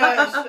Ja, 0.00 0.14
jag, 0.14 0.46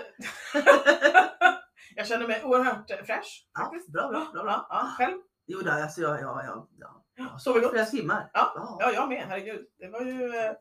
jag 1.95 2.07
känner 2.07 2.27
mig 2.27 2.43
oerhört 2.43 2.91
fräsch. 3.05 3.47
Ja, 3.53 3.71
bra, 3.93 4.07
bra, 4.09 4.27
bra, 4.33 4.43
bra. 4.43 4.67
Ja, 4.69 4.89
själv? 4.97 5.17
Jo, 5.47 5.59
då, 5.59 5.71
alltså, 5.71 6.01
ja, 6.01 6.19
ja, 6.21 6.43
ja, 6.45 6.67
ja. 7.15 7.37
Sover 7.39 7.59
gott? 7.61 7.71
Flera 7.71 7.85
timmar. 7.85 8.29
Ja. 8.33 8.77
Ja, 8.79 8.91
jag 8.91 9.09
med. 9.09 9.25
Herregud. 9.27 9.65
Det 9.79 9.89
var 9.89 10.01
ju... 10.01 10.35
eh, 10.35 10.51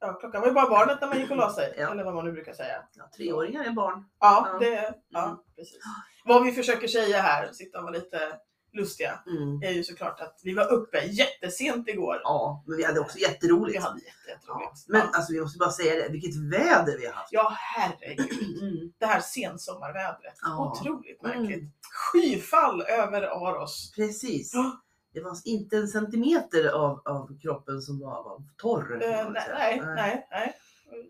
Ja, 0.00 0.12
klockan 0.12 0.40
var 0.40 0.48
ju 0.48 0.54
bara 0.54 0.68
barnet 0.70 1.00
när 1.00 1.08
man 1.08 1.18
gick 1.18 1.30
och 1.30 1.36
la 1.36 1.52
sig. 1.52 1.74
Eller 1.76 2.04
vad 2.04 2.14
man 2.14 2.24
nu 2.24 2.32
brukar 2.32 2.52
säga. 2.52 2.82
Ja, 2.94 3.10
treåringar 3.16 3.64
är 3.64 3.70
barn. 3.70 4.04
Ja, 4.20 4.48
Ja. 4.52 4.58
det... 4.58 4.94
Ja, 5.08 5.24
Mm. 5.24 5.36
precis. 5.56 5.78
Vad 6.24 6.44
vi 6.44 6.52
försöker 6.52 6.88
säga 6.88 7.20
här, 7.22 7.52
sitta 7.52 7.78
och 7.78 7.84
vara 7.84 7.92
lite 7.94 8.32
lustiga, 8.78 9.18
Mm. 9.26 9.62
är 9.62 9.70
ju 9.70 9.84
såklart 9.84 10.20
att 10.20 10.40
vi 10.44 10.54
var 10.54 10.72
uppe 10.72 10.98
jättesent 11.06 11.88
igår. 11.88 12.20
Ja, 12.24 12.64
men 12.66 12.76
vi 12.76 12.84
hade 12.84 13.00
också 13.00 13.18
jätteroligt. 13.18 13.76
Vi 13.78 13.82
hade 13.82 13.98
jätte, 13.98 14.30
jätteroligt. 14.30 14.72
Ja, 14.86 14.92
men 14.98 15.02
alltså 15.14 15.32
vi 15.32 15.40
måste 15.40 15.58
bara 15.58 15.70
säga 15.70 15.94
det, 15.94 16.08
vilket 16.12 16.36
väder 16.52 16.98
vi 16.98 17.06
har 17.06 17.12
haft. 17.12 17.32
ja, 17.32 17.52
herregud. 17.56 18.62
Mm. 18.62 18.92
Det 18.98 19.06
här 19.06 19.20
sensommarvädret. 19.20 20.34
Ja. 20.42 20.72
Otroligt 20.72 21.24
Mm. 21.24 21.38
märkligt. 21.42 21.64
Skyfall 22.12 22.82
över 22.82 23.22
Aros. 23.22 23.92
Precis. 23.96 24.50
Ja. 24.54 24.80
Det 25.14 25.20
var 25.20 25.36
inte 25.44 25.76
en 25.76 25.88
centimeter 25.88 26.68
av, 26.68 27.02
av 27.04 27.38
kroppen 27.42 27.82
som 27.82 28.00
var, 28.00 28.22
var 28.24 28.42
torr. 28.56 28.88
man 29.24 29.32
nej, 29.32 29.52
nej, 29.54 29.82
nej, 29.94 30.26
nej. 30.30 30.54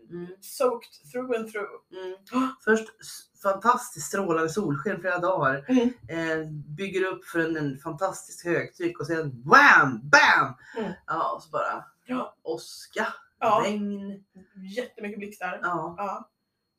Mm. 0.09 0.27
Soaked 0.41 1.11
through 1.11 1.39
and 1.39 1.51
through. 1.51 1.69
Mm. 2.33 2.49
Först 2.63 2.87
fantastiskt 3.43 4.07
strålande 4.07 4.49
solsken 4.49 5.01
flera 5.01 5.17
dagar. 5.19 5.65
Mm. 5.67 5.89
Eh, 6.09 6.47
bygger 6.77 7.05
upp 7.05 7.25
för 7.25 7.39
en, 7.39 7.57
en 7.57 7.77
fantastiskt 7.79 8.45
högtryck 8.45 8.99
och 8.99 9.07
sen 9.07 9.43
wham, 9.45 10.09
bam! 10.09 10.53
Mm. 10.77 10.91
Ja, 11.07 11.33
och 11.35 11.43
så 11.43 11.49
bara 11.49 11.85
Ja. 12.05 12.35
åska, 12.43 13.07
Ja, 13.39 13.61
regn. 13.65 14.23
jättemycket 14.75 15.19
blixtar. 15.19 15.59
Ja. 15.63 15.95
Ja. 15.97 16.29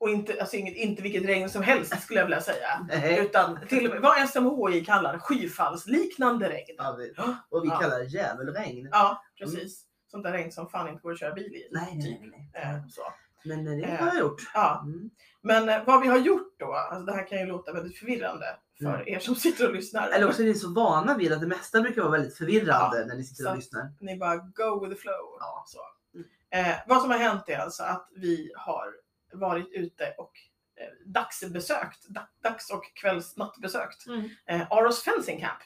Och 0.00 0.10
inte, 0.10 0.40
alltså 0.40 0.56
inget, 0.56 0.76
inte 0.76 1.02
vilket 1.02 1.24
regn 1.24 1.50
som 1.50 1.62
helst 1.62 2.02
skulle 2.02 2.20
jag 2.20 2.26
vilja 2.26 2.40
säga. 2.40 2.68
Nej. 2.88 3.18
Utan 3.20 3.58
till 3.68 3.86
och 3.86 3.92
med 3.92 4.02
vad 4.02 4.28
SMHI 4.28 4.84
kallar 4.84 5.18
skyfallsliknande 5.18 6.48
regn. 6.48 6.74
Ja, 6.78 6.96
vi, 6.98 7.14
och 7.48 7.64
vi 7.64 7.68
Ja. 7.68 7.78
kallar 7.78 7.98
det 7.98 8.04
djävulregn. 8.04 8.88
Ja, 8.92 9.22
precis. 9.38 9.84
Sånt 10.10 10.24
där 10.24 10.32
regn 10.32 10.52
som 10.52 10.68
fan 10.70 10.88
inte 10.88 11.02
går 11.02 11.12
att 11.12 11.18
köra 11.20 11.34
bil 11.34 11.54
i. 11.54 11.68
Nej, 11.70 11.90
nej, 11.94 12.02
typ. 12.02 12.20
nej. 12.20 12.50
nej. 12.54 12.62
Eh, 12.64 12.86
så. 12.88 13.02
Men 13.44 13.64
det 13.64 13.84
Eh. 13.84 13.98
har 14.00 14.06
jag 14.06 14.18
gjort. 14.18 14.50
Ja. 14.54 14.80
Mm. 14.84 15.10
Men 15.42 15.68
eh, 15.68 15.84
vad 15.86 16.00
vi 16.02 16.08
har 16.08 16.18
gjort 16.18 16.54
då, 16.58 16.72
alltså 16.72 17.04
det 17.06 17.12
här 17.12 17.26
kan 17.26 17.38
ju 17.38 17.46
låta 17.46 17.72
väldigt 17.72 17.98
förvirrande 17.98 18.46
för 18.78 18.94
Mm. 18.94 19.08
er 19.08 19.18
som 19.18 19.34
sitter 19.34 19.68
och 19.68 19.74
lyssnar. 19.74 20.08
Eller 20.08 20.28
också 20.28 20.42
är 20.42 20.46
ni 20.46 20.54
så 20.54 20.72
vana 20.74 21.16
vid 21.16 21.32
att 21.32 21.40
det 21.40 21.46
mesta 21.46 21.80
brukar 21.80 22.02
vara 22.02 22.12
väldigt 22.12 22.36
förvirrande 22.36 22.98
Ja, 23.00 23.04
när 23.06 23.14
ni 23.16 23.24
sitter 23.24 23.42
så 23.44 23.50
och 23.50 23.56
lyssnar. 23.56 23.92
Ni 24.00 24.16
bara 24.16 24.36
go 24.36 24.80
with 24.84 24.94
the 24.94 25.00
flow. 25.00 25.36
Ja. 25.40 25.64
Så. 25.66 25.78
Mm. 26.14 26.26
Eh, 26.70 26.76
vad 26.86 27.00
som 27.00 27.10
har 27.10 27.18
hänt 27.18 27.44
är 27.48 27.58
alltså 27.58 27.82
att 27.82 28.08
vi 28.16 28.52
har 28.56 28.86
varit 29.32 29.68
ute 29.72 30.14
och 30.18 30.32
eh, 30.76 31.06
dagsbesökt, 31.06 32.08
da, 32.08 32.28
dags 32.42 32.70
och 32.70 32.84
kvällsnattbesökt 32.94 34.06
Mm. 34.06 34.30
eh, 34.46 34.66
Aros 34.70 35.02
Fencing 35.02 35.40
Camp. 35.40 35.58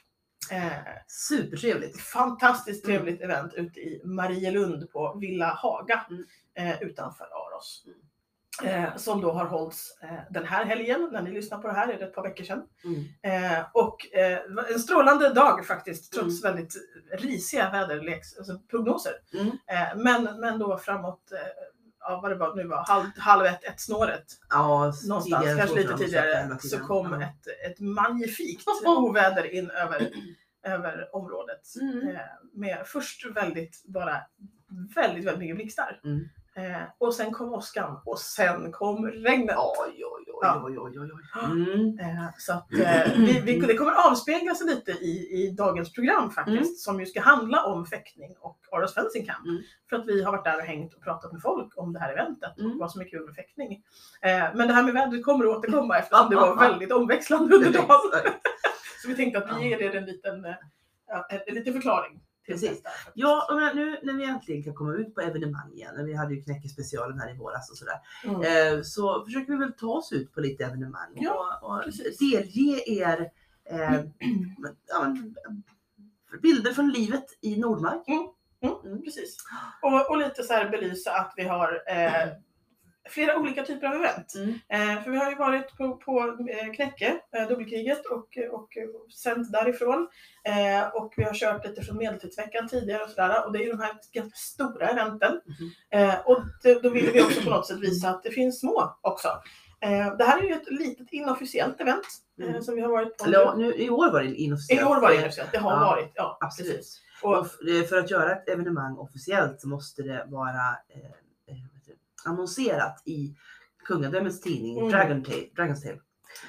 Eh, 0.52 0.72
Supertrevligt. 1.06 2.00
fantastiskt 2.00 2.84
Mm. 2.84 2.96
trevligt 2.96 3.22
event 3.22 3.54
ute 3.54 3.80
i 3.80 4.00
Marielund 4.04 4.90
på 4.92 5.16
Villa 5.20 5.46
Haga 5.54 6.06
Mm. 6.10 6.24
eh, 6.54 6.82
utanför 6.82 7.24
Aros. 7.24 7.84
Eh, 8.64 8.96
som 8.96 9.20
då 9.20 9.32
har 9.32 9.44
hållits 9.44 9.98
eh, 10.02 10.18
den 10.30 10.44
här 10.44 10.64
helgen, 10.64 11.08
när 11.12 11.22
ni 11.22 11.30
lyssnar 11.30 11.58
på 11.58 11.66
det 11.68 11.74
här 11.74 11.88
är 11.88 11.98
det 11.98 12.04
ett 12.04 12.14
par 12.14 12.22
veckor 12.22 12.44
sedan. 12.44 12.62
Mm. 12.84 13.54
Eh, 13.54 13.64
och 13.72 14.14
eh, 14.14 14.38
en 14.72 14.78
strålande 14.80 15.28
dag 15.34 15.66
faktiskt, 15.66 16.12
trots 16.12 16.44
Mm. 16.44 16.56
väldigt 16.56 16.74
risiga 17.12 17.70
väderleks, 17.70 18.38
alltså. 18.38 18.60
Mm. 19.34 19.50
Men, 19.96 20.40
men 20.40 20.58
då 20.58 20.78
framåt, 20.78 21.32
ja, 22.04 22.20
vad 22.22 22.30
det 22.30 22.34
var 22.34 22.54
nu 22.54 22.66
var, 22.66 22.84
halv, 22.86 23.06
halv 23.18 23.46
ett, 23.46 23.64
ett 23.64 23.80
snåret 23.80 24.24
Ja, 24.50 24.78
någonstans, 24.78 25.24
tidigare 25.24 25.56
kanske 25.58 25.68
så 25.68 25.82
lite 25.82 25.96
tidigare, 25.96 26.58
så 26.58 26.78
kom 26.78 27.12
Ja. 27.12 27.22
ett, 27.26 27.70
ett 27.70 27.80
magnifikt 27.80 28.64
oväder 28.86 29.54
in 29.54 29.70
över, 29.70 30.10
över 30.66 31.08
området. 31.16 31.60
Mm. 31.80 32.08
Eh, 32.08 32.20
med 32.52 32.82
först 32.86 33.26
väldigt, 33.26 33.82
bara 33.84 34.20
väldigt, 34.94 35.24
väldigt 35.24 35.38
mycket 35.38 35.56
blixtar. 35.56 36.00
Mm. 36.04 36.28
Eh, 36.56 36.82
och 36.98 37.14
sen 37.14 37.32
kom 37.32 37.52
åskan 37.54 38.00
och 38.04 38.18
sen 38.18 38.72
kom 38.72 39.06
regnet. 39.06 39.56
Oj, 39.58 39.90
oj, 40.04 40.24
oj, 40.26 40.38
Ja. 40.42 40.62
oj, 40.64 40.78
oj, 40.78 41.00
oj, 41.00 41.10
oj. 41.14 41.50
Mm. 41.52 41.98
Eh, 41.98 42.26
så 42.38 42.52
att, 42.52 42.72
eh, 42.72 43.12
vi, 43.16 43.40
vi, 43.40 43.60
det 43.60 43.74
kommer 43.76 43.92
avspegla 44.10 44.54
sig 44.54 44.66
lite 44.66 44.90
i, 44.92 45.42
i 45.42 45.50
dagens 45.50 45.92
program 45.92 46.30
faktiskt, 46.30 46.58
Mm. 46.58 46.74
som 46.76 47.00
ju 47.00 47.06
ska 47.06 47.20
handla 47.20 47.64
om 47.64 47.86
fäktning 47.86 48.34
och 48.40 48.58
Aros 48.72 48.94
Fencing 48.94 49.26
Camp. 49.26 49.46
Mm. 49.46 49.62
För 49.90 49.96
att 49.96 50.06
vi 50.06 50.22
har 50.22 50.32
varit 50.32 50.44
där 50.44 50.56
och 50.56 50.62
hängt 50.66 50.94
och 50.94 51.02
pratat 51.02 51.32
med 51.32 51.42
folk 51.42 51.72
om 51.78 51.92
det 51.92 51.98
här 52.00 52.12
eventet 52.12 52.52
och 52.56 52.64
Mm. 52.64 52.78
vad 52.78 52.92
som 52.92 53.00
är 53.00 53.04
kul 53.08 53.24
med 53.26 53.34
fäktning. 53.34 53.82
Eh, 54.22 54.44
men 54.54 54.68
det 54.68 54.74
här 54.74 54.82
med 54.82 54.94
vädret 54.94 55.24
kommer 55.24 55.44
att 55.44 55.56
återkomma 55.56 55.98
eftersom 55.98 56.30
det 56.30 56.36
var 56.36 56.56
väldigt 56.56 56.92
omväxlande 56.92 57.56
under 57.56 57.72
dagen. 57.72 57.88
Så 59.02 59.08
vi 59.08 59.16
tänkte 59.16 59.38
att 59.38 59.58
vi 59.60 59.68
ger 59.68 59.82
er 59.82 59.96
en 59.96 60.04
liten, 60.04 60.44
eh, 60.44 60.54
en, 61.30 61.40
en 61.46 61.54
liten 61.54 61.72
förklaring. 61.72 62.20
Precis. 62.46 62.82
Ja, 63.14 63.46
menar, 63.50 63.74
nu 63.74 63.98
när 64.02 64.12
vi 64.12 64.24
äntligen 64.24 64.62
kan 64.64 64.74
komma 64.74 64.94
ut 64.94 65.14
på 65.14 65.20
evenemang 65.20 65.72
igen, 65.72 65.94
när 65.96 66.04
vi 66.04 66.14
hade 66.14 66.34
ju 66.34 66.42
Knäckespecialen 66.42 67.20
här 67.20 67.34
i 67.34 67.36
våras 67.38 67.70
och 67.70 67.76
sådär, 67.76 67.98
Mm. 68.24 68.76
eh, 68.76 68.82
så 68.82 69.24
försöker 69.24 69.52
vi 69.52 69.58
väl 69.58 69.72
ta 69.72 69.86
oss 69.86 70.12
ut 70.12 70.32
på 70.34 70.40
lite 70.40 70.64
evenemang 70.64 71.12
Ja, 71.14 71.58
och, 71.62 71.70
och 71.70 71.92
delge 72.20 72.82
er 72.90 73.30
eh, 73.70 74.00
ja, 74.88 75.02
men, 75.02 75.34
bilder 76.42 76.72
från 76.72 76.88
livet 76.90 77.24
i 77.40 77.56
Nordmark. 77.56 78.08
Mm, 78.08 79.02
precis. 79.02 79.36
Och, 79.82 80.10
och 80.10 80.18
lite 80.18 80.42
så 80.42 80.52
här 80.52 80.70
belysa 80.70 81.12
att 81.12 81.32
vi 81.36 81.42
har 81.44 81.82
eh, 81.88 82.28
flera 83.08 83.38
olika 83.38 83.62
typer 83.64 83.86
av 83.86 83.94
event. 83.94 84.34
Mm. 84.34 84.50
Eh, 84.68 85.02
för 85.02 85.10
vi 85.10 85.16
har 85.16 85.30
ju 85.30 85.36
varit 85.36 85.76
på, 85.76 85.96
på 85.96 86.36
eh, 86.50 86.72
Knäcke, 86.72 87.20
eh, 87.36 87.48
dubbelkriget, 87.48 88.06
och, 88.06 88.28
och, 88.52 88.68
sänt 89.12 89.52
därifrån. 89.52 90.08
Eh, 90.44 90.86
och 90.88 91.14
vi 91.16 91.24
har 91.24 91.34
kört 91.34 91.66
lite 91.66 91.82
från 91.82 91.96
Medeltidsveckan 91.96 92.68
tidigare 92.68 93.02
och 93.02 93.10
sådär. 93.10 93.46
Och 93.46 93.52
det 93.52 93.58
är 93.58 93.64
ju 93.64 93.70
de 93.70 93.80
här 93.80 93.92
ganska 94.12 94.36
stora 94.36 94.88
eventen. 94.88 95.40
Mhm. 95.46 96.00
Eh, 96.00 96.20
och 96.24 96.38
det, 96.62 96.82
då 96.82 96.90
vill 96.90 97.10
vi 97.12 97.22
också 97.22 97.40
på 97.42 97.50
något 97.50 97.66
sätt 97.66 97.80
visa 97.80 98.08
att 98.08 98.22
det 98.22 98.30
finns 98.30 98.60
små 98.60 98.98
också. 99.00 99.28
Eh, 99.80 100.16
det 100.16 100.24
här 100.24 100.38
är 100.38 100.42
ju 100.42 100.52
ett 100.52 100.70
litet 100.70 101.12
inofficiellt 101.12 101.80
event 101.80 102.06
Mm. 102.42 102.62
som 102.62 102.74
vi 102.74 102.80
har 102.80 102.88
varit 102.88 103.18
på. 103.18 103.24
Eller, 103.24 103.56
nu, 103.56 103.74
I 103.74 103.90
år 103.90 104.10
var 104.12 104.22
det 104.22 104.34
inofficiellt. 104.34 104.80
I 104.82 104.84
år 104.84 105.00
var 105.00 105.10
det 105.10 105.16
inofficiellt, 105.16 105.52
det 105.52 105.58
har 105.58 105.70
Ja, 105.70 105.80
varit. 105.80 106.12
Ja, 106.14 106.38
Absolut. 106.40 106.86
Och, 107.22 107.38
Och 107.38 107.46
för 107.88 107.96
att 107.98 108.10
göra 108.10 108.32
ett 108.32 108.48
evenemang 108.48 108.96
officiellt 108.96 109.60
så 109.60 109.68
måste 109.68 110.02
det 110.02 110.24
vara 110.28 110.50
eh, 110.88 111.04
eh, 111.04 111.10
vad 111.46 111.56
heter 111.56 111.92
det, 111.92 111.98
annonserat 112.26 113.02
i 113.04 113.34
kungadömets 113.84 114.40
tidning 114.40 114.78
Mm. 114.78 114.90
Dragon 114.90 115.22
Tale, 115.22 115.46
Dragon's 115.56 115.82
Tale. 115.82 115.98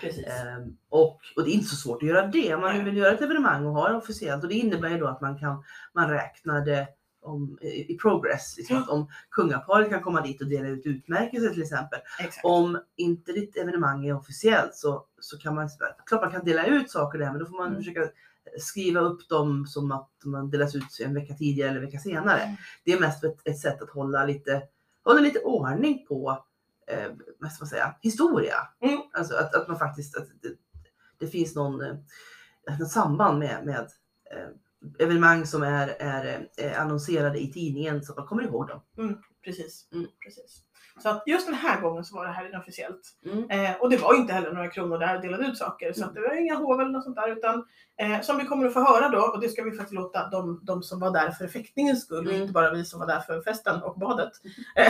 Ehm, 0.04 0.78
och, 0.90 1.20
och 1.36 1.44
det 1.44 1.50
är 1.50 1.54
inte 1.54 1.68
så 1.68 1.76
svårt 1.76 2.04
att 2.04 2.10
göra 2.10 2.28
det. 2.28 2.58
Man 2.58 2.76
Nej. 2.76 2.84
vill 2.84 2.98
göra 2.98 3.14
ett 3.14 3.22
evenemang 3.22 3.66
och 3.66 3.74
ha 3.74 3.90
det 3.90 3.96
officiellt 3.96 4.44
och 4.44 4.50
det 4.50 4.56
innebär 4.56 4.90
ju 4.90 4.98
då 4.98 5.08
att 5.08 5.22
man 5.22 5.40
kan 5.40 5.64
man 5.94 6.10
räknar 6.10 6.66
det 6.66 6.88
om, 7.22 7.58
i, 7.62 7.98
progress. 7.98 8.58
Liksom, 8.58 8.78
att 8.78 8.90
om 8.90 9.08
kungaparet 9.32 9.90
kan 9.90 10.02
komma 10.02 10.22
dit 10.22 10.42
och 10.42 10.48
dela 10.48 10.68
ut 10.68 10.86
utmärkelser 10.86 11.50
till 11.50 11.62
exempel. 11.62 12.00
Exakt. 12.20 12.46
Om 12.46 12.80
inte 12.96 13.32
ditt 13.32 13.58
evenemang 13.58 14.06
är 14.08 14.16
officiellt 14.16 14.76
så, 14.76 15.06
så 15.20 15.38
kan 15.38 15.56
man, 15.56 15.70
klart 16.06 16.22
man 16.22 16.32
kan 16.32 16.46
dela 16.46 16.66
ut 16.66 16.92
saker 16.92 17.20
där 17.20 17.32
men 17.32 17.40
då 17.40 17.46
får 17.46 17.58
man 17.58 17.68
Mm. 17.68 17.80
försöka 17.80 18.10
skriva 18.60 19.00
upp 19.00 19.30
dem 19.30 19.66
som 19.68 19.92
att 19.92 20.10
man 20.24 20.50
delas 20.50 20.76
ut 20.76 21.00
en 21.04 21.14
vecka 21.14 21.34
tidigare 21.34 21.70
eller 21.70 21.80
en 21.80 21.86
vecka 21.86 22.00
senare. 22.00 22.40
Mm. 22.42 22.56
Det 22.84 22.94
är 22.94 23.00
mest 23.00 23.24
ett, 23.24 23.48
ett 23.48 23.60
sätt 23.60 23.82
att 23.82 23.90
hålla 23.90 24.26
lite, 24.26 24.62
hålla 25.06 25.22
lite 25.22 25.40
ordning 25.40 26.06
på 26.08 26.46
eh, 26.88 27.12
vad 27.40 27.52
ska 27.52 27.64
man 27.64 27.70
säga, 27.70 27.96
historia. 28.02 28.56
Mm. 28.82 29.00
Alltså 29.14 29.36
att, 29.36 29.56
att 29.56 29.68
man 29.68 29.80
faktiskt, 29.80 30.18
att 30.18 30.28
det, 30.42 30.50
det 31.20 31.28
finns 31.28 31.56
någon, 31.56 31.82
eh, 31.82 31.96
något 32.80 32.92
samband 32.92 33.40
med, 33.40 33.66
med 33.66 33.90
eh, 34.32 34.50
evenemang 35.00 35.46
som 35.46 35.64
är, 35.64 35.88
är 35.88 36.50
eh, 36.58 36.82
annonserade 36.82 37.40
i 37.40 37.52
tidningen 37.52 38.04
så 38.04 38.12
att 38.12 38.18
man 38.18 38.28
kommer 38.28 38.44
ihåg 38.44 38.68
dem. 38.68 38.82
Precis. 39.44 39.88
Mm. 39.94 40.08
Precis. 40.24 40.65
Så 41.04 41.10
att 41.10 41.24
just 41.26 41.46
den 41.48 41.56
här 41.56 41.82
gången 41.82 42.04
så 42.06 42.16
var 42.16 42.26
det 42.26 42.32
här 42.32 42.50
inofficiellt. 42.50 43.02
Mm. 43.26 43.50
Eh, 43.50 43.76
och 43.82 43.90
det 43.90 43.98
var 43.98 44.16
inte 44.16 44.34
heller 44.34 44.54
några 44.54 44.68
kronor 44.68 44.98
där 44.98 45.20
delade 45.22 45.46
ut 45.48 45.58
saker. 45.58 45.94
Så 45.94 46.02
Mm. 46.04 46.14
det 46.14 46.22
var 46.22 46.36
inga 46.42 46.56
hov 46.56 46.82
eller 46.82 46.92
något 46.92 47.04
sånt 47.04 47.16
där. 47.16 47.32
Utan 47.38 47.66
eh, 47.98 48.22
som 48.22 48.38
vi 48.38 48.46
kommer 48.46 48.68
att 48.68 48.74
få 48.74 48.80
höra 48.80 49.10
då, 49.10 49.20
och 49.22 49.40
det 49.42 49.50
ska 49.50 49.64
vi 49.64 49.72
faktiskt 49.72 49.94
låta 49.94 50.30
de, 50.30 50.60
de 50.64 50.84
som 50.84 51.00
var 51.00 51.12
där 51.12 51.32
för 51.32 51.48
fäktningens 51.48 52.02
skull, 52.06 52.26
och 52.28 52.32
Mm. 52.32 52.42
inte 52.42 52.54
bara 52.54 52.74
vi 52.74 52.86
som 52.86 53.00
var 53.00 53.08
där 53.08 53.20
för 53.20 53.42
festen 53.42 53.82
och 53.84 54.00
badet. 54.00 54.32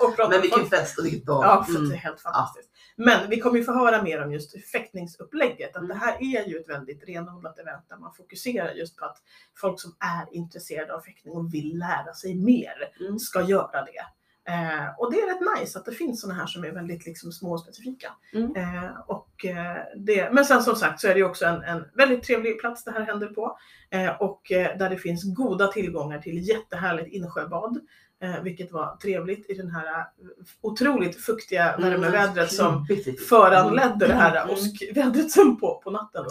Och 0.00 0.30
Men 0.30 0.40
vilken 0.42 0.66
fest 0.66 0.98
och 0.98 1.04
vilket 1.04 1.24
bad. 1.24 1.44
Ja, 1.44 1.66
Mm. 1.68 1.88
det 1.88 1.94
är 1.94 1.98
helt 1.98 2.20
fantastiskt. 2.20 2.70
Men 2.96 3.30
vi 3.30 3.40
kommer 3.40 3.58
ju 3.58 3.64
få 3.64 3.72
höra 3.72 4.02
mer 4.02 4.22
om 4.24 4.32
just 4.32 4.70
fäktningsupplägget. 4.72 5.70
Att 5.70 5.82
Mm. 5.82 5.88
det 5.88 5.94
här 5.94 6.14
är 6.20 6.48
ju 6.48 6.58
ett 6.60 6.68
väldigt 6.68 7.08
renodlat 7.08 7.58
event 7.58 7.88
där 7.88 7.96
man 7.96 8.14
fokuserar 8.14 8.72
just 8.72 8.96
på 8.96 9.04
att 9.04 9.16
folk 9.60 9.80
som 9.80 9.96
är 10.00 10.34
intresserade 10.36 10.94
av 10.94 11.00
fäktning 11.00 11.34
och 11.34 11.54
vill 11.54 11.78
lära 11.78 12.14
sig 12.14 12.34
mer 12.34 12.92
Mm. 13.00 13.18
ska 13.18 13.42
göra 13.42 13.84
det. 13.84 14.02
Eh, 14.48 14.86
och 14.98 15.12
det 15.12 15.20
är 15.20 15.26
rätt 15.26 15.60
nice 15.60 15.78
att 15.78 15.84
det 15.84 15.92
finns 15.92 16.20
sådana 16.20 16.40
här 16.40 16.46
som 16.46 16.64
är 16.64 16.70
väldigt 16.70 17.06
liksom, 17.06 17.32
små 17.32 17.52
och 17.52 17.60
specifika. 17.60 18.12
Mm. 18.34 18.56
Eh, 18.56 18.90
och 19.06 19.44
eh, 19.44 19.76
det, 19.96 20.32
men 20.32 20.44
sen 20.44 20.62
som 20.62 20.76
sagt 20.76 21.00
så 21.00 21.08
är 21.08 21.14
det 21.14 21.22
också 21.22 21.44
en, 21.46 21.62
en 21.62 21.84
väldigt 21.94 22.22
trevlig 22.22 22.60
plats 22.60 22.84
det 22.84 22.90
här 22.90 23.00
händer 23.00 23.26
på. 23.26 23.58
Eh, 23.90 24.22
och 24.22 24.52
eh, 24.52 24.78
där 24.78 24.90
det 24.90 24.98
finns 24.98 25.34
goda 25.34 25.66
tillgångar 25.66 26.18
till 26.18 26.48
jättehärligt 26.48 27.08
insjöbad. 27.14 27.80
Eh, 28.22 28.42
vilket 28.42 28.72
var 28.72 28.96
trevligt 28.96 29.50
i 29.50 29.54
den 29.54 29.70
här 29.70 29.86
eh, 29.98 30.04
otroligt 30.60 31.24
fuktiga 31.24 31.72
Mm, 31.72 31.90
värmevädret 31.90 32.52
som 32.52 32.86
Klumpigt. 32.86 33.28
föranledde 33.28 34.06
det 34.06 34.14
här 34.14 34.42
Mm. 34.42 34.54
åskvädret 34.54 35.30
som 35.30 35.60
på, 35.60 35.80
på 35.84 35.90
natten. 35.90 36.24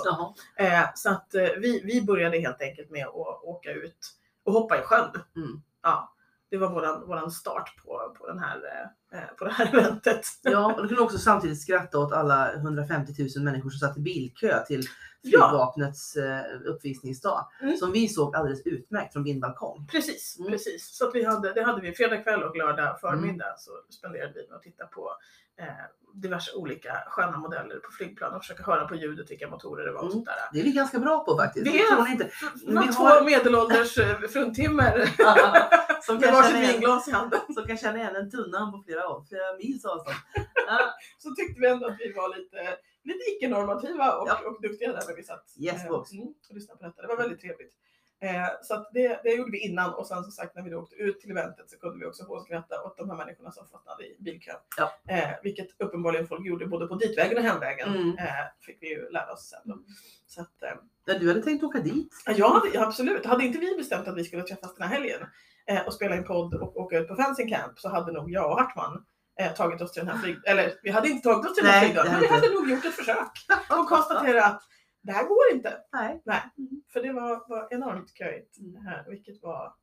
Så 0.95 1.09
att 1.09 1.27
vi, 1.57 1.81
vi 1.85 2.01
började 2.01 2.39
helt 2.39 2.61
enkelt 2.61 2.89
med 2.91 3.07
att 3.07 3.43
åka 3.43 3.71
ut 3.71 3.97
och 4.45 4.53
hoppa 4.53 4.77
i 4.79 4.81
sjön. 4.81 5.09
Mm. 5.35 5.61
Ja, 5.83 6.14
det 6.49 6.57
var 6.57 6.71
våran, 6.71 7.07
våran 7.07 7.31
start 7.31 7.75
på, 7.83 8.15
på, 8.17 8.27
den 8.27 8.39
här, 8.39 8.55
eh, 8.55 9.19
eh 9.19 9.27
på 9.37 9.45
det 9.45 9.51
här 9.51 9.65
eventet. 9.73 10.25
Ja, 10.41 10.73
och 10.73 10.81
du 10.81 10.87
kunde 10.87 11.03
också 11.03 11.17
samtidigt 11.17 11.61
skratta 11.61 11.99
åt 11.99 12.13
alla 12.13 12.53
150 12.53 13.13
000 13.35 13.45
människor 13.45 13.69
som 13.69 13.79
satt 13.79 13.97
i 13.97 14.01
bilkö 14.01 14.65
till 14.65 14.83
flygvapnets 15.29 16.15
eh, 16.15 16.41
uppvisningsdag. 16.65 17.47
Mm. 17.61 17.77
Som 17.77 17.91
vi 17.91 18.07
såg 18.07 18.35
alldeles 18.35 18.61
utmärkt 18.65 19.13
från 19.13 19.23
min 19.23 19.39
balkong. 19.39 19.87
Precis, 19.91 20.37
Mm. 20.39 20.51
precis. 20.51 20.95
Så 20.97 21.07
att 21.07 21.15
vi 21.15 21.23
hade, 21.25 21.53
det 21.53 21.63
hade 21.63 21.81
vi 21.81 21.93
fredag 21.93 22.17
kväll 22.17 22.43
och 22.43 22.57
lördag 22.57 22.99
förmiddag 23.01 23.55
så 23.57 23.71
spenderade 23.89 24.33
vi 24.35 24.47
med 24.47 24.55
att 24.57 24.63
titta 24.63 24.85
på 24.85 25.11
eh, 25.59 25.65
diverse 26.13 26.51
olika 26.55 26.93
sköna 27.07 27.37
modeller 27.37 27.75
på 27.79 27.91
flygplan 27.91 28.33
och 28.33 28.41
försöka 28.41 28.63
höra 28.63 28.87
på 28.87 28.95
ljudet 28.95 29.31
vilka 29.31 29.47
motorer 29.49 29.85
det 29.85 29.91
var 29.91 29.97
och 29.99 30.03
Mm. 30.03 30.11
sånt 30.13 30.25
där. 30.25 30.35
Det 30.53 30.59
är 30.59 30.63
vi 30.63 30.71
ganska 30.71 30.99
bra 30.99 31.25
på 31.25 31.37
faktiskt. 31.37 31.65
Det 31.65 31.79
är- 31.79 32.11
inte. 32.11 32.29
Vi 32.67 32.73
två 32.93 33.03
har- 33.03 33.25
medelålders 33.25 33.97
eh, 33.97 34.19
fruntimmer 34.19 35.05
som, 36.01 36.19
kan 36.21 36.33
varsitt 36.33 36.69
vinglas 36.75 37.07
i 37.07 37.11
handen. 37.11 37.39
som 37.55 37.65
kan 37.67 37.77
känna 37.77 37.97
igen 37.97 38.15
en 38.15 38.31
tunna 38.31 38.71
på 38.71 38.83
flera, 38.85 39.01
flera 39.29 39.53
mils 39.57 39.85
avstånd. 39.85 40.15
Ja, 40.67 40.79
Så 41.17 41.35
tyckte 41.35 41.61
vi 41.61 41.67
ändå 41.67 41.87
att 41.87 41.97
vi 41.99 42.13
var 42.13 42.37
lite, 42.37 42.57
lite 43.05 43.23
icke-normativa 43.31 44.15
och, 44.17 44.27
Ja. 44.27 44.39
och 44.49 44.61
duktiga 44.61 44.91
där 44.93 45.03
när 45.07 45.15
vi 45.15 45.23
satt 45.23 45.53
Yes, 45.59 45.75
eh, 45.75 45.81
mm, 45.81 45.93
och 45.95 46.55
lyssnade 46.55 46.77
på 46.77 46.85
detta. 46.85 47.01
Det 47.01 47.07
var 47.07 47.17
väldigt 47.17 47.39
trevligt. 47.41 47.73
Eh, 48.19 48.47
så 48.61 48.85
det, 48.93 49.19
det 49.23 49.29
gjorde 49.29 49.51
vi 49.51 49.59
innan 49.59 49.93
och 49.93 50.07
sen 50.07 50.23
som 50.23 50.31
sagt 50.31 50.55
när 50.55 50.63
vi 50.63 50.69
då 50.69 50.77
åkte 50.79 50.95
ut 50.95 51.19
till 51.19 51.31
eventet 51.31 51.69
så 51.69 51.77
kunde 51.79 51.99
vi 51.99 52.05
också 52.05 52.23
hånskratta 52.23 52.83
åt 52.83 52.97
de 52.97 53.09
här 53.09 53.17
människorna 53.17 53.51
som 53.51 53.67
fastnade 53.67 54.03
i 54.03 54.15
bilkön. 54.19 54.55
Ja. 54.77 54.91
Eh, 55.07 55.29
vilket 55.43 55.67
uppenbarligen 55.81 56.27
folk 56.27 56.45
gjorde 56.45 56.65
både 56.67 56.87
på 56.87 56.95
ditvägen 56.95 57.37
och 57.37 57.43
hemvägen. 57.43 57.89
Mm. 57.95 58.17
Eh, 58.17 58.25
fick 58.61 58.77
vi 58.81 58.89
ju 58.89 59.09
lära 59.09 59.33
oss 59.33 59.49
sen. 59.49 59.59
Då. 59.63 59.79
Så 60.27 60.41
att, 60.41 60.63
eh, 60.63 60.69
Ja, 61.05 61.19
du 61.19 61.27
hade 61.27 61.41
tänkt 61.41 61.63
åka 61.63 61.79
dit? 61.79 62.13
Ja, 62.35 62.47
hade, 62.47 62.85
absolut. 62.87 63.25
Hade 63.25 63.43
inte 63.45 63.59
vi 63.59 63.75
bestämt 63.77 64.07
att 64.07 64.17
vi 64.17 64.23
skulle 64.23 64.43
träffas 64.43 64.75
den 64.75 64.87
här 64.87 64.95
helgen 64.95 65.21
eh, 65.67 65.85
och 65.87 65.93
spela 65.93 66.15
in 66.15 66.23
podd 66.23 66.53
och 66.53 66.77
åka 66.77 66.97
ut 66.99 67.07
på 67.07 67.15
Fencing 67.15 67.49
Camp 67.49 67.79
så 67.79 67.89
hade 67.89 68.11
nog 68.11 68.31
jag 68.31 68.51
och 68.51 68.59
Hartman 68.59 69.05
eh, 69.39 69.53
tagit 69.53 69.81
oss 69.81 69.91
till 69.91 70.05
den 70.05 70.15
här 70.15 70.23
flyg... 70.23 70.37
Eller 70.45 70.73
vi 70.83 70.89
hade 70.89 71.09
inte 71.09 71.23
tagit 71.29 71.49
oss 71.49 71.55
till 71.55 71.63
den 71.63 71.73
här 71.73 71.81
flygdagen, 71.81 72.11
men 72.11 72.21
vi 72.21 72.27
hade 72.27 72.49
nog 72.49 72.69
gjort 72.69 72.85
ett 72.85 72.93
försök 72.93 73.31
och 73.69 73.89
konstaterat 73.89 74.43
att 74.45 74.61
det 75.03 75.11
här 75.11 75.23
går 75.23 75.51
inte. 75.51 75.77
Nej. 75.93 76.21
Nej, 76.25 76.41
Mm. 76.57 76.81
för 76.93 77.01
det 77.01 77.13
var, 77.13 77.49
var 77.49 77.67
enormt 77.71 78.17
köigt. 78.17 78.55
Här, 78.85 79.05
vilket 79.09 79.41
var... 79.41 79.73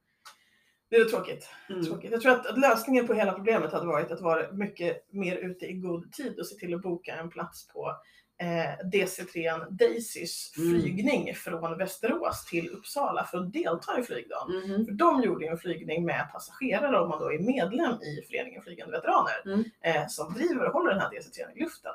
Det 0.90 0.96
är 0.96 1.04
tråkigt. 1.04 1.48
Mm. 1.68 1.84
tråkigt. 1.84 2.10
Jag 2.10 2.20
tror 2.20 2.32
att, 2.32 2.46
att 2.46 2.58
lösningen 2.58 3.06
på 3.06 3.14
hela 3.14 3.32
problemet 3.32 3.72
hade 3.72 3.86
varit 3.86 4.10
att 4.10 4.20
vara 4.20 4.52
mycket 4.52 5.12
mer 5.12 5.36
ute 5.36 5.66
i 5.66 5.72
god 5.72 6.12
tid 6.12 6.38
och 6.38 6.46
se 6.46 6.54
till 6.54 6.74
att 6.74 6.82
boka 6.82 7.14
en 7.16 7.30
plats 7.30 7.68
på 7.68 7.96
eh, 8.42 8.86
DC3 8.92 9.66
Daisys 9.70 10.52
Mm. 10.58 10.70
flygning 10.80 11.34
från 11.34 11.78
Västerås 11.78 12.44
till 12.44 12.68
Uppsala 12.70 13.24
för 13.24 13.38
att 13.38 13.52
delta 13.52 13.98
i 14.00 14.02
flygdagen. 14.02 14.56
Mhm. 14.56 14.84
För 14.86 14.92
de 14.92 15.22
gjorde 15.22 15.44
ju 15.44 15.50
en 15.50 15.58
flygning 15.58 16.04
med 16.04 16.28
passagerare 16.32 17.00
om 17.00 17.08
man 17.08 17.18
då 17.20 17.32
är 17.32 17.38
medlem 17.38 17.92
i 18.02 18.22
föreningen 18.30 18.62
Flygande 18.62 18.92
Veteraner 18.98 19.42
Mm. 19.46 19.64
eh, 19.80 20.06
som 20.08 20.34
driver 20.34 20.66
och 20.66 20.72
håller 20.72 20.90
den 20.90 21.00
här 21.00 21.10
DC3 21.10 21.56
i 21.56 21.62
luften. 21.62 21.92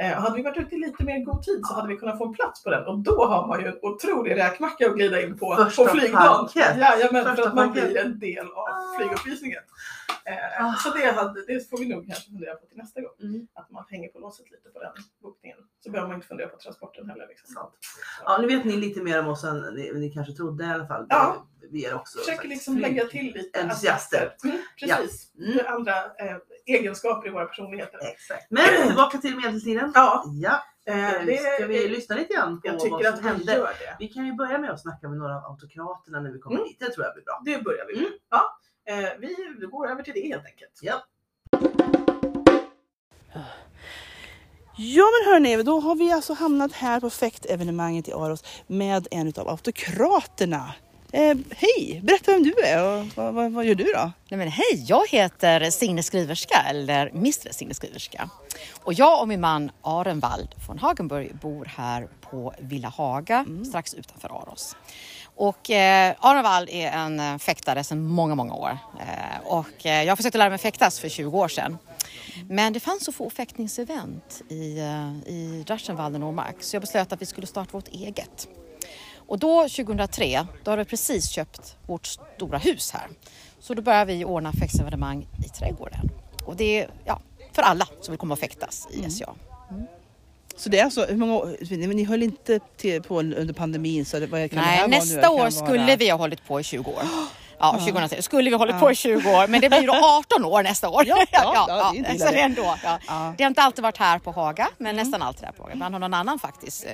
Eh, 0.00 0.12
hade 0.12 0.36
vi 0.36 0.42
varit 0.42 0.56
ute 0.58 0.74
i 0.74 0.78
lite 0.78 1.04
mer 1.04 1.18
god 1.24 1.42
tid 1.42 1.60
så 1.64 1.74
hade 1.74 1.88
vi 1.88 1.96
kunnat 1.96 2.18
få 2.18 2.26
en 2.26 2.34
plats 2.34 2.64
på 2.64 2.70
den 2.70 2.86
och 2.86 2.98
då 2.98 3.24
har 3.26 3.46
man 3.46 3.60
ju 3.60 3.66
en 3.66 3.78
otrolig 3.82 4.36
räkmacka 4.36 4.86
att 4.86 4.94
glida 4.94 5.22
in 5.22 5.38
på 5.38 5.54
Första 5.56 5.84
på 5.84 5.90
flygdagen. 5.90 6.48
Jajamän, 6.54 7.36
för 7.36 7.42
att 7.46 7.54
man 7.54 7.72
blir 7.72 7.96
en 7.96 8.18
del 8.18 8.46
av 8.46 8.58
Ah. 8.58 8.98
flyguppvisningen. 8.98 9.62
Eh, 10.24 10.64
Ah. 10.66 10.74
Så 10.74 10.90
det, 10.98 11.04
hade, 11.12 11.46
det 11.46 11.70
får 11.70 11.78
vi 11.78 11.88
nog 11.88 12.06
kanske 12.06 12.30
fundera 12.30 12.54
på 12.54 12.66
till 12.66 12.76
nästa 12.78 13.00
gång. 13.00 13.10
Mm. 13.22 13.46
Att 13.54 13.70
man 13.70 13.84
hänger 13.88 14.08
på 14.08 14.18
låset 14.18 14.50
lite 14.50 14.68
på 14.68 14.78
den 14.80 14.92
bokningen. 15.22 15.58
Så 15.86 15.92
behöver 15.92 16.08
man 16.08 16.14
inte 16.16 16.26
fundera 16.26 16.48
på 16.48 16.56
transporten 16.56 17.10
heller. 17.10 17.26
Liksom. 17.28 17.54
Sant. 17.54 17.74
Ja, 18.24 18.38
nu 18.40 18.46
vet 18.46 18.64
ni 18.64 18.76
lite 18.76 19.02
mer 19.02 19.20
om 19.20 19.28
oss 19.28 19.44
än 19.44 19.60
ni, 19.74 19.92
ni 19.94 20.10
kanske 20.10 20.32
trodde 20.32 20.64
i 20.64 20.68
alla 20.68 20.86
fall. 20.86 21.06
Ja. 21.08 21.46
Vi 21.70 21.84
är 21.84 21.94
också 21.94 22.18
Försöker 22.18 22.48
liksom 22.48 22.78
lägga 22.78 23.04
till 23.04 23.34
lite 23.34 23.60
entusiaster. 23.62 24.36
Mm, 24.44 24.58
precis. 24.80 25.34
Mm. 25.38 25.56
Det 25.56 25.60
är 25.60 25.66
Andra 25.72 25.92
eh, 26.04 26.36
egenskaper 26.66 27.28
i 27.28 27.30
våra 27.30 27.44
personligheter. 27.46 27.98
Exakt. 28.02 28.50
Men 28.50 28.86
tillbaka 28.86 29.18
till 29.18 29.36
medeltiden. 29.36 29.92
Ja, 29.94 30.24
Ja, 30.26 30.62
eh, 30.86 31.14
eh, 31.14 31.26
det, 31.26 31.36
ska 31.36 31.66
vi 31.66 31.88
lyssna 31.88 32.16
lite 32.16 32.34
grann 32.34 32.60
på 32.60 32.66
jag 32.66 32.72
vad 32.72 32.82
som 32.82 32.94
att 32.94 33.18
vi 33.20 33.28
hände? 33.28 33.52
det. 33.54 33.96
Vi 33.98 34.08
kan 34.08 34.26
ju 34.26 34.32
börja 34.32 34.58
med 34.58 34.70
att 34.70 34.82
snacka 34.82 35.08
med 35.08 35.18
några 35.18 35.36
av 35.36 35.44
autokraterna 35.44 36.20
när 36.20 36.30
vi 36.32 36.38
kommer 36.38 36.56
Mm. 36.56 36.68
dit. 36.68 36.80
Det 36.80 36.90
tror 36.90 37.06
jag 37.06 37.14
blir 37.14 37.24
bra. 37.24 37.42
Det 37.44 37.64
börjar 37.64 37.86
vi 37.86 37.94
med. 37.94 38.02
Mm. 38.06 38.18
Ja, 38.30 38.58
eh, 38.88 39.10
vi 39.18 39.66
går 39.66 39.90
över 39.90 40.02
till 40.02 40.12
det 40.14 40.26
helt 40.28 40.46
enkelt. 40.46 40.78
Ja. 40.82 41.02
Ja 44.78 45.04
men 45.04 45.32
hörni, 45.32 45.62
då 45.62 45.80
har 45.80 45.94
vi 45.94 46.12
alltså 46.12 46.34
hamnat 46.34 46.72
här 46.72 47.00
på 47.00 47.10
fäktevenemanget 47.10 48.08
i 48.08 48.12
Aros 48.12 48.44
med 48.66 49.08
en 49.10 49.32
av 49.36 49.48
autokraterna. 49.48 50.74
Eh, 51.12 51.36
hej, 51.50 52.00
berätta 52.04 52.32
vem 52.32 52.42
du 52.42 52.54
är 52.64 52.84
och 52.84 53.06
vad, 53.14 53.34
vad, 53.34 53.52
vad 53.52 53.64
gör 53.64 53.74
du 53.74 53.84
då? 53.84 54.12
Nej 54.28 54.38
men 54.38 54.48
hej, 54.48 54.84
jag 54.86 55.08
heter 55.08 55.70
Signe 55.70 56.02
Skriverska 56.02 56.64
eller 56.68 57.08
Mr 57.08 57.52
Signe 57.52 57.74
Skriverska. 57.74 58.30
Och 58.82 58.92
jag 58.92 59.20
och 59.20 59.28
min 59.28 59.40
man 59.40 59.70
Arenvald 59.82 60.48
von 60.68 60.78
Hagenburg 60.78 61.34
bor 61.34 61.64
här 61.76 62.08
på 62.20 62.54
Villa 62.58 62.88
Haga 62.88 63.46
strax 63.68 63.94
utanför 63.94 64.28
Aros. 64.28 64.76
Och 65.36 65.70
eh, 65.70 66.14
Arenvald 66.20 66.68
är 66.70 66.90
en 66.90 67.20
eh, 67.20 67.38
fäktare 67.38 67.84
sedan 67.84 68.06
många, 68.06 68.34
många 68.34 68.54
år. 68.54 68.78
Eh, 69.00 69.46
och 69.46 69.86
eh, 69.86 70.02
jag 70.02 70.16
försökte 70.16 70.38
lära 70.38 70.50
mig 70.50 70.58
fäktas 70.58 71.00
för 71.00 71.08
20 71.08 71.38
år 71.38 71.48
sedan. 71.48 71.78
Men 72.48 72.72
det 72.72 72.80
fanns 72.80 73.04
så 73.04 73.12
få 73.12 73.30
fäktningsevent 73.30 74.42
i, 74.48 74.78
eh, 74.78 75.32
i 75.32 75.64
Drachenwald 75.66 76.14
och 76.14 76.20
Nordmark 76.20 76.56
så 76.60 76.76
jag 76.76 76.80
beslöt 76.80 77.12
att 77.12 77.22
vi 77.22 77.26
skulle 77.26 77.46
starta 77.46 77.70
vårt 77.72 77.88
eget. 77.88 78.48
Och 79.26 79.38
då 79.38 79.62
2003, 79.62 80.46
då 80.64 80.70
hade 80.70 80.82
vi 80.82 80.90
precis 80.90 81.30
köpt 81.30 81.76
vårt 81.86 82.06
stora 82.06 82.58
hus 82.58 82.90
här. 82.90 83.08
Så 83.60 83.74
då 83.74 83.82
började 83.82 84.12
vi 84.12 84.24
ordna 84.24 84.52
fäktsevenemang 84.52 85.26
i 85.46 85.48
trädgården. 85.48 86.10
Och 86.44 86.56
det 86.56 86.80
är 86.80 86.90
ja, 87.04 87.20
för 87.52 87.62
alla 87.62 87.88
som 88.00 88.12
vill 88.12 88.18
komma 88.18 88.34
och 88.34 88.38
fäktas 88.38 88.88
i 88.90 89.10
SCA. 89.10 89.34
Så 90.56 90.68
det 90.68 90.78
är 90.78 90.84
alltså, 90.84 91.04
hur 91.04 91.16
många 91.16 91.34
år, 91.34 91.56
ni 91.94 92.04
höll 92.04 92.22
inte 92.22 92.60
till 92.76 93.02
på 93.02 93.18
under 93.18 93.52
pandemin 93.52 94.04
så 94.04 94.18
det, 94.20 94.26
vad 94.26 94.40
kan 94.48 94.58
det 94.58 94.64
här 94.64 94.70
Nej, 94.70 94.78
vara 94.78 94.86
nu? 94.86 95.14
Nästa 95.14 95.30
år 95.30 95.38
vara- 95.38 95.50
skulle 95.50 95.96
vi 95.96 96.08
ha 96.10 96.18
hållit 96.18 96.46
på 96.46 96.60
i 96.60 96.62
20 96.62 96.90
år. 96.90 97.02
Ja, 97.58 97.72
2003 97.72 98.22
skulle 98.22 98.50
vi 98.50 98.56
ha 98.56 98.58
hållit 98.58 98.80
på 98.80 98.90
i 98.90 98.94
20 98.94 99.30
år, 99.30 99.46
men 99.48 99.60
det 99.60 99.68
blir 99.68 99.86
då 99.86 99.94
18 100.02 100.44
år 100.44 100.62
nästa 100.62 100.88
år. 100.88 101.04
Ja, 101.06 101.16
det 101.92 101.98
är 101.98 102.18
så 102.18 102.24
det. 102.24 102.30
det 102.30 102.40
är 102.40 102.44
ändå. 102.44 102.76
Det 103.36 103.44
har 103.44 103.48
inte 103.48 103.62
alltid 103.62 103.82
varit 103.82 103.96
här 103.96 104.18
på 104.18 104.30
Haga, 104.30 104.68
men 104.78 104.96
nästan 104.96 105.22
alltid 105.22 105.44
här 105.44 105.52
på 105.52 105.62
Haga. 105.62 105.74
Ibland 105.74 105.94
har 105.94 106.00
någon 106.00 106.14
annan 106.14 106.38
faktiskt 106.38 106.86
eh, 106.86 106.92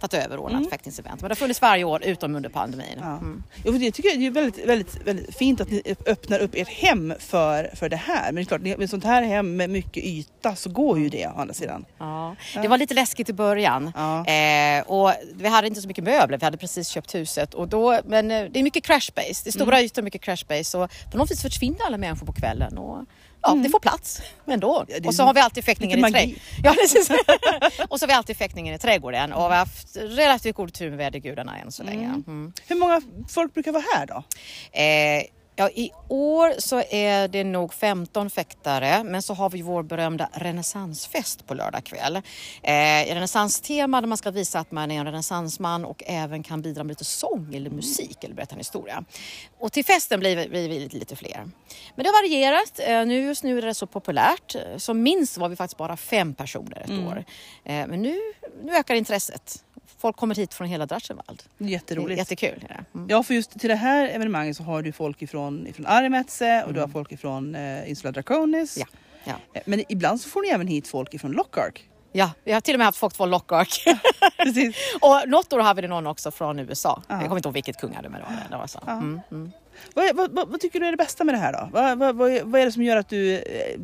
tagit, 0.00 0.24
över 0.24 0.36
och 0.36 0.44
ordnat 0.44 0.70
fäktningsevent. 0.70 1.20
Men 1.20 1.28
det 1.28 1.32
har 1.32 1.36
funnits 1.36 1.62
varje 1.62 1.84
år 1.84 2.02
utom 2.04 2.36
under 2.36 2.48
pandemin. 2.50 2.98
Ja. 3.00 3.06
Mm. 3.06 3.42
Jo, 3.64 3.76
jag 3.76 3.94
tycker 3.94 4.18
det 4.18 4.26
är 4.26 4.30
väldigt, 4.30 4.66
väldigt, 4.66 5.06
väldigt 5.06 5.36
fint 5.36 5.60
att 5.60 5.70
ni 5.70 5.82
öppnar 6.06 6.38
upp 6.38 6.50
ert 6.54 6.68
hem 6.68 7.14
för, 7.18 7.70
för 7.76 7.88
det 7.88 7.96
här. 7.96 8.24
Men 8.24 8.34
det 8.34 8.40
är 8.40 8.44
klart, 8.44 8.78
med 8.78 8.90
sånt 8.90 9.04
här 9.04 9.22
hem 9.22 9.56
med 9.56 9.70
mycket 9.70 10.04
yta 10.04 10.56
så 10.56 10.70
går 10.70 10.98
ju 10.98 11.08
det 11.08 11.26
å 11.26 11.40
andra 11.40 11.54
sidan. 11.54 11.84
Ja, 11.98 12.36
det 12.54 12.68
var 12.68 12.78
lite 12.78 12.94
läskigt 12.94 13.28
i 13.28 13.32
början. 13.32 13.92
Ja. 13.96 14.26
Eh, 14.26 14.82
och 14.82 15.12
vi 15.34 15.48
hade 15.48 15.66
inte 15.66 15.80
så 15.80 15.88
mycket 15.88 16.04
möbler, 16.04 16.38
vi 16.38 16.44
hade 16.44 16.56
precis 16.56 16.88
köpt 16.88 17.14
huset. 17.14 17.54
Och 17.54 17.68
då, 17.68 18.00
men 18.04 18.30
eh, 18.30 18.44
det 18.50 18.58
är 18.58 18.62
mycket 18.62 18.84
crash 18.84 19.10
base, 19.14 19.52
stora 19.64 19.82
ytor, 19.82 20.02
mycket 20.02 20.22
crash 20.22 20.44
base. 20.48 20.78
Och 20.78 20.90
på 21.10 21.18
något 21.18 21.30
vis 21.30 21.42
försvinner 21.42 21.86
alla 21.86 21.98
människor 21.98 22.26
på 22.26 22.32
kvällen. 22.32 22.78
Och, 22.78 23.04
ja, 23.42 23.54
det 23.54 23.68
får 23.68 23.80
plats 23.80 24.22
ändå. 24.46 24.84
Ja, 24.88 24.96
och 25.06 25.14
så 25.14 25.22
har 25.22 25.34
vi 25.34 25.40
alltid 25.40 25.64
fäktningen 25.64 25.98
i 25.98 26.02
lite 26.02 26.18
trä... 26.18 26.26
magi. 26.26 26.42
ja. 26.62 26.74
Och 27.88 27.98
så 27.98 28.02
har 28.02 28.08
vi 28.08 28.14
alltid 28.14 28.36
fäktningen 28.36 28.74
i 28.74 28.78
trädgården. 28.78 29.32
Och 29.32 29.40
vi 29.40 29.54
har 29.54 29.56
haft 29.56 29.96
relativt 29.96 30.56
god 30.56 30.72
tur 30.72 30.88
med 30.90 30.98
vädergudarna 30.98 31.58
än 31.58 31.72
så 31.72 31.82
länge. 31.82 32.06
Mm. 32.06 32.52
Hur 32.66 32.76
många 32.76 33.00
folk 33.28 33.54
brukar 33.54 33.72
vara 33.72 33.84
här 33.94 34.06
då? 34.06 34.22
Eh, 34.80 35.24
ja, 35.60 35.70
I 35.74 35.90
år 36.08 36.54
så 36.58 36.82
är 36.90 37.28
det 37.28 37.44
nog 37.44 37.74
15 37.74 38.30
fäktare, 38.30 39.04
men 39.04 39.22
så 39.22 39.34
har 39.34 39.50
vi 39.50 39.62
vår 39.62 39.82
berömda 39.82 40.28
renässansfest 40.32 41.46
på 41.46 41.54
lördag 41.54 41.84
kväll. 41.84 42.16
Eh, 42.16 43.14
renässanstema 43.14 44.00
där 44.00 44.08
man 44.08 44.18
ska 44.18 44.30
visa 44.30 44.58
att 44.58 44.70
man 44.70 44.90
är 44.90 44.98
en 44.98 45.04
renässansman 45.04 45.84
och 45.84 46.02
även 46.06 46.42
kan 46.42 46.62
bidra 46.62 46.84
med 46.84 46.90
lite 46.90 47.04
sång 47.04 47.54
eller 47.54 47.70
musik 47.70 48.24
eller 48.24 48.34
berätta 48.34 48.54
en 48.54 48.58
historia. 48.58 49.04
Och 49.58 49.72
till 49.72 49.84
festen 49.84 50.20
blir 50.20 50.36
vi, 50.36 50.48
blir 50.48 50.68
vi 50.68 50.78
lite, 50.78 50.96
lite 50.96 51.16
fler. 51.16 51.50
Men 51.94 52.04
det 52.04 52.08
har 52.08 52.22
varierat. 52.22 52.80
Eh, 52.86 53.06
nu, 53.06 53.22
just 53.22 53.44
nu 53.44 53.58
är 53.58 53.62
det 53.62 53.74
så 53.74 53.86
populärt. 53.86 54.56
Som 54.76 55.02
minst 55.02 55.38
var 55.38 55.48
vi 55.48 55.56
faktiskt 55.56 55.78
bara 55.78 55.96
fem 55.96 56.34
personer 56.34 56.80
ett 56.84 56.90
år. 57.06 57.24
Eh, 57.64 57.86
men 57.86 58.02
nu, 58.02 58.20
nu 58.62 58.76
ökar 58.76 58.94
intresset. 58.94 59.64
Folk 60.00 60.16
kommer 60.16 60.34
hit 60.34 60.54
från 60.54 60.68
hela 60.68 60.86
är 61.64 61.68
jätteroligt. 61.68 62.18
Jättekul. 62.18 62.64
Det. 62.68 62.84
Mm. 62.94 63.08
Ja, 63.10 63.22
för 63.22 63.34
just 63.34 63.60
till 63.60 63.68
det 63.68 63.74
här 63.74 64.08
evenemanget 64.08 64.56
så 64.56 64.62
har 64.62 64.82
du 64.82 64.92
folk 64.92 65.22
ifrån, 65.22 65.49
ifrån 65.66 65.86
Arimetze 65.86 66.64
och 66.66 66.74
du 66.74 66.80
har 66.80 66.88
folk 66.88 67.12
ifrån 67.12 67.54
eh, 67.54 67.90
Insula 67.90 68.12
Draconis. 68.12 68.76
Ja, 68.78 68.86
ja. 69.24 69.32
Eh, 69.54 69.62
Men 69.66 69.84
ibland 69.88 70.20
så 70.20 70.28
får 70.28 70.42
ni 70.42 70.48
även 70.48 70.66
hit 70.66 70.88
folk 70.88 71.14
ifrån 71.14 71.32
Lockark. 71.32 71.86
Ja, 72.12 72.30
vi 72.44 72.52
har 72.52 72.60
till 72.60 72.74
och 72.74 72.78
med 72.78 72.86
haft 72.86 72.98
folk 72.98 73.16
från. 73.16 73.30
Precis. 74.36 74.76
och 75.00 75.28
något 75.28 75.52
år 75.52 75.60
hade 75.60 75.82
vi 75.82 75.88
någon 75.88 76.06
också 76.06 76.30
från 76.30 76.58
USA. 76.58 77.02
Ja. 77.08 77.14
Jag 77.14 77.22
kommer 77.24 77.36
inte 77.36 77.46
ihåg 77.48 77.54
vilket 77.54 77.76
kungadöme 77.80 78.18
det 78.18 78.24
var. 78.24 78.32
Det 78.50 78.56
var 78.56 78.66
så. 78.66 78.80
Ja. 78.86 78.92
Mm, 78.92 79.20
mm. 79.30 79.52
Vad, 79.94 80.16
vad, 80.16 80.30
vad, 80.32 80.48
vad 80.48 80.60
tycker 80.60 80.80
du 80.80 80.86
är 80.86 80.90
det 80.90 80.96
bästa 80.96 81.24
med 81.24 81.34
det 81.34 81.38
här 81.38 81.52
då? 81.52 81.68
Vad, 81.72 81.84
är- 82.32 82.64
det 82.64 82.72
som 82.72 82.82
gör 82.82 82.96
att 82.96 83.08
du 83.08 83.34
eh, 83.38 83.78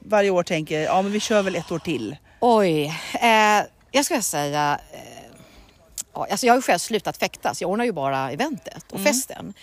varje 0.00 0.30
år 0.30 0.42
tänker, 0.42 0.80
ja 0.80 1.02
men 1.02 1.12
vi 1.12 1.20
kör 1.20 1.42
väl 1.42 1.56
ett 1.56 1.72
år 1.72 1.78
till? 1.78 2.16
Oj, 2.40 2.84
eh, 3.22 3.66
jag 3.90 4.04
ska 4.04 4.22
säga 4.22 4.80
eh, 4.92 6.20
alltså 6.30 6.46
jag 6.46 6.52
har 6.52 6.58
ju 6.58 6.62
själv 6.62 6.78
slutat 6.78 7.16
fäktas. 7.16 7.60
Jag 7.60 7.70
ordnar 7.70 7.84
ju 7.84 7.92
bara 7.92 8.30
eventet 8.30 8.92
och 8.92 9.00
festen. 9.00 9.54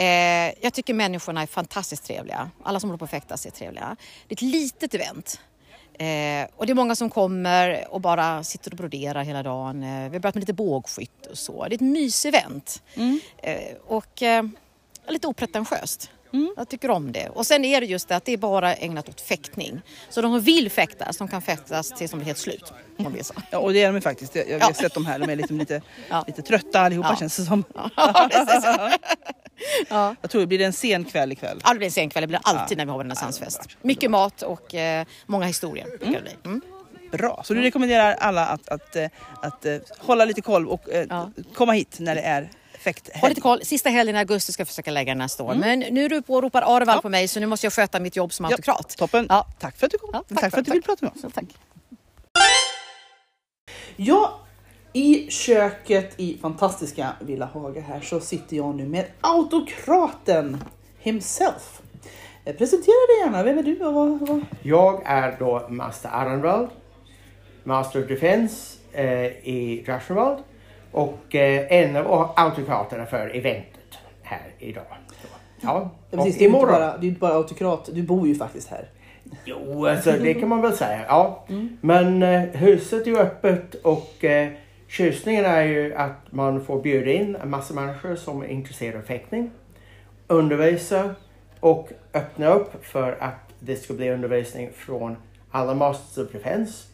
Eh, 0.00 0.54
jag 0.60 0.72
tycker 0.72 0.94
människorna 0.94 1.42
är 1.42 1.46
fantastiskt 1.46 2.04
trevliga. 2.04 2.50
Alla 2.62 2.80
som 2.80 2.90
håller 2.90 2.98
på 2.98 3.04
att 3.04 3.10
fäktas 3.10 3.46
är 3.46 3.50
trevliga. 3.50 3.96
Det 4.26 4.32
är 4.32 4.36
ett 4.36 4.52
litet 4.52 4.94
event. 4.94 5.40
Eh, 5.92 6.48
och 6.56 6.66
det 6.66 6.72
är 6.72 6.74
många 6.74 6.96
som 6.96 7.10
kommer 7.10 7.86
och 7.90 8.00
bara 8.00 8.44
sitter 8.44 8.70
och 8.70 8.76
broderar 8.76 9.22
hela 9.22 9.42
dagen. 9.42 9.82
Eh, 9.82 9.88
vi 9.88 10.16
har 10.16 10.20
börjat 10.20 10.34
med 10.34 10.42
lite 10.42 10.52
bågskytte 10.52 11.30
och 11.30 11.38
så. 11.38 11.64
Det 11.64 11.72
är 11.72 11.74
ett 11.74 11.80
mysevent. 11.80 12.82
Eh, 13.38 13.76
och 13.86 14.22
eh, 14.22 14.44
lite 15.08 15.26
opretentiöst. 15.26 16.10
Jag 16.56 16.68
tycker 16.68 16.90
om 16.90 17.12
det. 17.12 17.28
Och 17.28 17.46
sen 17.46 17.64
är 17.64 17.80
det 17.80 17.86
just 17.86 18.08
det 18.08 18.16
att 18.16 18.24
det 18.24 18.32
är 18.32 18.36
bara 18.36 18.74
ägnat 18.74 19.08
åt 19.08 19.20
fäktning. 19.20 19.80
Så 20.10 20.22
de 20.22 20.32
som 20.32 20.40
vill 20.40 20.70
fäktas, 20.70 21.16
de 21.16 21.28
kan 21.28 21.42
fäktas 21.42 21.88
tills 21.90 22.10
de 22.10 22.16
blir 22.16 22.26
helt 22.26 22.38
slut. 22.38 22.72
Om 22.96 23.12
det 23.12 23.18
är 23.18 23.24
så. 23.24 23.34
Ja, 23.50 23.58
och 23.58 23.72
det 23.72 23.82
är 23.82 23.92
de 23.92 24.00
faktiskt. 24.00 24.34
Jag, 24.36 24.48
jag 24.48 24.60
har 24.60 24.70
Ja. 24.70 24.74
sett 24.74 24.94
de 24.94 25.06
här, 25.06 25.18
de 25.18 25.30
är 25.30 25.36
liksom 25.36 25.58
lite, 25.58 25.82
Ja. 26.08 26.24
lite 26.26 26.42
trötta 26.42 26.80
allihopa 26.80 27.08
Ja. 27.10 27.16
känns 27.16 27.36
det 27.36 27.44
som. 27.44 27.64
Ja, 27.96 28.28
precis. 28.32 28.64
Ja. 29.88 30.14
Jag 30.20 30.30
tror 30.30 30.40
det 30.40 30.46
blir 30.46 30.60
en 30.60 30.72
sen 30.72 31.04
kväll 31.04 31.32
ikväll. 31.32 31.60
Ja, 31.64 31.72
det 31.72 31.78
blir 31.78 31.86
en 31.86 31.92
sen 31.92 32.10
kväll. 32.10 32.20
Det 32.22 32.26
blir 32.26 32.40
alltid 32.42 32.78
när 32.78 32.84
vi 32.84 32.90
har 32.90 32.98
renässansfest. 32.98 33.60
Mycket 33.82 34.10
mat 34.10 34.42
och 34.42 34.74
eh, 34.74 35.06
många 35.26 35.46
historier. 35.46 35.86
bli. 35.98 36.18
Mm. 36.44 36.60
Bra, 37.12 37.42
så 37.44 37.54
du 37.54 37.60
rekommenderar 37.62 38.12
alla 38.14 38.46
att, 38.46 38.68
att, 38.68 38.96
eh, 38.96 39.06
att, 39.42 39.66
eh, 39.66 39.76
hålla 39.98 40.24
lite 40.24 40.40
koll 40.40 40.68
och 40.68 40.88
eh, 40.90 41.28
komma 41.54 41.72
hit 41.72 41.96
när 42.00 42.14
det 42.14 42.20
är 42.20 42.50
fäkthelg. 42.80 43.20
Håll 43.20 43.28
lite 43.28 43.40
koll. 43.40 43.64
Sista 43.64 43.88
helgen 43.90 44.16
i 44.16 44.18
augusti 44.18 44.52
ska 44.52 44.60
jag 44.60 44.68
försöka 44.68 44.90
lägga 44.90 45.10
den 45.10 45.18
nästa 45.18 45.42
år. 45.42 45.54
Men 45.54 45.78
nu 45.78 46.04
är 46.04 46.08
du 46.08 46.22
på 46.22 46.34
och 46.34 46.42
ropar 46.42 46.62
Arevall 46.76 46.96
Ja. 46.96 47.02
på 47.02 47.08
mig 47.08 47.28
så 47.28 47.40
nu 47.40 47.46
måste 47.46 47.66
jag 47.66 47.72
sköta 47.72 48.00
mitt 48.00 48.16
jobb 48.16 48.32
som 48.32 48.44
Ja, 48.44 48.50
autokrat. 48.50 48.96
Toppen. 48.96 49.26
Ja. 49.28 49.46
Tack 49.58 49.76
för 49.76 49.86
att 49.86 49.92
du 49.92 49.98
kom. 49.98 50.10
Ja, 50.12 50.24
tack, 50.36 50.50
för 50.50 50.58
att 50.60 50.64
du 50.66 50.72
vill 50.72 50.82
prata 50.82 51.06
med 51.06 51.12
oss. 51.14 51.20
Så, 51.20 51.30
tack. 51.30 51.44
Ja, 53.96 54.40
i 54.92 55.30
köket 55.30 56.20
i 56.20 56.38
fantastiska 56.42 57.12
Villa 57.20 57.46
Haga 57.46 57.80
här 57.80 58.00
så 58.00 58.20
sitter 58.20 58.56
jag 58.56 58.74
nu 58.74 58.86
med 58.88 59.06
autokraten 59.20 60.64
himself. 60.98 61.80
Eh, 62.44 62.54
Presentera 62.56 62.94
dig 63.08 63.18
gärna, 63.24 63.42
vem 63.42 63.58
är 63.58 63.62
du 63.62 63.84
och 63.86 63.94
vad... 63.94 64.28
vad? 64.28 64.44
Jag 64.62 65.02
är 65.06 65.36
då 65.38 65.66
Master 65.68 66.08
Arenvald, 66.12 66.68
Master 67.64 68.02
of 68.02 68.08
Defense 68.08 68.78
eh, 68.92 69.24
i 69.48 69.82
Drachenwald 69.86 70.38
och 70.92 71.34
eh, 71.34 71.66
en 71.72 71.96
av 71.96 72.32
autokraterna 72.36 73.06
för 73.06 73.36
eventet 73.36 73.98
här 74.22 74.40
idag. 74.58 74.84
Så, 75.08 75.28
ja, 75.60 75.90
Ja, 76.10 76.16
precis, 76.16 76.38
du, 76.38 76.44
är 76.44 76.48
imorgon. 76.48 76.68
bara, 76.72 76.98
du 76.98 77.06
är 77.06 77.08
inte 77.08 77.20
bara 77.20 77.34
autokrat, 77.34 77.88
du 77.92 78.02
bor 78.02 78.28
ju 78.28 78.34
faktiskt 78.34 78.68
här. 78.68 78.88
Jo, 79.44 79.86
alltså 79.86 80.12
det 80.12 80.34
kan 80.34 80.48
man 80.48 80.62
väl 80.62 80.72
säga. 80.76 81.00
Ja. 81.08 81.44
Men 81.80 82.22
eh, 82.22 82.40
huset 82.40 83.02
är 83.06 83.10
ju 83.10 83.18
öppet 83.18 83.74
och 83.74 84.24
eh, 84.24 84.48
tjusningen 84.88 85.44
är 85.44 85.62
ju 85.62 85.94
att 85.94 86.32
man 86.32 86.64
får 86.64 86.82
bjuda 86.82 87.10
in 87.10 87.36
en 87.42 87.50
massa 87.50 87.74
människor 87.74 88.16
som 88.16 88.42
är 88.42 88.46
intresserade 88.46 88.98
av 88.98 89.02
fäktning, 89.02 89.50
undervisa 90.26 91.14
och 91.60 91.88
öppna 92.14 92.48
upp 92.48 92.84
för 92.84 93.16
att 93.20 93.34
det 93.60 93.76
ska 93.76 93.94
bli 93.94 94.10
undervisning 94.10 94.70
från 94.76 95.16
alla 95.50 95.74
Masters 95.74 96.26
of 96.26 96.32
Defense 96.32 96.86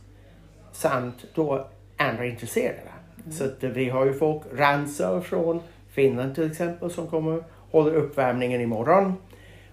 samt 0.73 1.25
då 1.35 1.67
andra 1.97 2.27
intresserade. 2.27 2.81
Så 3.31 3.45
att 3.45 3.63
vi 3.63 3.89
har 3.89 4.05
ju 4.05 4.15
folk, 4.15 4.43
Ransa 4.53 5.21
från 5.21 5.61
Finland 5.91 6.35
till 6.35 6.51
exempel 6.51 6.91
som 6.91 7.07
kommer 7.07 7.43
håller 7.71 7.95
uppvärmningen 7.95 8.61
imorgon. 8.61 9.15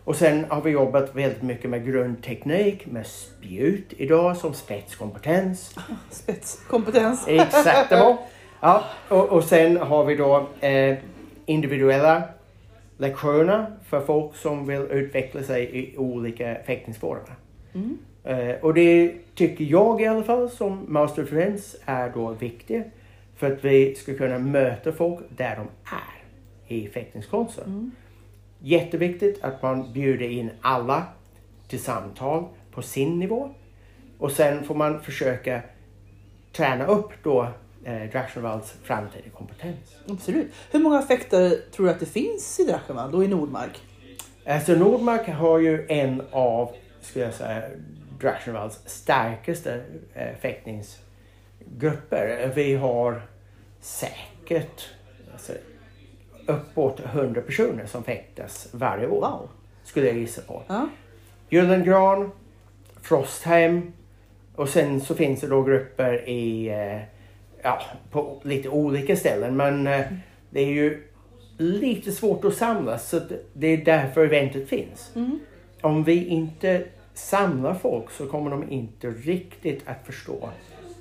Och 0.04 0.16
sen 0.16 0.46
har 0.50 0.62
vi 0.62 0.72
jobbat 0.72 1.16
väldigt 1.16 1.42
mycket 1.42 1.70
med 1.70 1.86
grundteknik, 1.86 2.86
med 2.86 3.06
spjut 3.06 3.94
idag 3.98 4.38
som 4.38 4.54
spetskompetens. 4.54 5.76
Spetskompetens. 6.10 7.24
Exakt. 7.28 7.92
Ja, 8.62 8.84
och, 9.10 9.30
och 9.30 9.44
sen 9.44 9.78
har 9.78 10.06
vi 10.06 10.16
då 10.16 10.48
eh, 10.60 10.98
individuella 11.46 12.24
lektioner 12.98 13.66
för 13.90 14.02
folk 14.02 14.36
som 14.36 14.68
vill 14.68 14.82
utveckla 14.82 15.44
sig 15.44 15.64
i 15.64 15.98
olika 15.98 16.58
fäktningsformer. 16.66 17.36
Eh, 18.24 18.56
och 18.62 18.74
det 18.74 19.14
tycker 19.36 19.64
jag 19.64 20.02
i 20.02 20.06
alla 20.06 20.24
fall 20.24 20.50
som 20.50 20.86
Master 20.88 21.24
of 21.24 21.30
Defense 21.30 21.78
är 21.86 22.12
då 22.16 22.30
viktigt 22.30 22.86
för 23.44 23.54
att 23.54 23.66
vi 23.66 23.96
ska 23.96 24.18
kunna 24.18 24.40
möta 24.40 24.92
folk 24.92 25.20
där 25.38 25.56
de 25.56 25.68
är 25.96 26.24
i 26.76 26.88
fäktningskonsten. 26.88 27.92
Jätteviktigt 28.60 29.44
att 29.44 29.62
man 29.62 29.94
bjuder 29.94 30.30
in 30.30 30.52
alla 30.62 31.04
till 31.68 31.80
samtal 31.80 32.46
på 32.72 32.82
sin 32.82 33.20
nivå. 33.20 33.50
Och 34.18 34.32
sen 34.32 34.64
får 34.64 34.76
man 34.76 35.02
försöka 35.02 35.62
träna 36.52 36.86
upp 36.86 37.10
då 37.24 37.48
eh, 37.84 38.10
Drachenwalds 38.12 38.74
framtida 38.84 39.30
kompetens. 39.30 39.78
Absolut. 40.10 40.52
Hur 40.72 40.80
många 40.80 41.02
fäktare 41.02 41.50
tror 41.50 41.86
du 41.86 41.92
att 41.92 42.00
det 42.00 42.06
finns 42.06 42.60
i 42.60 42.66
Drachenwald 42.66 43.16
och 43.16 43.24
i 43.24 43.28
Nordmark? 43.28 43.82
Alltså 44.46 44.74
Nordmark 44.74 45.28
har 45.28 45.60
ju 45.60 45.86
en 45.90 46.22
av, 46.32 46.72
skulle 47.02 47.26
jag 47.26 47.34
säga, 47.34 47.64
Drachenwalds 48.20 48.80
starkaste 48.86 49.82
eh, 50.14 50.36
fäktningsgrupper. 50.42 52.52
Vi 52.56 52.76
har 52.76 53.22
säkert 53.84 54.90
alltså, 55.34 55.54
uppåt 56.48 57.00
100 57.00 57.42
personer 57.42 57.86
som 57.86 58.04
fäktas 58.04 58.68
varje 58.72 59.08
år. 59.08 59.22
Wow. 59.22 59.50
Skulle 59.84 60.08
jag 60.08 60.18
gissa 60.18 60.42
på. 60.42 60.64
Ja. 60.68 60.90
Gyllengran, 61.50 62.32
Frostheim 63.02 63.94
och 64.56 64.70
sen 64.70 65.02
så 65.02 65.16
finns 65.16 65.42
det 65.42 65.48
då 65.48 65.64
grupper 65.64 66.30
i, 66.30 66.68
eh, 66.68 67.02
ja, 67.62 67.82
på 68.12 68.42
lite 68.44 68.70
olika 68.70 69.16
ställen 69.16 69.56
men 69.56 69.88
eh, 69.88 70.06
det 70.50 70.60
är 70.60 70.68
ju 70.68 71.08
lite 71.58 72.12
svårt 72.12 72.46
att 72.46 72.56
samlas 72.56 73.10
så 73.10 73.22
det 73.54 73.68
är 73.68 73.78
därför 73.78 74.26
eventet 74.26 74.70
finns. 74.70 75.12
Om 75.82 76.04
vi 76.04 76.26
inte 76.26 76.84
samlar 77.14 77.74
folk 77.74 78.12
så 78.12 78.28
kommer 78.28 78.52
de 78.52 78.72
inte 78.72 79.08
riktigt 79.08 79.82
att 79.86 80.06
förstå 80.06 80.50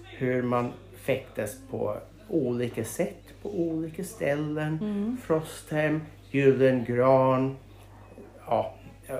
hur 0.05 0.43
man 0.43 0.73
fäktas 1.03 1.57
på 1.71 1.97
olika 2.33 2.85
sätt 2.85 3.35
på 3.43 3.51
olika 3.61 4.05
ställen. 4.05 4.79
Frostheim, 5.23 6.01
Gyllengran, 6.31 7.57
ja, 8.47 8.75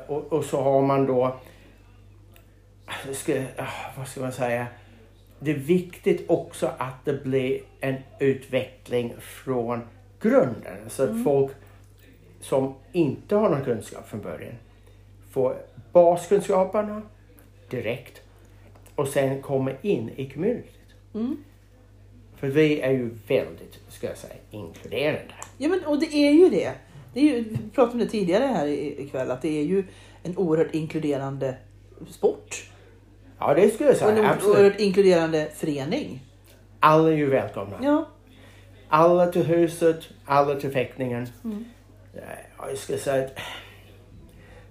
och, 0.07 0.33
och 0.33 0.45
så 0.45 0.63
har 0.63 0.83
man 0.83 1.07
då, 1.07 1.37
jag 3.07 3.17
ska, 3.17 3.43
ah, 3.57 3.93
vad 3.97 4.09
ska 4.09 4.21
man 4.21 4.33
säga, 4.33 4.67
det 5.41 5.51
är 5.51 5.59
viktigt 5.59 6.31
också 6.31 6.71
att 6.79 7.05
det 7.05 7.25
blir 7.25 7.61
en 7.81 7.97
utveckling 8.21 9.15
från 9.21 9.81
grunden. 10.21 10.91
Så 10.91 11.03
att 11.03 11.25
folk 11.25 11.53
som 12.41 12.75
inte 12.93 13.37
har 13.37 13.51
någon 13.51 13.65
kunskap 13.65 14.09
från 14.09 14.21
början 14.21 14.55
får 15.31 15.57
baskunskaperna 15.93 17.03
direkt 17.71 18.21
och 18.95 19.09
sen 19.09 19.43
kommer 19.43 19.77
in 19.83 20.11
i 20.17 20.31
communityt. 20.31 20.95
För 22.43 22.49
vi 22.49 22.81
är 22.81 22.91
ju 22.91 23.11
väldigt, 23.29 23.79
ska 23.89 24.07
jag 24.07 24.17
säga, 24.17 24.35
inkluderande. 24.51 25.21
Ja 25.59 25.69
men 25.69 25.85
och 25.85 26.01
det 26.01 26.15
är 26.15 26.31
ju 26.33 26.49
det. 26.51 26.73
det 27.15 27.21
är 27.21 27.25
ju, 27.25 27.45
vi 27.45 27.57
pratade 27.75 27.93
om 27.93 27.99
det 27.99 28.07
tidigare 28.07 28.45
här 28.45 28.67
i- 28.67 29.03
ikväll 29.03 29.31
att 29.31 29.43
det 29.43 29.59
är 29.59 29.63
ju 29.65 29.85
en 30.23 30.37
oerhört 30.39 30.75
inkluderande 30.75 31.55
sport. 32.11 32.71
Ja, 33.39 33.55
det 33.55 33.71
skulle 33.75 33.89
jag 33.89 34.03
Och 34.03 34.09
en 34.11 34.17
säga. 34.17 34.31
Absolut. 34.31 34.57
oerhört 34.57 34.81
inkluderande 34.81 35.49
förening. 35.55 36.23
Alla 36.81 37.09
är 37.09 37.17
ju 37.17 37.27
välkomna. 37.31 37.77
Ja. 37.83 38.09
Alla 38.89 39.27
till 39.27 39.43
huset, 39.47 40.01
alla 40.25 40.55
till 40.55 40.71
fäktningen. 40.71 41.27
Ja, 42.15 42.21
Jag 42.69 42.79
ska 42.79 42.97
säga 42.99 43.25
att 43.25 43.39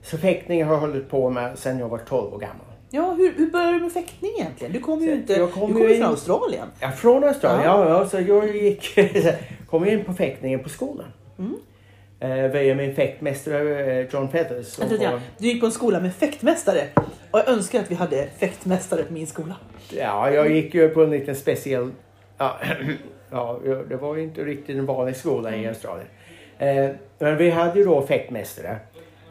så 0.01 0.17
fäktning 0.17 0.63
har 0.63 0.73
jag 0.73 0.79
hållit 0.81 1.09
på 1.09 1.29
med 1.29 1.59
sedan 1.59 1.79
jag 1.79 1.89
var 1.89 1.97
12 1.97 2.33
år 2.33 2.39
gammal. 2.39 2.65
Ja, 2.93 3.11
hur, 3.17 3.33
hur 3.37 3.51
började 3.51 3.73
du 3.73 3.79
med 3.79 3.91
fäktning 3.91 4.31
egentligen? 4.39 4.73
Du 4.73 4.79
kommer 4.79 5.05
ju 5.05 5.13
inte, 5.13 5.33
jag 5.33 5.51
kom 5.51 5.67
du 5.67 5.73
kommer 5.73 5.79
ju 5.89 5.95
från 5.95 5.97
in- 5.97 6.03
Australien. 6.11 6.67
Ja, 6.79 6.91
från 6.91 7.23
Australien. 7.23 7.65
Ja. 7.65 7.89
Ja. 7.89 7.99
Ja, 7.99 8.09
så 8.09 8.19
jag 8.19 8.55
gick, 8.55 8.99
kom 9.69 9.87
in 9.87 10.03
på 10.03 10.13
fäktningen 10.13 10.59
på 10.59 10.69
skolan. 10.69 11.05
Eh, 12.19 12.29
via 12.51 12.75
min 12.75 12.95
fäktmästare 12.95 13.91
eh, 13.99 14.07
John 14.13 14.29
som 14.63 14.87
Vänta 14.89 14.95
var- 14.97 14.97
grann. 14.97 15.21
Du 15.37 15.47
gick 15.47 15.59
på 15.59 15.65
en 15.65 15.71
skola 15.71 15.99
med 15.99 16.13
fäktmästare. 16.13 16.81
Och 17.31 17.39
jag 17.39 17.47
önskar 17.49 17.79
att 17.79 17.91
vi 17.91 17.95
hade 17.95 18.27
fäktmästare 18.39 19.03
på 19.03 19.13
min 19.13 19.27
skola. 19.27 19.55
Ja, 19.89 20.31
jag 20.31 20.51
gick 20.51 20.73
ju 20.73 20.89
på 20.89 21.03
en 21.03 21.09
liten 21.09 21.35
speciell... 21.35 21.91
Ja, 22.37 22.59
ja, 23.31 23.59
det 23.89 23.95
var 23.95 24.15
ju 24.15 24.23
inte 24.23 24.41
riktigt 24.43 24.77
en 24.77 24.85
vanlig 24.85 25.15
skola 25.15 25.55
i 25.55 25.67
Australien. 25.67 26.07
Eh, 26.57 26.89
men 27.19 27.37
vi 27.37 27.49
hade 27.49 27.79
ju 27.79 27.85
då 27.85 28.01
fäktmästare. 28.01 28.75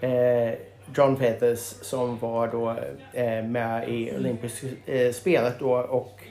Eh, 0.00 0.55
John 0.97 1.16
Feathers 1.16 1.59
som 1.61 2.18
var 2.18 2.49
då 2.49 2.70
eh, 3.12 3.44
med 3.44 3.88
i 3.88 4.16
olympiska 4.16 4.66
eh, 4.87 5.12
spelet 5.12 5.59
då 5.59 5.73
och 5.73 6.23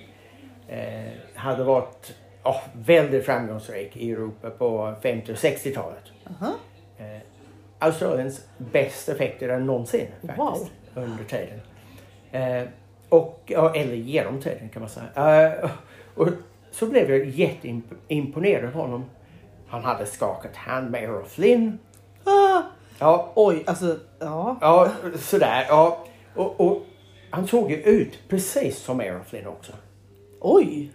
eh, 0.67 1.11
hade 1.35 1.63
varit 1.63 2.13
ja, 2.43 2.61
väldigt 2.73 3.25
framgångsrik 3.25 3.97
i 3.97 4.11
Europa 4.11 4.49
på 4.49 4.95
50 5.01 5.31
och 5.31 5.37
60-talet. 5.37 6.03
Aha. 6.41 6.53
Eh, 6.97 7.21
Australiens 7.79 8.47
bästa 8.57 9.11
effekter 9.11 9.59
någonsin 9.59 10.07
faktiskt 10.21 10.37
Wow. 10.39 10.67
under 11.03 11.23
tiden. 11.23 11.61
Eh, 12.31 12.67
och, 13.09 13.51
eller 13.75 13.95
genom 13.95 14.41
tiden 14.41 14.69
kan 14.69 14.81
man 14.81 14.89
säga. 14.89 15.51
Eh, 15.63 15.69
och 16.15 16.27
så 16.71 16.85
blev 16.85 17.09
jag 17.11 17.25
jätteimponerad 17.25 18.65
av 18.65 18.73
honom. 18.73 19.05
Han 19.67 19.83
hade 19.83 20.05
skakat 20.05 20.55
hand 20.55 20.91
med 20.91 21.03
Errol 21.03 21.25
Flynn. 21.25 21.79
Ah, 22.23 22.61
Ja, 22.99 23.31
oj, 23.35 23.63
alltså 23.67 23.97
ja. 24.19 24.57
ja 24.61 24.91
sådär. 25.19 25.65
Ja. 25.69 26.05
Och, 26.35 26.61
och 26.61 26.85
han 27.29 27.47
såg 27.47 27.71
ju 27.71 27.77
ut 27.77 28.19
precis 28.27 28.77
som 28.77 28.99
Errol 28.99 29.23
Flynn 29.23 29.47
också. 29.47 29.71
Oj. 30.39 30.91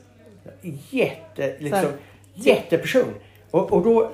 Jätte, 0.90 1.56
liksom, 1.58 1.92
jätteperson. 2.34 3.14
Och, 3.50 3.72
och 3.72 3.82
då 3.82 4.10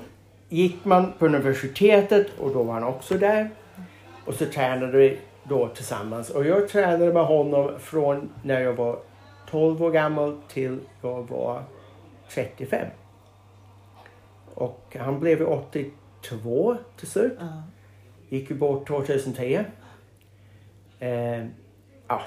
gick 0.48 0.84
man 0.84 1.12
på 1.18 1.26
universitetet 1.26 2.26
och 2.38 2.52
då 2.52 2.62
var 2.62 2.74
han 2.74 2.84
också 2.84 3.18
där. 3.18 3.50
Och 4.26 4.34
så 4.34 4.46
tränade 4.46 4.98
vi 4.98 5.18
då 5.44 5.68
tillsammans. 5.68 6.30
Och 6.30 6.46
jag 6.46 6.68
tränade 6.68 7.12
med 7.12 7.24
honom 7.24 7.78
från 7.78 8.30
när 8.42 8.60
jag 8.60 8.72
var 8.72 8.98
12 9.50 9.82
år 9.82 9.90
gammal 9.90 10.36
till 10.48 10.78
jag 11.02 11.22
var 11.28 11.62
35. 12.28 12.86
Och 14.54 14.96
han 14.98 15.20
blev 15.20 15.38
ju 15.38 15.44
82 15.44 16.76
till 16.96 17.08
slut. 17.08 17.36
Ja. 17.40 17.62
Gick 18.30 18.50
ju 18.50 18.56
bort 18.56 18.88
2010. 18.88 19.64
Eh, 21.00 21.46
ja, 22.08 22.22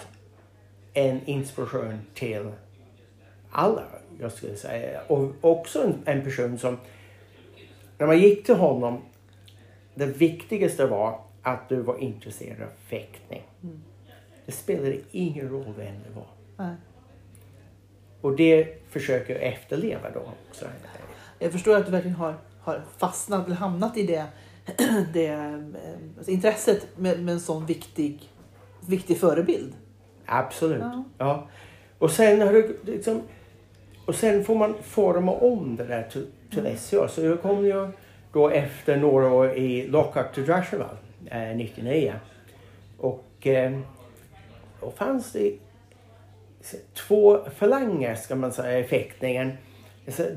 en 0.93 1.25
inspiration 1.25 2.00
till 2.13 2.51
alla, 3.51 3.83
jag 4.19 4.31
skulle 4.31 4.55
säga. 4.55 5.01
Och 5.07 5.31
också 5.41 5.83
en, 5.83 6.01
en 6.05 6.24
person 6.24 6.57
som, 6.57 6.77
när 7.98 8.07
man 8.07 8.19
gick 8.19 8.45
till 8.45 8.55
honom, 8.55 9.01
det 9.95 10.05
viktigaste 10.05 10.86
var 10.86 11.19
att 11.41 11.69
du 11.69 11.81
var 11.81 11.98
intresserad 11.98 12.62
av 12.62 12.69
fäktning. 12.88 13.41
Det 14.45 14.51
spelade 14.51 14.98
ingen 15.12 15.50
roll 15.50 15.74
vem 15.77 15.95
det 16.07 16.15
var. 16.15 16.27
Nej. 16.57 16.75
Och 18.22 18.36
det 18.36 18.77
försöker 18.89 19.33
jag 19.33 19.43
efterleva 19.43 20.10
då 20.10 20.31
också. 20.50 20.65
Jag 21.39 21.51
förstår 21.51 21.77
att 21.77 21.86
du 21.86 21.91
verkligen 21.91 22.15
har, 22.15 22.36
har 22.62 22.83
fastnat 22.98 23.45
eller 23.45 23.55
hamnat 23.55 23.98
i 23.98 24.05
det, 24.05 24.25
det 25.13 25.27
eh, 25.27 25.53
alltså 26.17 26.32
intresset 26.32 26.88
med, 26.98 27.24
med 27.24 27.34
en 27.34 27.39
sån 27.39 27.65
viktig, 27.65 28.29
viktig 28.88 29.17
förebild. 29.17 29.74
Absolut. 30.25 30.82
Ja. 30.82 31.03
Ja. 31.17 31.48
Och 32.00 32.12
sen 32.12 32.41
har 32.41 32.53
du 32.53 32.79
liksom... 32.86 33.22
Och 34.05 34.15
sen 34.15 34.46
får 34.46 34.55
man 34.55 34.75
forma 34.84 35.32
om 35.32 35.75
det 35.75 35.84
där 35.84 36.03
till, 36.12 36.27
till 36.51 36.77
SCA. 36.77 37.08
Så 37.08 37.22
jag 37.22 37.41
kom 37.41 37.65
ju 37.65 37.88
då 38.34 38.50
efter 38.50 38.98
några 38.98 39.32
år 39.32 39.53
i 39.53 39.88
Lockhart 39.88 40.34
till 40.34 40.46
Drashervall 40.46 40.96
eh, 41.25 41.55
99. 41.55 42.13
Och 42.98 43.48
eh, 43.48 43.79
då 44.82 44.91
fanns 44.91 45.32
det 45.32 45.58
två 46.93 47.39
falanger 47.55 48.15
ska 48.15 48.36
man 48.36 48.51
säga 48.51 48.79
i 48.79 48.84
fäktningen. 48.84 49.51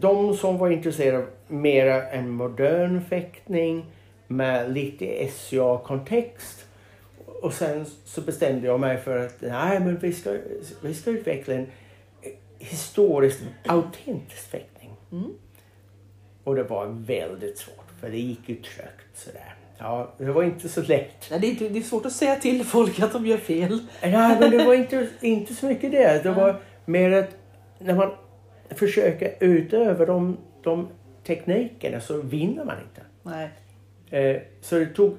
De 0.00 0.36
som 0.36 0.58
var 0.58 0.70
intresserade 0.70 1.18
av 1.18 1.28
mera 1.48 2.10
en 2.10 2.30
modern 2.30 3.02
fäktning 3.02 3.84
med 4.26 4.72
lite 4.72 5.28
SCA-kontext. 5.28 6.66
Och 7.26 7.52
sen 7.52 7.86
så 8.04 8.20
bestämde 8.20 8.66
jag 8.66 8.80
mig 8.80 8.98
för 8.98 9.26
att 9.26 9.36
nej 9.40 9.80
men 9.80 9.98
vi 9.98 10.12
ska, 10.12 10.36
vi 10.82 10.94
ska 10.94 11.10
utveckla 11.10 11.54
en 11.54 11.66
historiskt 12.58 13.40
autentisk 13.66 14.50
fäktning. 14.50 14.90
Mm. 15.12 15.30
Och 16.44 16.54
det 16.54 16.62
var 16.62 16.86
väldigt 16.86 17.58
svårt 17.58 17.86
för 18.00 18.10
det 18.10 18.18
gick 18.18 18.48
ju 18.48 18.54
trögt 18.54 19.16
sådär. 19.16 19.54
Ja, 19.78 20.14
det 20.18 20.24
var 20.24 20.42
inte 20.42 20.68
så 20.68 20.82
lätt. 20.82 21.30
Nej, 21.30 21.40
det, 21.40 21.46
är 21.46 21.50
inte, 21.50 21.68
det 21.68 21.78
är 21.78 21.82
svårt 21.82 22.06
att 22.06 22.12
säga 22.12 22.36
till 22.36 22.64
folk 22.64 23.00
att 23.00 23.12
de 23.12 23.26
gör 23.26 23.36
fel. 23.36 23.78
Nej, 24.02 24.36
men 24.40 24.50
det 24.50 24.64
var 24.64 24.74
inte, 24.74 25.08
inte 25.20 25.54
så 25.54 25.66
mycket 25.66 25.90
det. 25.90 26.22
Det 26.22 26.30
var 26.30 26.60
mer 26.84 27.12
att 27.12 27.36
när 27.78 27.94
man 27.94 28.10
försöker 28.70 29.34
utöva 29.40 30.06
de, 30.06 30.36
de 30.62 30.88
teknikerna 31.24 32.00
så 32.00 32.20
vinner 32.20 32.64
man 32.64 32.76
inte. 32.78 33.02
Nej. 33.22 33.50
Eh, 34.10 34.36
så 34.60 34.78
det 34.78 34.86
tog 34.86 35.16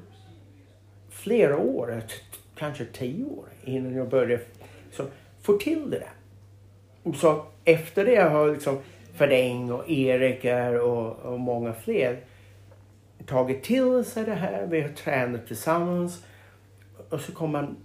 flera 1.10 1.58
år, 1.58 2.02
t- 2.08 2.38
kanske 2.56 2.86
tio 2.86 3.26
år 3.26 3.46
innan 3.64 3.94
jag 3.96 4.10
började 4.10 4.44
så, 4.92 5.04
få 5.42 5.58
till 5.58 5.90
det 5.90 6.00
där. 6.00 7.14
Så 7.16 7.46
efter 7.66 8.06
det 8.06 8.22
har 8.22 8.52
liksom 8.52 8.80
Ferdäng 9.14 9.72
och 9.72 9.90
Erik 9.90 10.44
här 10.44 10.80
och, 10.80 11.16
och 11.20 11.40
många 11.40 11.74
fler 11.74 12.18
tagit 13.26 13.64
till 13.64 14.06
sig 14.06 14.24
det 14.26 14.34
här. 14.34 14.66
Vi 14.66 14.82
har 14.82 14.90
tränat 14.90 15.48
tillsammans 15.48 16.24
och 17.10 17.22
så 17.22 17.32
kommer 17.32 17.62
man 17.62 17.76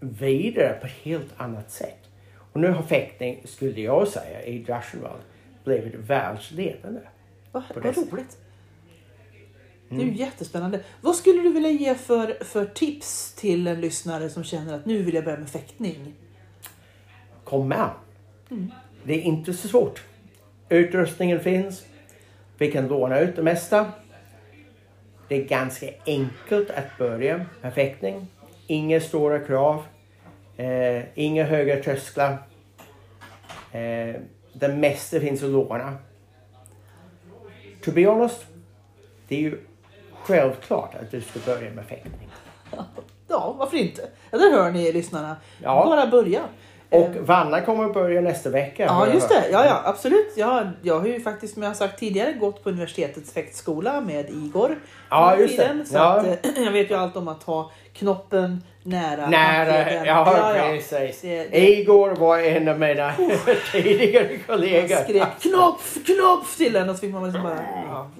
vidare 0.00 0.78
på 0.80 0.86
ett 0.86 0.92
helt 0.92 1.30
annat 1.36 1.70
sätt. 1.70 1.98
Och 2.52 2.60
nu 2.60 2.68
har 2.70 2.82
fäktning, 2.82 3.42
skulle 3.44 3.80
jag 3.80 4.08
säga, 4.08 4.42
i 4.42 4.58
Drachenwald 4.58 5.22
blivit 5.64 5.94
världsledande. 5.94 7.00
Vad, 7.52 7.62
vad 7.74 7.96
roligt. 7.96 8.38
Det 9.96 10.02
är 10.02 10.06
ju 10.06 10.14
jättespännande. 10.14 10.80
Vad 11.00 11.16
skulle 11.16 11.42
du 11.42 11.52
vilja 11.52 11.70
ge 11.70 11.94
för, 11.94 12.44
för 12.44 12.64
tips 12.64 13.34
till 13.34 13.66
en 13.66 13.80
lyssnare 13.80 14.30
som 14.30 14.44
känner 14.44 14.74
att 14.74 14.86
nu 14.86 15.02
vill 15.02 15.14
jag 15.14 15.24
börja 15.24 15.38
med 15.38 15.50
fäktning? 15.50 16.14
Kom 17.44 17.68
med. 17.68 17.90
Det 19.04 19.14
är 19.14 19.20
inte 19.20 19.52
så 19.52 19.68
svårt. 19.68 20.02
Utrustningen 20.68 21.40
finns. 21.40 21.84
Vi 22.58 22.72
kan 22.72 22.88
låna 22.88 23.20
ut 23.20 23.36
det 23.36 23.42
mesta. 23.42 23.92
Det 25.28 25.36
är 25.36 25.44
ganska 25.44 25.86
enkelt 26.06 26.70
att 26.70 26.98
börja 26.98 27.46
med 27.60 27.74
fäktning. 27.74 28.26
Inga 28.66 29.00
stora 29.00 29.38
krav. 29.38 29.82
Eh, 30.56 31.02
inga 31.14 31.44
höga 31.44 31.82
trösklar. 31.82 32.32
Eh, 33.72 34.20
det 34.52 34.68
mesta 34.68 35.20
finns 35.20 35.42
att 35.42 35.50
låna. 35.50 35.96
To 37.84 37.92
be 37.92 38.06
honest, 38.06 38.46
det 39.28 39.36
är 39.36 39.40
ju 39.40 39.58
självklart 40.24 40.94
att 40.94 41.10
du 41.10 41.20
ska 41.20 41.38
börja 41.46 41.70
med 41.70 41.84
fäktning. 41.84 42.28
Ja, 43.28 43.54
varför 43.58 43.76
inte? 43.76 44.08
Ja, 44.30 44.38
där 44.38 44.50
hör 44.52 44.70
ni 44.70 44.92
lyssnarna. 44.92 45.36
Ja. 45.62 45.84
Bara 45.86 46.06
börja. 46.06 46.42
Och 46.92 47.16
Eh, 47.16 47.22
Vanna 47.22 47.60
kommer 47.60 47.84
att 47.84 47.94
börja 47.94 48.20
nästa 48.20 48.50
vecka. 48.50 48.84
Ja, 48.84 49.06
just 49.12 49.28
det. 49.28 49.44
Ja, 49.52 49.64
ja, 49.66 49.80
absolut. 49.84 50.32
Jag, 50.36 50.68
jag 50.82 51.00
har 51.00 51.06
ju 51.06 51.20
faktiskt, 51.20 51.54
som 51.54 51.62
jag 51.62 51.70
har 51.70 51.74
sagt 51.74 51.98
tidigare, 51.98 52.32
gått 52.32 52.64
på 52.64 52.70
universitetets 52.70 53.32
fäktskola 53.32 54.00
med 54.00 54.30
Igor. 54.30 54.76
Ja, 55.10 55.36
just 55.36 55.56
det. 55.56 55.62
tiden. 55.68 55.86
Så 55.86 55.94
Ja. 55.96 56.02
att, 56.20 56.26
eh, 56.26 56.34
jag 56.64 56.72
vet 56.72 56.90
ju 56.90 56.94
allt 56.94 57.16
om 57.16 57.28
att 57.28 57.42
ha 57.42 57.70
knoppen 57.94 58.62
nära 58.82 59.26
Nära, 59.26 59.72
handleden. 59.72 60.04
ja, 60.04 60.52
precis. 60.56 61.20
Det- 61.20 61.44
det- 61.50 61.70
Igor 61.70 62.10
var 62.14 62.38
en 62.38 62.68
av 62.68 62.78
mina 62.80 63.12
tidigare 63.72 64.28
Jag 64.32 64.46
kollegor. 64.46 64.96
skrek 64.96 65.28
knopf, 65.40 65.96
knopf 66.06 66.56
till 66.56 66.76
en 66.76 66.88
och 66.90 66.96
så 66.96 67.00
fick 67.00 67.12
man 67.14 67.24
liksom 67.24 67.42
bara... 67.42 67.58
Ja. 67.88 68.10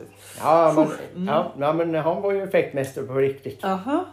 Ja 0.43 0.73
men, 0.77 0.87
Mm. 1.17 1.35
ja, 1.35 1.53
ja, 1.59 1.73
men 1.73 1.95
han 1.95 2.23
var 2.23 2.33
ju 2.33 2.43
effektmästare 2.43 3.05
på 3.05 3.15
riktigt. 3.15 3.65
Aha. 3.65 4.05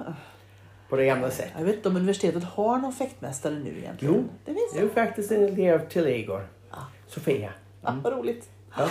På 0.89 0.95
det 0.95 1.05
gamla 1.05 1.31
sättet. 1.31 1.51
Jag 1.57 1.65
vet 1.65 1.75
inte 1.75 1.89
om 1.89 1.95
universitetet 1.95 2.43
har 2.43 2.77
någon 2.77 2.93
fäktmästare 2.93 3.53
nu 3.53 3.77
egentligen. 3.77 4.15
Jo. 4.15 4.23
Det 4.45 4.53
finns 4.53 4.73
Det 4.73 4.79
är 5.01 5.05
faktiskt 5.05 5.31
en 5.31 5.43
elev 5.43 5.89
till 5.89 6.07
Igor. 6.07 6.47
Sofia. 7.07 7.53
Ja, 7.81 7.95
vad 8.03 8.13
roligt. 8.13 8.49
Ja. 8.77 8.87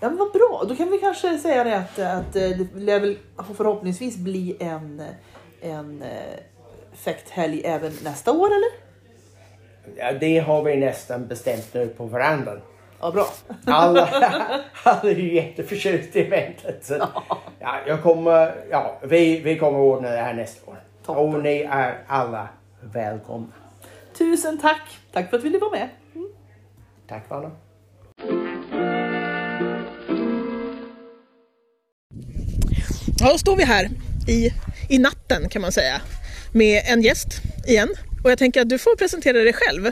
Ja, 0.00 0.08
men 0.08 0.16
vad 0.16 0.32
bra. 0.32 0.64
Då 0.68 0.76
kan 0.76 0.90
vi 0.90 0.98
kanske 0.98 1.38
säga 1.38 1.64
det 1.64 1.76
att, 1.76 1.98
att 1.98 2.36
eh, 2.36 2.48
det 2.48 2.66
lär 2.74 3.00
väl 3.00 3.18
förhoppningsvis 3.56 4.16
bli 4.16 4.56
en, 4.60 5.02
en 5.60 6.02
eh, 6.02 6.08
fäkthelg 6.92 7.62
även 7.64 7.92
nästa 8.04 8.32
år 8.32 8.46
eller? 8.46 8.86
Ja, 9.96 10.12
det 10.12 10.38
har 10.38 10.62
vi 10.62 10.76
nästan 10.76 11.26
bestämt 11.26 11.74
nu 11.74 11.86
på 11.86 12.06
verandan. 12.06 12.60
Ja, 13.00 13.10
bra. 13.10 13.26
Alla, 13.66 14.08
alla 14.82 15.10
är 15.10 15.14
ju 15.14 15.34
jätteförtjusta 15.34 16.18
i 16.18 16.22
eventet. 16.22 16.84
Så, 16.84 16.94
ja, 17.58 17.74
jag 17.86 18.02
kommer, 18.02 18.54
ja, 18.70 18.98
vi, 19.02 19.40
vi 19.40 19.58
kommer 19.58 19.78
ordna 19.78 20.10
det 20.10 20.20
här 20.20 20.34
nästa 20.34 20.70
år. 20.70 20.78
Toppen. 21.06 21.34
Och 21.34 21.42
ni 21.42 21.60
är 21.70 22.04
alla 22.06 22.48
välkomna. 22.80 23.52
Tusen 24.18 24.58
tack. 24.58 24.98
Tack 25.12 25.30
för 25.30 25.36
att 25.36 25.42
du 25.42 25.48
ville 25.48 25.58
vara 25.58 25.70
med. 25.70 25.88
Tack 27.08 27.30
Vanna. 27.30 27.50
Ja, 33.18 33.32
då 33.32 33.38
står 33.38 33.56
vi 33.56 33.64
här 33.64 33.88
i, 34.28 34.50
i 34.88 34.98
natten 34.98 35.48
kan 35.48 35.62
man 35.62 35.72
säga 35.72 36.00
med 36.52 36.82
en 36.86 37.02
gäst 37.02 37.28
igen. 37.66 37.88
Och 38.24 38.30
jag 38.30 38.38
tänker 38.38 38.60
att 38.60 38.68
du 38.68 38.78
får 38.78 38.96
presentera 38.96 39.38
dig 39.38 39.52
själv. 39.52 39.90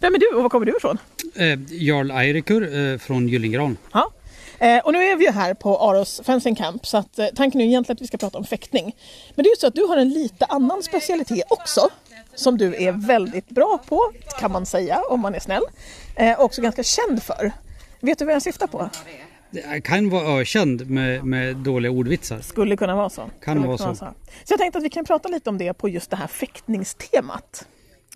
Vem 0.00 0.14
är 0.14 0.18
du 0.18 0.36
och 0.36 0.42
var 0.42 0.50
kommer 0.50 0.66
du 0.66 0.76
ifrån? 0.76 0.98
Eh, 1.34 1.58
Jarl 1.70 2.10
Eirikur 2.10 2.92
eh, 2.92 2.98
från 2.98 3.28
Gyllengran. 3.28 3.76
Ja. 3.92 4.12
Eh, 4.58 4.78
och 4.78 4.92
nu 4.92 5.04
är 5.04 5.16
vi 5.16 5.24
ju 5.24 5.30
här 5.30 5.54
på 5.54 5.78
Aros 5.78 6.20
Fencing 6.24 6.54
Camp 6.54 6.86
så 6.86 6.96
att, 6.96 7.18
eh, 7.18 7.26
tanken 7.26 7.60
är 7.60 7.64
egentligen 7.64 7.96
att 7.96 8.02
vi 8.02 8.06
ska 8.06 8.16
prata 8.16 8.38
om 8.38 8.44
fäktning. 8.44 8.96
Men 9.34 9.42
det 9.42 9.48
är 9.48 9.50
ju 9.50 9.56
så 9.56 9.66
att 9.66 9.74
du 9.74 9.84
har 9.84 9.96
en 9.96 10.10
lite 10.10 10.44
annan 10.44 10.82
specialitet 10.82 11.44
också. 11.48 11.88
som 12.34 12.58
du 12.58 12.74
är 12.84 12.92
väldigt 12.92 13.48
bra 13.48 13.78
på, 13.88 14.12
kan 14.40 14.52
man 14.52 14.66
säga 14.66 15.02
om 15.10 15.20
man 15.20 15.34
är 15.34 15.40
snäll. 15.40 15.62
Eh, 16.16 16.40
också 16.40 16.62
ganska 16.62 16.82
känd 16.82 17.22
för. 17.22 17.52
Vet 18.00 18.18
du 18.18 18.24
vad 18.24 18.34
jag 18.34 18.42
syftar 18.42 18.66
på? 18.66 18.90
Det 19.50 19.80
kan 19.80 20.10
vara 20.10 20.40
ökänd 20.40 20.90
med, 20.90 21.24
med 21.24 21.56
dåliga 21.56 21.92
ordvitsar. 21.92 22.40
Skulle 22.40 22.76
kunna 22.76 22.94
vara 22.94 23.10
så. 23.10 23.20
Kan 23.20 23.30
Skulle 23.40 23.66
vara 23.66 23.78
kunna 23.78 23.94
så. 23.94 24.04
Så 24.44 24.52
jag 24.52 24.58
tänkte 24.58 24.78
att 24.78 24.84
vi 24.84 24.90
kan 24.90 25.04
prata 25.04 25.28
lite 25.28 25.50
om 25.50 25.58
det 25.58 25.72
på 25.72 25.88
just 25.88 26.10
det 26.10 26.16
här 26.16 26.26
fäktningstemat. 26.26 27.66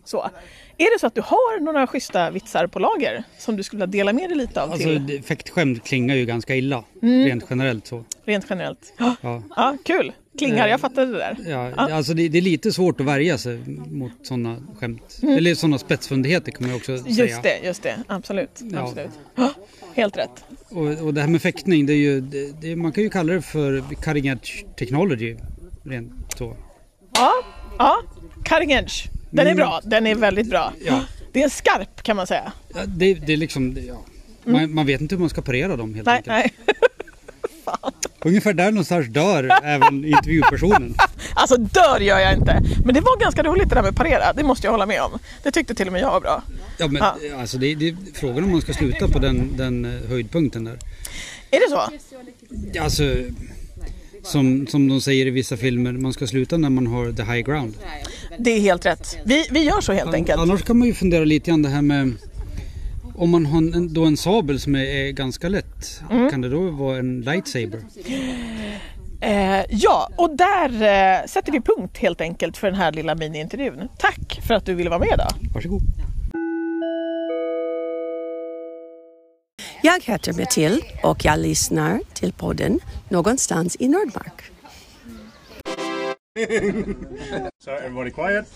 Så. 0.05 0.31
Är 0.79 0.95
det 0.95 1.01
så 1.01 1.07
att 1.07 1.15
du 1.15 1.21
har 1.21 1.61
några 1.61 1.87
schyssta 1.87 2.31
vitsar 2.31 2.67
på 2.67 2.79
lager 2.79 3.25
som 3.39 3.57
du 3.57 3.63
skulle 3.63 3.87
vilja 3.87 4.05
dela 4.05 4.13
med 4.13 4.29
dig 4.31 4.37
lite 4.37 4.63
av 4.63 4.73
Alltså 4.73 4.89
till 4.89 5.23
fäktskämt 5.23 5.85
klingar 5.85 6.15
ju 6.15 6.25
ganska 6.27 6.57
illa. 6.57 6.85
Mm. 7.03 7.25
Rent 7.25 7.45
generellt 7.51 7.87
så. 7.87 8.05
rent 8.25 8.47
generellt? 8.51 8.93
Ja, 8.99 9.15
Ja. 9.21 9.43
ja 9.57 9.77
kul! 9.85 10.13
Klingar, 10.39 10.69
jag 10.69 10.81
fattar 10.81 11.07
det 11.07 11.19
där. 11.19 11.37
Ja, 11.47 11.71
Ja. 11.77 11.95
Alltså 11.95 12.15
det, 12.15 12.29
det 12.29 12.39
är 12.39 12.43
lite 12.43 12.73
svårt 12.73 13.01
att 13.01 13.07
värja 13.07 13.39
sig 13.39 13.59
mot 13.91 14.13
sådana 14.23 14.57
skämt. 14.79 15.21
Eller 15.23 15.55
sådana 15.55 15.79
spetsfundigheter 15.79 16.53
kan 16.53 16.67
man 16.67 16.77
också 16.77 16.99
säga. 16.99 17.15
Mm. 17.15 17.27
Just 17.27 17.43
det, 17.43 17.59
just 17.65 17.83
det. 17.83 17.97
Absolut. 18.07 18.61
Ja. 18.73 18.79
absolut. 18.81 19.11
Ja, 19.35 19.51
helt 19.95 20.17
rätt. 20.17 20.45
Och, 20.69 21.07
och 21.07 21.15
det 21.15 21.21
här 21.21 21.29
med 21.29 21.43
fäktning, 21.43 21.87
det 21.87 21.93
är 21.93 21.97
ju, 21.97 22.21
det, 22.21 22.61
det, 22.61 22.77
man 22.77 22.93
kan 22.93 23.05
ju 23.05 23.11
kalla 23.11 23.33
det 23.33 23.43
för 23.43 23.85
cutting 24.03 24.27
edge 24.27 24.65
technology. 24.79 25.37
Rent 25.85 26.13
så. 26.39 26.57
Ja, 27.15 27.33
ja. 27.79 28.03
Cutting 28.45 28.71
edge. 28.71 29.07
Den 29.31 29.47
är 29.47 29.51
Mm. 29.51 29.57
bra, 29.57 29.81
den 29.85 30.07
är 30.07 30.14
väldigt 30.14 30.51
bra. 30.51 30.73
Ja. 30.87 31.01
Det 31.33 31.43
är 31.43 31.49
skarp 31.49 32.03
kan 32.03 32.16
man 32.16 32.27
säga. 32.27 32.53
Ja, 32.75 32.81
det, 32.87 33.14
det 33.14 33.33
är 33.33 33.37
liksom, 33.37 33.79
ja. 33.88 34.05
Man, 34.45 34.75
man 34.75 34.87
vet 34.87 35.01
inte 35.01 35.14
hur 35.14 35.21
man 35.21 35.31
ska 35.31 35.43
parera 35.43 35.77
dem 35.77 35.95
helt 35.95 36.09
Mm. 36.09 36.23
Nej, 36.27 36.43
enkelt. 36.43 36.61
nej. 36.66 36.77
Ungefär 38.25 38.53
där 38.53 38.71
någonstans 38.71 39.07
dör 39.09 39.51
även 39.64 40.05
intervjupersonen. 40.05 40.95
Alltså 41.35 41.57
dör 41.57 42.01
gör 42.01 42.19
jag 42.19 42.35
inte. 42.35 42.62
Men 42.85 42.95
det 42.95 43.01
var 43.01 43.21
ganska 43.21 43.43
roligt 43.43 43.69
det 43.69 43.75
där 43.75 43.83
med 43.83 43.97
parera, 43.97 44.33
det 44.33 44.43
måste 44.43 44.66
jag 44.66 44.73
hålla 44.73 44.87
med 44.87 45.03
om. 45.03 45.19
Det 45.43 45.51
tyckte 45.51 45.75
till 45.75 45.87
och 45.87 45.93
med 45.93 46.03
jag 46.03 46.11
var 46.11 46.21
bra. 46.21 46.43
Ja, 46.79 46.87
men, 46.88 47.03
Ja. 47.03 47.16
Alltså 47.40 47.59
det, 47.59 47.75
det 47.75 47.88
är 47.88 47.97
frågan 48.14 48.45
om 48.45 48.51
man 48.51 48.61
ska 48.61 48.73
sluta 48.73 49.09
på 49.09 49.19
den, 49.19 49.57
den 49.57 49.85
eh, 49.85 50.09
höjdpunkten 50.09 50.64
där. 50.64 50.79
Är 51.51 51.61
det 51.61 51.71
så? 51.71 51.88
Alltså, 52.83 53.14
som, 54.23 54.66
som 54.66 54.88
de 54.88 55.01
säger 55.01 55.27
i 55.27 55.31
vissa 55.31 55.57
filmer, 55.57 55.93
man 55.93 56.12
ska 56.12 56.27
sluta 56.27 56.57
när 56.57 56.71
man 56.71 56.87
har 56.87 57.12
the 57.12 57.23
high 57.23 57.40
ground. 57.47 57.75
Det 58.38 58.51
är 58.51 58.61
helt 58.61 58.87
rätt. 58.87 59.19
Vi, 59.25 59.47
vi 59.51 59.61
gör 59.64 59.81
så 59.81 59.93
helt 59.93 60.14
enkelt. 60.14 60.40
Annars 60.40 60.62
kan 60.62 60.79
man 60.79 60.88
ju 60.88 60.95
fundera 60.95 61.25
lite 61.25 61.51
grann 61.51 61.62
det 61.62 61.69
här 61.69 61.83
med 61.83 62.12
om 63.14 63.31
man 63.31 63.47
har 63.47 63.59
en, 63.59 63.95
då 63.95 64.05
en 64.05 64.16
sabel 64.16 64.61
som 64.61 64.75
är, 64.75 64.85
är 64.85 65.11
ganska 65.12 65.49
lätt, 65.49 66.03
Mm. 66.11 66.31
kan 66.31 66.40
det 66.40 66.49
då 66.49 66.71
vara 66.71 66.99
en 66.99 67.21
lightsaber? 67.21 67.81
Eh, 69.21 69.64
ja, 69.71 70.09
och 70.16 70.37
där 70.37 70.69
eh, 70.73 71.27
sätter 71.27 71.53
vi 71.53 71.61
punkt 71.61 71.99
helt 71.99 72.21
enkelt 72.21 72.57
för 72.57 72.66
den 72.66 72.77
här 72.77 72.93
lilla 72.93 73.14
mini-intervjun. 73.14 73.88
Tack 73.99 74.40
för 74.47 74.55
att 74.55 74.66
du 74.66 74.75
ville 74.75 74.90
vara 74.90 74.99
med 75.01 75.09
idag. 75.14 75.31
Varsågod. 75.55 75.83
Jag 79.83 80.01
heter 80.05 80.33
Matilda 80.33 80.87
och 81.03 81.25
jag 81.25 81.38
lyssnar 81.38 82.01
till 82.14 82.33
podden 82.33 82.81
Någonstans 83.09 83.77
i 83.81 83.88
Nordmark. 83.88 84.43
So 87.59 87.75
everybody 87.75 88.12
quiet. 88.12 88.47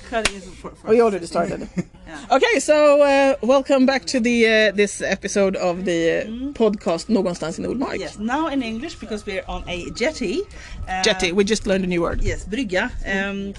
We 0.87 1.03
already 1.03 1.27
started. 1.27 1.69
Okay, 2.31 2.61
so 2.61 3.03
uh, 3.03 3.35
welcome 3.43 3.87
back 3.87 4.05
to 4.05 4.21
the 4.21 4.47
uh, 4.47 4.73
this 4.77 5.03
episode 5.03 5.57
of 5.57 5.85
the 5.85 6.21
uh, 6.21 6.53
podcast 6.53 7.09
Någonstans 7.09 7.59
i 7.59 7.63
Nordmark. 7.63 7.99
Yes, 7.99 8.19
now 8.19 8.47
in 8.49 8.63
English 8.63 8.95
because 9.01 9.27
we're 9.27 9.43
on 9.49 9.65
a 9.67 9.91
jetty. 9.91 10.43
Uh, 10.89 11.03
Jetty, 11.03 11.33
we 11.33 11.45
just 11.45 11.67
learned 11.67 11.85
a 11.85 11.87
new 11.89 12.03
word. 12.03 12.23
Yes, 12.23 12.47
brygga. 12.47 12.91
Um, 13.05 13.55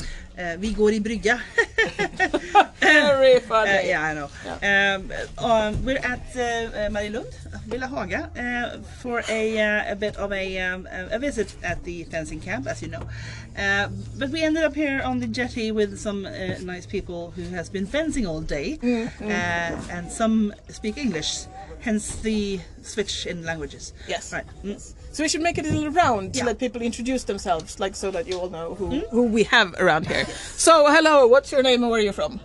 vi 0.58 0.74
går 0.74 0.94
i 0.94 1.00
brygga. 1.00 1.40
Very 2.80 3.40
funny. 3.40 3.72
Uh, 3.72 3.82
yeah, 3.82 4.04
I 4.04 4.14
know. 4.14 4.30
Um, 4.62 5.12
um, 5.38 5.86
we're 5.86 5.98
at 5.98 6.26
uh, 6.36 6.42
uh, 6.42 6.90
Marielund, 6.90 7.34
Villa 7.68 7.88
Haga, 7.88 8.30
uh, 8.36 8.80
for 9.02 9.24
a, 9.30 9.60
uh, 9.60 9.92
a 9.92 9.96
bit 9.96 10.16
of 10.18 10.32
a, 10.32 10.60
um, 10.60 10.88
a 10.92 11.20
visit 11.20 11.56
at 11.64 11.84
the 11.84 12.04
fencing 12.06 12.40
camp, 12.40 12.68
as 12.68 12.82
you 12.82 12.88
know. 12.90 13.04
Uh, 13.58 13.88
but 14.18 14.30
we 14.30 14.44
ended 14.44 14.64
up 14.64 14.76
here 14.76 15.02
on 15.02 15.20
the 15.20 15.28
jetty 15.28 15.72
with 15.72 15.98
some 15.98 16.26
uh, 16.26 16.58
nice 16.62 16.86
people 16.86 17.32
who 17.32 17.44
has 17.56 17.70
been 17.70 17.86
fencing 17.86 18.28
all 18.28 18.42
day, 18.42 18.78
uh, 18.84 19.28
and 19.92 20.12
some 20.12 20.54
speak 20.70 20.98
English. 20.98 21.46
Hence 21.80 22.16
the 22.18 22.60
switch 22.82 23.26
in 23.28 23.44
languages. 23.44 23.94
Yes. 24.08 24.34
Right. 24.34 24.46
Mm. 24.64 24.94
So 25.16 25.24
we 25.24 25.30
should 25.30 25.42
make 25.42 25.58
it 25.58 25.66
a 25.66 25.72
little 25.72 25.92
round 25.92 26.34
to 26.34 26.40
Yeah. 26.40 26.48
let 26.48 26.60
people 26.60 26.82
introduce 26.82 27.24
themselves, 27.24 27.80
like 27.80 27.96
so 27.96 28.12
that 28.12 28.28
you 28.28 28.38
all 28.38 28.50
know 28.50 28.76
who, 28.76 29.00
who 29.12 29.24
we 29.24 29.44
have 29.44 29.74
around 29.80 30.08
here. 30.08 30.26
So 30.58 30.92
hello, 30.92 31.26
what's 31.26 31.54
your 31.54 31.64
name 31.64 31.84
and 31.84 31.90
where 31.90 32.02
are 32.02 32.04
you 32.04 32.12
from? 32.12 32.42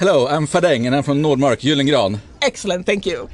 Hello, 0.00 0.26
I'm 0.26 0.48
Fadeng 0.48 0.86
and 0.86 0.96
I'm 0.96 1.04
from 1.04 1.22
Nordmark, 1.22 1.60
Gyllengran. 1.60 2.18
Excellent, 2.42 2.84
thank 2.84 3.06
you. 3.06 3.28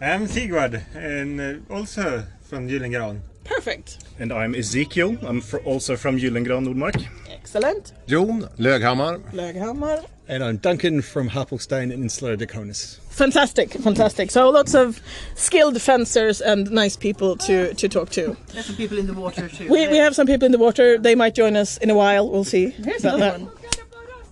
I'm 0.00 0.26
Sigvard 0.26 0.84
and 0.96 1.40
uh, 1.40 1.72
also 1.72 2.24
from 2.40 2.66
Gyllengran. 2.68 3.20
Perfect. 3.44 3.98
And 4.18 4.32
I'm 4.32 4.56
Ezekiel. 4.56 5.16
I'm 5.22 5.40
also 5.64 5.94
from 5.96 6.18
Gyllengran, 6.18 6.66
Nordmark. 6.66 7.06
Excellent. 7.30 7.92
Jon 8.08 8.48
Löghammar. 8.58 9.20
Löghammar. 9.32 10.04
And 10.30 10.44
I'm 10.44 10.58
Duncan 10.58 11.02
from 11.02 11.28
Harpelstein 11.28 11.92
in 11.92 12.02
Insular 12.04 12.36
Daconis. 12.36 13.00
Fantastic, 13.08 13.72
fantastic. 13.72 14.30
So 14.30 14.48
lots 14.48 14.74
of 14.74 15.00
skilled 15.34 15.82
fencers 15.82 16.40
and 16.40 16.70
nice 16.70 16.94
people 16.94 17.36
to, 17.38 17.74
to 17.74 17.88
talk 17.88 18.10
to. 18.10 18.36
There's 18.52 18.66
some 18.66 18.76
people 18.76 18.96
in 18.96 19.08
the 19.08 19.12
water 19.12 19.48
too. 19.48 19.68
We, 19.68 19.88
we 19.88 19.96
have 19.96 20.14
some 20.14 20.28
people 20.28 20.46
in 20.46 20.52
the 20.52 20.58
water. 20.58 20.98
They 20.98 21.16
might 21.16 21.34
join 21.34 21.56
us 21.56 21.78
in 21.78 21.90
a 21.90 21.96
while. 21.96 22.30
We'll 22.30 22.44
see. 22.44 22.70
Here's 22.70 23.02
But, 23.02 23.14
another 23.14 23.44
one. 23.44 23.52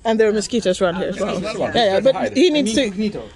And 0.05 0.21
there 0.21 0.29
are 0.29 0.33
mosquitoes 0.33 0.81
around 0.81 0.95
ah, 0.95 0.99
here 1.01 1.09
as 1.09 1.19
well. 1.19 1.41
Yeah, 1.41 1.73
yeah, 1.75 2.01
but 2.01 2.37
he 2.37 2.51
needs 2.51 2.75
to. 2.75 2.91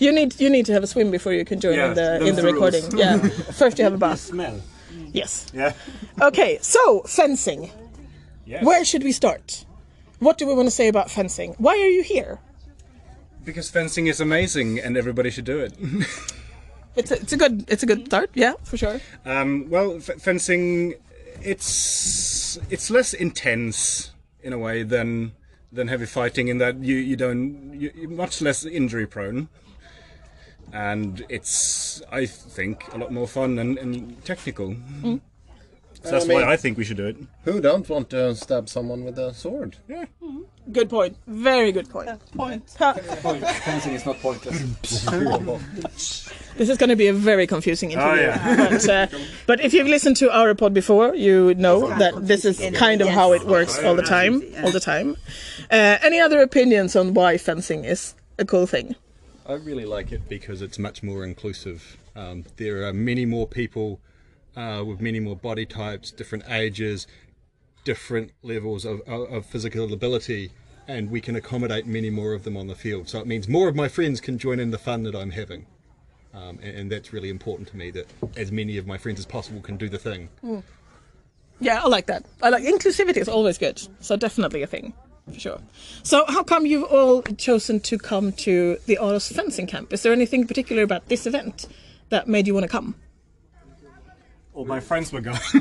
You 0.00 0.12
need 0.12 0.40
you 0.40 0.48
need 0.48 0.64
to 0.64 0.72
have 0.72 0.82
a 0.82 0.86
swim 0.86 1.10
before 1.10 1.34
you 1.34 1.44
can 1.44 1.60
join 1.60 1.74
Yeah, 1.74 1.88
in 1.88 1.94
the 1.94 2.26
in 2.26 2.36
the 2.36 2.40
the 2.40 2.52
recording. 2.54 2.82
rules. 2.84 2.94
Yeah, 2.98 3.18
first 3.52 3.76
you 3.76 3.84
have 3.84 3.92
a 3.92 3.98
bath. 3.98 4.20
Smell. 4.20 4.62
Yes. 5.12 5.46
Yeah. 5.52 5.74
Okay, 6.22 6.58
so 6.62 7.02
fencing. 7.02 7.70
Yes. 8.46 8.64
Where 8.64 8.82
should 8.82 9.02
we 9.04 9.12
start? 9.12 9.66
What 10.20 10.38
do 10.38 10.46
we 10.46 10.54
want 10.54 10.66
to 10.66 10.70
say 10.70 10.86
about 10.88 11.10
fencing? 11.10 11.54
Why 11.58 11.72
are 11.72 11.88
you 11.88 12.02
here? 12.02 12.38
Because 13.44 13.68
fencing 13.70 14.06
is 14.06 14.20
amazing 14.20 14.78
and 14.78 14.96
everybody 14.96 15.30
should 15.30 15.46
do 15.46 15.58
it. 15.58 15.74
It's 16.96 17.12
a, 17.12 17.14
it's 17.14 17.32
a 17.32 17.36
good 17.36 17.64
it's 17.70 17.84
a 17.84 17.86
good 17.86 18.06
start. 18.06 18.30
Yeah, 18.34 18.54
for 18.64 18.76
sure. 18.76 19.00
um, 19.24 19.70
well, 19.70 19.96
f- 19.98 20.20
fencing, 20.20 20.94
it's 21.40 22.58
it's 22.68 22.90
less 22.90 23.14
intense 23.14 24.10
in 24.42 24.52
a 24.52 24.58
way 24.58 24.82
than 24.82 25.30
than 25.70 25.86
heavy 25.86 26.06
fighting 26.06 26.48
in 26.48 26.58
that 26.58 26.82
you 26.82 26.96
you 26.96 27.14
don't 27.14 27.74
you, 27.80 27.92
you're 27.94 28.10
much 28.10 28.42
less 28.42 28.64
injury 28.64 29.06
prone. 29.06 29.48
And 30.72 31.24
it's, 31.28 32.02
I 32.10 32.26
think, 32.26 32.92
a 32.92 32.98
lot 32.98 33.12
more 33.12 33.28
fun 33.28 33.58
and, 33.60 33.78
and 33.78 34.24
technical. 34.24 34.74
So 36.02 36.12
that's 36.12 36.24
I 36.24 36.28
mean- 36.28 36.40
why 36.40 36.52
I 36.52 36.56
think 36.56 36.78
we 36.78 36.84
should 36.84 36.96
do 36.96 37.06
it. 37.06 37.16
Who 37.44 37.60
don't 37.60 37.88
want 37.88 38.10
to 38.10 38.34
stab 38.34 38.68
someone 38.68 39.04
with 39.04 39.18
a 39.18 39.34
sword? 39.34 39.76
Yeah. 39.88 40.06
Good 40.72 40.88
point. 40.88 41.16
Very 41.26 41.72
good 41.72 41.90
point. 41.90 42.08
Point. 42.36 42.68
Fencing 42.70 43.94
is 43.94 44.06
not 44.06 44.18
pointless. 44.20 44.60
This 46.56 46.68
is 46.68 46.76
going 46.76 46.90
to 46.90 46.96
be 46.96 47.06
a 47.06 47.12
very 47.14 47.46
confusing 47.46 47.92
interview. 47.92 48.10
Oh, 48.10 48.34
yeah. 48.36 48.68
but, 48.70 48.88
uh, 48.88 49.06
but 49.46 49.60
if 49.60 49.72
you've 49.72 49.86
listened 49.86 50.16
to 50.18 50.30
our 50.30 50.54
pod 50.54 50.74
before, 50.74 51.14
you 51.14 51.54
know 51.54 51.88
that 51.98 52.26
this 52.26 52.44
is 52.44 52.60
kind 52.76 53.00
of 53.00 53.08
how 53.08 53.32
it 53.32 53.44
works 53.44 53.82
all 53.82 53.94
the 53.94 54.02
time. 54.02 54.42
All 54.62 54.70
the 54.70 54.80
time. 54.80 55.16
Uh, 55.70 55.96
any 56.02 56.20
other 56.20 56.42
opinions 56.42 56.96
on 56.96 57.14
why 57.14 57.38
fencing 57.38 57.84
is 57.84 58.14
a 58.38 58.44
cool 58.44 58.66
thing? 58.66 58.94
I 59.46 59.54
really 59.54 59.86
like 59.86 60.12
it 60.12 60.28
because 60.28 60.60
it's 60.60 60.78
much 60.78 61.02
more 61.02 61.24
inclusive. 61.24 61.96
Um, 62.14 62.44
there 62.56 62.86
are 62.86 62.92
many 62.92 63.24
more 63.24 63.46
people 63.46 64.00
uh, 64.56 64.84
with 64.86 65.00
many 65.00 65.20
more 65.20 65.36
body 65.36 65.66
types, 65.66 66.10
different 66.10 66.44
ages, 66.48 67.06
different 67.84 68.32
levels 68.42 68.84
of, 68.84 69.00
of, 69.02 69.32
of 69.32 69.46
physical 69.46 69.92
ability, 69.92 70.50
and 70.88 71.10
we 71.10 71.20
can 71.20 71.36
accommodate 71.36 71.86
many 71.86 72.10
more 72.10 72.32
of 72.32 72.44
them 72.44 72.56
on 72.56 72.66
the 72.66 72.74
field. 72.74 73.08
So 73.08 73.20
it 73.20 73.26
means 73.26 73.48
more 73.48 73.68
of 73.68 73.76
my 73.76 73.88
friends 73.88 74.20
can 74.20 74.38
join 74.38 74.58
in 74.60 74.70
the 74.70 74.78
fun 74.78 75.04
that 75.04 75.14
I'm 75.14 75.30
having. 75.30 75.66
Um, 76.34 76.58
and, 76.62 76.76
and 76.76 76.92
that's 76.92 77.12
really 77.12 77.28
important 77.28 77.68
to 77.68 77.76
me 77.76 77.90
that 77.92 78.06
as 78.36 78.52
many 78.52 78.76
of 78.76 78.86
my 78.86 78.98
friends 78.98 79.18
as 79.18 79.26
possible 79.26 79.60
can 79.60 79.76
do 79.76 79.88
the 79.88 79.98
thing. 79.98 80.28
Yeah, 81.60 81.82
I 81.82 81.88
like 81.88 82.06
that. 82.06 82.24
I 82.42 82.48
like 82.48 82.64
inclusivity 82.64 83.18
is 83.18 83.28
always 83.28 83.58
good. 83.58 83.80
So 84.00 84.16
definitely 84.16 84.62
a 84.62 84.66
thing. 84.66 84.94
For 85.32 85.38
sure. 85.38 85.60
So 86.02 86.24
how 86.26 86.42
come 86.42 86.66
you've 86.66 86.84
all 86.84 87.22
chosen 87.22 87.80
to 87.80 87.98
come 87.98 88.32
to 88.32 88.78
the 88.86 88.98
Aros 88.98 89.28
fencing 89.30 89.66
camp? 89.66 89.92
Is 89.92 90.02
there 90.02 90.12
anything 90.12 90.46
particular 90.46 90.82
about 90.82 91.08
this 91.08 91.26
event 91.26 91.66
that 92.08 92.26
made 92.26 92.46
you 92.46 92.54
want 92.54 92.64
to 92.64 92.68
come? 92.68 92.94
All 94.52 94.64
my 94.64 94.80
friends 94.80 95.12
were 95.12 95.20
gone. 95.20 95.38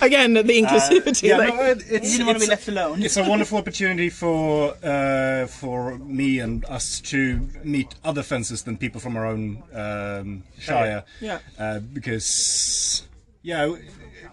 Again, 0.00 0.32
the 0.34 0.42
inclusivity. 0.42 1.24
yeah, 1.28 1.36
like- 1.38 1.54
no, 1.54 1.62
it, 1.62 1.78
it's, 1.88 2.12
You 2.12 2.18
didn't 2.18 2.26
want 2.26 2.38
to 2.38 2.40
be 2.40 2.46
a- 2.46 2.50
left 2.50 2.68
alone. 2.68 3.02
It's 3.02 3.16
a 3.16 3.28
wonderful 3.28 3.58
opportunity 3.58 4.10
for 4.10 4.74
uh, 4.82 5.46
for 5.46 5.98
me 5.98 6.38
and 6.40 6.64
us 6.66 7.00
to 7.02 7.40
meet 7.62 7.94
other 8.04 8.22
fences 8.22 8.62
than 8.62 8.76
people 8.78 9.00
from 9.00 9.16
our 9.16 9.26
own 9.26 9.62
um, 9.74 10.42
shire. 10.58 11.04
Yeah. 11.20 11.38
Uh, 11.58 11.80
because 11.80 13.06
yeah, 13.42 13.74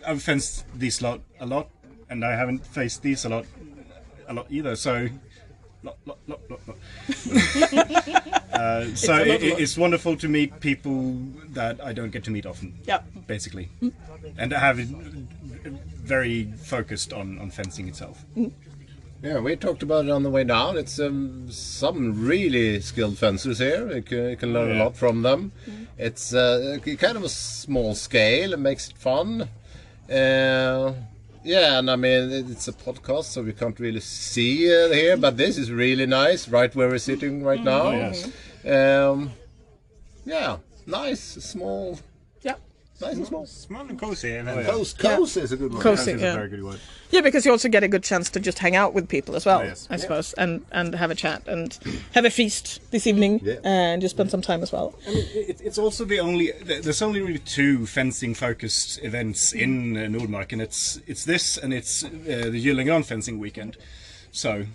I've 0.07 0.21
fenced 0.23 0.65
these 0.75 1.01
lot 1.01 1.21
a 1.39 1.45
lot, 1.45 1.69
and 2.09 2.23
I 2.23 2.31
haven't 2.35 2.65
faced 2.65 3.01
these 3.01 3.25
a 3.25 3.29
lot 3.29 3.45
a 4.27 4.33
lot 4.33 4.47
either. 4.49 4.75
So. 4.75 5.09
Uh, 8.51 8.85
so 8.93 9.13
a 9.13 9.17
lot, 9.17 9.27
it, 9.27 9.49
lot. 9.49 9.59
it's 9.61 9.77
wonderful 9.77 10.15
to 10.15 10.27
meet 10.27 10.59
people 10.59 11.15
that 11.49 11.83
I 11.83 11.93
don't 11.93 12.11
get 12.11 12.23
to 12.25 12.31
meet 12.31 12.45
often. 12.45 12.77
Yeah. 12.85 13.01
basically, 13.25 13.69
and 14.37 14.51
to 14.51 14.59
have 14.59 14.77
it 14.77 14.87
very 14.87 16.51
focused 16.61 17.11
on 17.13 17.39
on 17.39 17.49
fencing 17.49 17.87
itself. 17.87 18.23
Yeah, 19.23 19.39
we 19.39 19.55
talked 19.55 19.83
about 19.83 20.05
it 20.05 20.11
on 20.11 20.23
the 20.23 20.29
way 20.29 20.43
down. 20.43 20.77
It's 20.77 20.99
um, 20.99 21.51
some 21.51 22.25
really 22.25 22.81
skilled 22.81 23.17
fencers 23.17 23.59
here. 23.59 23.91
You 23.95 24.01
can, 24.01 24.29
you 24.31 24.35
can 24.35 24.53
learn 24.53 24.77
a 24.77 24.83
lot 24.83 24.95
from 24.95 25.21
them. 25.21 25.51
It's 25.97 26.33
uh, 26.33 26.77
kind 26.83 27.17
of 27.17 27.23
a 27.23 27.29
small 27.29 27.93
scale. 27.95 28.53
It 28.53 28.59
makes 28.59 28.89
it 28.89 28.97
fun. 28.97 29.47
Uh, 30.11 30.93
yeah, 31.43 31.79
and 31.79 31.89
I 31.89 31.95
mean 31.95 32.31
it's 32.31 32.67
a 32.67 32.73
podcast, 32.73 33.25
so 33.25 33.41
we 33.41 33.53
can't 33.53 33.79
really 33.79 33.99
see 33.99 34.67
uh, 34.67 34.89
here, 34.89 35.17
but 35.17 35.37
this 35.37 35.57
is 35.57 35.71
really 35.71 36.05
nice, 36.05 36.47
right 36.47 36.73
where 36.75 36.89
we're 36.89 36.97
sitting 36.97 37.43
right 37.43 37.63
now. 37.63 37.87
Oh, 37.87 37.91
yes. 37.91 38.31
Um, 38.65 39.31
yeah, 40.25 40.57
nice, 40.85 41.21
small. 41.21 41.99
Yeah. 43.01 43.07
Nice 43.07 43.17
and 43.17 43.27
small. 43.27 43.45
Small 43.45 43.87
and 43.87 43.99
cozy. 43.99 44.35
And 44.35 44.47
Cozy, 44.47 44.97
cozy 44.97 45.41
is 45.41 45.51
a 45.51 45.57
good 45.57 45.73
one. 45.73 45.81
Cozy, 45.81 45.97
Cozy 45.97 46.11
is 46.13 46.21
yeah. 46.21 46.31
a 46.31 46.35
very 46.35 46.49
good 46.49 46.63
word. 46.63 46.79
Yeah, 47.09 47.21
because 47.21 47.45
you 47.45 47.51
also 47.51 47.67
get 47.67 47.83
a 47.83 47.87
good 47.87 48.03
chance 48.03 48.29
to 48.29 48.39
just 48.39 48.59
hang 48.59 48.75
out 48.75 48.93
with 48.93 49.09
people 49.09 49.35
as 49.35 49.45
well, 49.45 49.59
Oh, 49.59 49.63
yes. 49.63 49.87
I 49.89 49.97
suppose, 49.97 50.33
and 50.33 50.65
and 50.71 50.95
have 50.95 51.11
a 51.11 51.15
chat 51.15 51.45
and 51.47 51.77
have 52.13 52.23
a 52.25 52.29
feast 52.29 52.79
this 52.91 53.05
evening 53.05 53.41
Yeah. 53.43 53.55
and 53.63 54.01
just 54.01 54.15
spend 54.15 54.31
some 54.31 54.41
time 54.41 54.63
as 54.63 54.71
well. 54.71 54.93
I 55.07 55.13
mean, 55.13 55.25
it, 55.33 55.59
it's 55.61 55.77
also 55.77 56.05
the 56.05 56.19
only. 56.19 56.51
There's 56.63 57.01
only 57.01 57.21
really 57.21 57.39
two 57.39 57.85
fencing-focused 57.85 59.03
events 59.03 59.51
in 59.51 59.97
uh, 59.97 60.01
Nordmark, 60.01 60.53
and 60.53 60.61
it's 60.61 61.01
it's 61.07 61.25
this 61.25 61.57
and 61.57 61.73
it's 61.73 62.03
uh, 62.03 62.09
the 62.13 62.63
Gyllengrand 62.65 63.05
fencing 63.05 63.39
weekend. 63.39 63.77
So, 64.31 64.65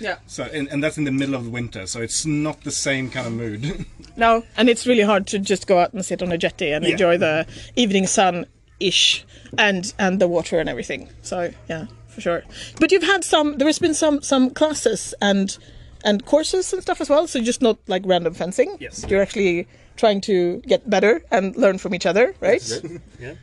Yeah. 0.00 0.16
so 0.26 0.44
and, 0.44 0.66
and 0.68 0.82
that's 0.82 0.96
in 0.98 1.04
the 1.04 1.12
middle 1.12 1.34
of 1.34 1.44
the 1.44 1.50
winter, 1.50 1.86
so 1.86 2.00
it's 2.00 2.24
not 2.26 2.62
the 2.64 2.70
same 2.70 3.10
kind 3.10 3.26
of 3.26 3.32
mood. 3.32 3.84
No, 4.16 4.42
and 4.56 4.68
it's 4.68 4.86
really 4.86 5.02
hard 5.04 5.26
to 5.28 5.38
just 5.38 5.66
go 5.66 5.78
out 5.78 5.92
and 5.94 6.04
sit 6.04 6.20
on 6.22 6.30
a 6.32 6.36
jetty 6.36 6.72
and 6.72 6.84
Yeah. 6.84 6.90
enjoy 6.92 7.16
the 7.16 7.46
evening 7.76 8.06
sun 8.06 8.44
ish 8.78 9.24
and 9.56 9.94
and 9.98 10.20
the 10.20 10.26
water 10.28 10.58
and 10.60 10.68
everything. 10.68 11.08
So 11.22 11.50
yeah, 11.70 11.86
for 12.08 12.20
sure. 12.20 12.42
But 12.80 12.92
you've 12.92 13.04
had 13.04 13.24
some. 13.24 13.56
There 13.58 13.68
has 13.68 13.78
been 13.78 13.94
some 13.94 14.20
some 14.20 14.50
classes 14.50 15.14
and 15.22 15.56
and 16.04 16.26
courses 16.26 16.72
and 16.72 16.82
stuff 16.82 17.00
as 17.00 17.08
well. 17.08 17.26
So 17.28 17.40
just 17.40 17.62
not 17.62 17.78
like 17.86 18.02
random 18.04 18.34
fencing. 18.34 18.76
Yes. 18.80 19.04
You're 19.08 19.22
actually 19.22 19.66
trying 19.96 20.20
to 20.22 20.60
get 20.66 20.88
better 20.90 21.22
and 21.30 21.56
learn 21.56 21.78
from 21.78 21.94
each 21.94 22.04
other, 22.06 22.34
right? 22.40 22.62
yeah. 23.20 23.34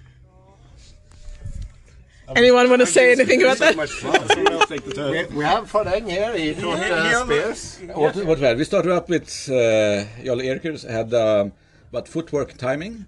Anyone 2.35 2.69
want 2.69 2.81
to 2.81 2.85
say 2.85 3.11
anything 3.11 3.41
about 3.41 3.57
that? 3.59 3.89
Someone 3.89 4.53
else 4.53 4.67
take 4.67 4.83
the 4.83 4.93
turn. 4.93 5.11
We, 5.11 5.37
we 5.37 5.43
have 5.45 5.71
Fardeng 5.71 6.09
here. 6.09 6.35
He 6.37 6.53
taught 6.53 6.79
uh, 6.79 7.23
spears. 7.23 7.79
What, 7.93 8.15
what 8.17 8.39
well, 8.39 8.55
we 8.55 8.63
started 8.65 8.91
up 8.91 9.07
with 9.07 9.29
uh, 9.49 10.03
Jarl 10.23 10.41
Erikers 10.41 10.83
had 10.83 11.13
um, 11.13 11.53
what 11.91 12.07
footwork 12.07 12.57
timing, 12.57 13.05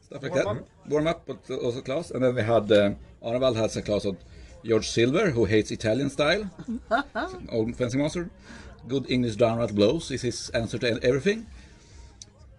stuff 0.00 0.22
like 0.22 0.34
that, 0.34 0.64
warm 0.88 1.06
up, 1.08 1.26
but 1.26 1.50
also 1.50 1.80
class, 1.80 2.10
and 2.12 2.22
then 2.22 2.34
we 2.34 2.42
had 2.42 2.70
uh, 2.70 2.94
Arnevald 3.22 3.56
has 3.56 3.76
a 3.76 3.82
class 3.82 4.04
of 4.04 4.16
George 4.64 4.88
Silver 4.88 5.30
who 5.30 5.46
hates 5.46 5.70
Italian 5.72 6.10
style, 6.10 6.48
old 7.50 7.74
fencing 7.76 8.00
master. 8.00 8.30
Good 8.86 9.10
English 9.10 9.36
downright 9.36 9.74
blows 9.74 10.10
is 10.10 10.22
his 10.22 10.50
answer 10.50 10.78
to 10.78 11.02
everything. 11.02 11.46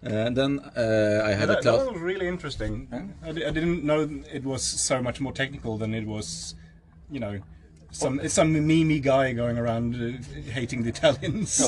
And 0.06 0.36
then 0.36 0.60
uh, 0.76 1.22
I 1.24 1.30
had 1.32 1.44
a 1.50 1.54
That, 1.54 1.62
class. 1.62 1.78
that 1.78 1.92
was 1.92 2.00
really 2.00 2.28
interesting. 2.28 2.88
I, 3.24 3.32
di- 3.32 3.44
I 3.44 3.50
didn't 3.50 3.84
know 3.84 4.08
it 4.32 4.44
was 4.44 4.62
so 4.62 5.02
much 5.02 5.20
more 5.20 5.32
technical 5.32 5.78
than 5.78 5.94
it 5.94 6.06
was, 6.06 6.54
you 7.10 7.20
know, 7.20 7.40
some 7.92 8.20
it's 8.20 8.34
some 8.34 8.52
mimi 8.52 9.00
guy 9.00 9.32
going 9.32 9.56
around 9.56 9.94
uh, 9.94 10.50
hating 10.52 10.82
the 10.82 10.90
Italians. 10.90 11.60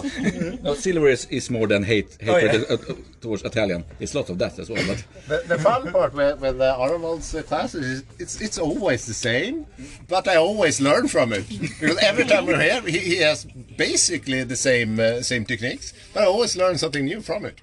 No, 0.62 0.74
silver 0.86 1.08
is, 1.08 1.24
is 1.30 1.48
more 1.48 1.66
than 1.66 1.82
hate, 1.84 2.18
hate 2.20 2.28
Oh, 2.28 2.36
yeah. 2.36 2.52
uh, 2.68 2.74
uh, 2.74 2.94
towards 3.22 3.42
Italian. 3.44 3.84
It's 3.98 4.14
a 4.14 4.18
lot 4.18 4.28
of 4.28 4.36
that 4.38 4.58
as 4.58 4.68
well. 4.68 4.84
But 4.86 5.04
The, 5.28 5.56
the 5.56 5.58
fun 5.62 5.90
part 5.90 6.12
with, 6.12 6.38
with 6.40 6.58
the 6.58 6.74
Arnold's 6.74 7.34
uh, 7.34 7.42
classes 7.44 7.84
is 7.86 8.02
it's 8.18 8.40
it's 8.42 8.58
always 8.58 9.06
the 9.06 9.14
same, 9.14 9.66
but 10.06 10.28
I 10.28 10.36
always 10.36 10.80
learn 10.82 11.08
from 11.08 11.32
it 11.32 11.48
because 11.80 11.96
every 12.02 12.24
time 12.26 12.44
we're 12.46 12.60
here, 12.60 12.82
he, 12.82 12.98
he 12.98 13.16
has 13.18 13.46
basically 13.78 14.44
the 14.44 14.56
same 14.56 15.00
uh, 15.00 15.22
same 15.22 15.44
techniques, 15.46 15.94
but 16.12 16.24
I 16.24 16.26
always 16.26 16.56
learn 16.56 16.76
something 16.78 17.06
new 17.06 17.20
from 17.22 17.46
it. 17.46 17.58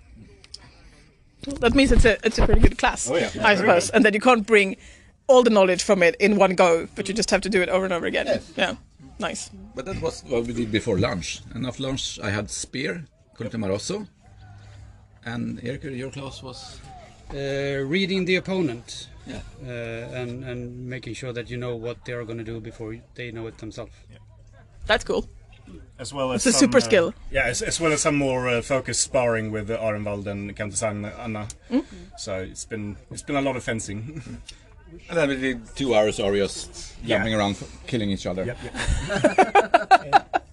That 1.59 1.73
means 1.75 1.91
it's 1.91 2.05
a 2.05 2.17
it's 2.25 2.39
a 2.39 2.45
pretty 2.45 2.61
good 2.61 2.77
class, 2.77 3.09
Oh, 3.09 3.15
yeah. 3.15 3.29
I 3.43 3.55
suppose, 3.55 3.89
and 3.91 4.03
that 4.05 4.13
you 4.13 4.19
can't 4.19 4.45
bring 4.47 4.77
all 5.27 5.43
the 5.43 5.49
knowledge 5.49 5.83
from 5.83 6.03
it 6.03 6.15
in 6.19 6.37
one 6.37 6.55
go, 6.55 6.87
but 6.95 7.07
you 7.07 7.13
just 7.13 7.29
have 7.31 7.41
to 7.41 7.49
do 7.49 7.61
it 7.61 7.69
over 7.69 7.83
and 7.85 7.93
over 7.93 8.05
again. 8.05 8.25
Yes. 8.27 8.51
Yeah, 8.57 8.75
nice. 9.19 9.49
But 9.75 9.85
that 9.85 10.01
was 10.01 10.23
what 10.27 10.45
we 10.45 10.53
did 10.53 10.71
before 10.71 10.97
lunch. 10.99 11.41
And 11.53 11.65
after 11.65 11.83
lunch, 11.83 12.19
I 12.19 12.29
had 12.29 12.49
spear, 12.49 13.05
Conte 13.37 13.57
Marosso. 13.57 14.07
And 15.25 15.59
Erker, 15.61 15.95
your 15.97 16.11
class 16.11 16.43
was. 16.43 16.79
Uh, 17.33 17.81
reading 17.87 18.25
the 18.25 18.35
opponent 18.35 19.07
Yeah. 19.25 19.39
uh, 19.65 19.69
and, 20.21 20.43
and 20.43 20.87
making 20.87 21.15
sure 21.15 21.33
that 21.33 21.49
you 21.49 21.57
know 21.57 21.75
what 21.75 22.05
they 22.05 22.13
are 22.13 22.23
going 22.23 22.37
to 22.37 22.43
do 22.43 22.59
before 22.61 22.95
they 23.15 23.31
know 23.31 23.47
it 23.47 23.57
themselves. 23.57 23.91
Yeah. 24.11 24.19
That's 24.85 25.03
cool. 25.03 25.27
As 25.99 26.13
well 26.13 26.31
as 26.31 26.45
It's 26.45 26.55
a 26.55 26.59
some, 26.59 26.67
super 26.67 26.77
uh, 26.77 26.81
skill. 26.81 27.13
Yeah, 27.31 27.45
as, 27.45 27.61
as 27.61 27.79
well 27.79 27.91
as 27.93 28.01
some 28.01 28.15
more 28.15 28.47
uh, 28.49 28.61
focused 28.61 29.01
sparring 29.01 29.51
with 29.51 29.69
uh, 29.69 29.77
Arenvald 29.77 30.27
and 30.27 30.55
Countess 30.55 30.83
Anna. 30.83 31.13
Anna. 31.19 31.47
So 32.17 32.39
it's 32.39 32.65
been 32.65 32.97
it's 33.11 33.21
been 33.23 33.35
a 33.35 33.41
lot 33.41 33.55
of 33.55 33.63
fencing. 33.63 34.39
And 35.09 35.17
then 35.17 35.29
we 35.29 35.35
did 35.35 35.75
two 35.75 35.93
hours 35.93 36.19
of 36.19 36.33
just 36.35 36.95
Yeah. 37.03 37.17
jumping 37.17 37.33
around, 37.33 37.57
killing 37.85 38.11
each 38.11 38.25
other. 38.25 38.55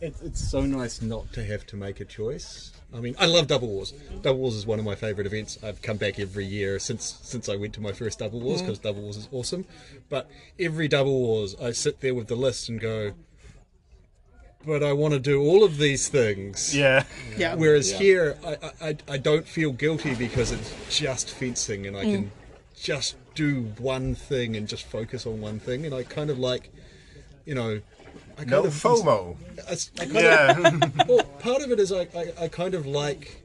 It, 0.01 0.16
it's 0.20 0.51
so 0.51 0.62
nice 0.62 1.01
not 1.01 1.33
to 1.35 1.44
have 1.44 1.64
to 1.68 1.77
make 1.77 2.01
a 2.01 2.05
choice. 2.05 2.72
I 2.92 2.98
mean, 2.98 3.14
I 3.20 3.27
love 3.27 3.46
Double 3.46 3.68
Wars. 3.68 3.94
Double 4.20 4.40
Wars 4.40 4.57
is 4.57 4.66
one 4.66 4.81
of 4.81 4.85
my 4.85 4.96
favourite 4.96 5.27
events. 5.29 5.59
I've 5.62 5.81
come 5.81 5.96
back 5.96 6.18
every 6.18 6.44
year 6.44 6.81
since 6.81 7.20
since 7.22 7.48
I 7.48 7.55
went 7.55 7.72
to 7.75 7.81
my 7.81 7.92
first 7.92 8.18
Double 8.18 8.40
Wars 8.40 8.62
because 8.62 8.81
Double 8.81 9.01
Wars 9.03 9.16
is 9.16 9.29
awesome. 9.31 9.64
But 10.09 10.29
every 10.59 10.88
Double 10.88 11.16
Wars, 11.20 11.55
I 11.62 11.70
sit 11.70 12.01
there 12.01 12.16
with 12.16 12.27
the 12.27 12.35
list 12.35 12.68
and 12.68 12.81
go, 12.81 13.12
"But 14.66 14.83
I 14.83 14.92
want 14.92 15.14
to 15.14 15.20
do 15.20 15.40
all 15.42 15.64
of 15.64 15.79
these 15.79 16.09
things." 16.09 16.75
yeah. 16.77 17.05
Yeah. 17.37 17.55
Whereas 17.55 17.92
here, 17.92 18.38
I, 18.44 18.51
I- 18.51 18.88
I, 18.88 18.96
I 19.09 19.18
don't 19.18 19.46
feel 19.46 19.72
guilty 19.72 20.14
because 20.14 20.53
it's 20.53 20.72
just 20.90 21.31
fencing 21.31 21.87
and 21.87 21.96
I 21.96 22.05
can 22.05 22.25
mm. 22.25 22.31
just 22.81 23.16
do 23.35 23.72
one 23.79 24.14
thing 24.14 24.57
and 24.57 24.68
just 24.68 24.85
focus 24.85 25.27
on 25.27 25.40
one 25.40 25.59
thing. 25.59 25.87
And 25.87 25.94
I 25.94 26.03
kind 26.03 26.31
of 26.31 26.38
like, 26.38 26.70
you 27.44 27.55
know, 27.55 27.81
I 28.37 28.40
kind 28.40 28.51
No 28.51 28.64
of 28.64 28.75
FOMO. 28.75 29.37
I, 29.68 30.03
I 30.03 30.07
kind 30.07 30.14
Yeah. 30.14 30.68
of, 30.68 30.96
well, 31.09 31.22
part 31.40 31.62
of 31.62 31.70
it 31.70 31.79
is 31.81 31.92
I, 31.92 32.09
I, 32.14 32.33
I 32.42 32.48
kind 32.48 32.75
of 32.75 32.87
like 32.87 33.41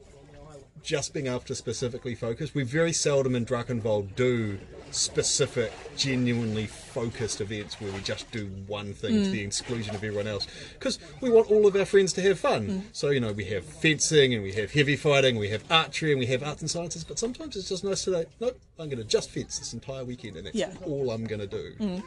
just 0.88 1.12
being 1.12 1.26
able 1.26 1.40
to 1.40 1.54
specifically 1.54 2.14
focus. 2.14 2.54
We 2.54 2.62
very 2.62 2.94
seldom 2.94 3.34
in 3.36 3.44
Drakenwald 3.44 4.14
do 4.16 4.58
specific, 4.90 5.70
genuinely 5.98 6.66
focused 6.66 7.42
events 7.42 7.78
where 7.78 7.92
we 7.92 8.00
just 8.00 8.30
do 8.30 8.46
one 8.66 8.94
thing 8.94 9.22
to 9.22 9.28
the 9.28 9.42
mm. 9.42 9.46
exclusion 9.46 9.94
of 9.94 10.02
everyone 10.02 10.26
else. 10.26 10.46
Because 10.72 10.98
we 11.20 11.28
want 11.28 11.50
all 11.50 11.66
of 11.66 11.76
our 11.76 11.84
friends 11.84 12.14
to 12.14 12.22
have 12.22 12.40
fun. 12.40 12.68
Mm. 12.68 12.82
So, 12.92 13.10
you 13.10 13.20
know, 13.20 13.32
we 13.32 13.44
have 13.44 13.66
fencing 13.66 14.32
and 14.32 14.42
we 14.42 14.52
have 14.52 14.72
heavy 14.72 14.96
fighting, 14.96 15.36
we 15.36 15.50
have 15.50 15.62
archery 15.70 16.12
and 16.12 16.18
we 16.18 16.24
have 16.28 16.42
arts 16.42 16.62
and 16.62 16.70
sciences, 16.70 17.04
but 17.04 17.18
sometimes 17.18 17.54
it's 17.54 17.68
just 17.68 17.84
nice 17.84 18.04
to 18.04 18.12
say, 18.14 18.24
nope, 18.40 18.58
I'm 18.78 18.86
going 18.86 18.96
to 18.96 19.04
just 19.04 19.28
fence 19.28 19.58
this 19.58 19.74
entire 19.74 20.06
weekend 20.06 20.38
and 20.38 20.46
that's 20.46 20.56
Yeah. 20.56 20.72
all 20.86 21.10
I'm 21.10 21.26
going 21.26 21.40
to 21.40 21.46
do. 21.46 21.74
Mm. 21.78 22.02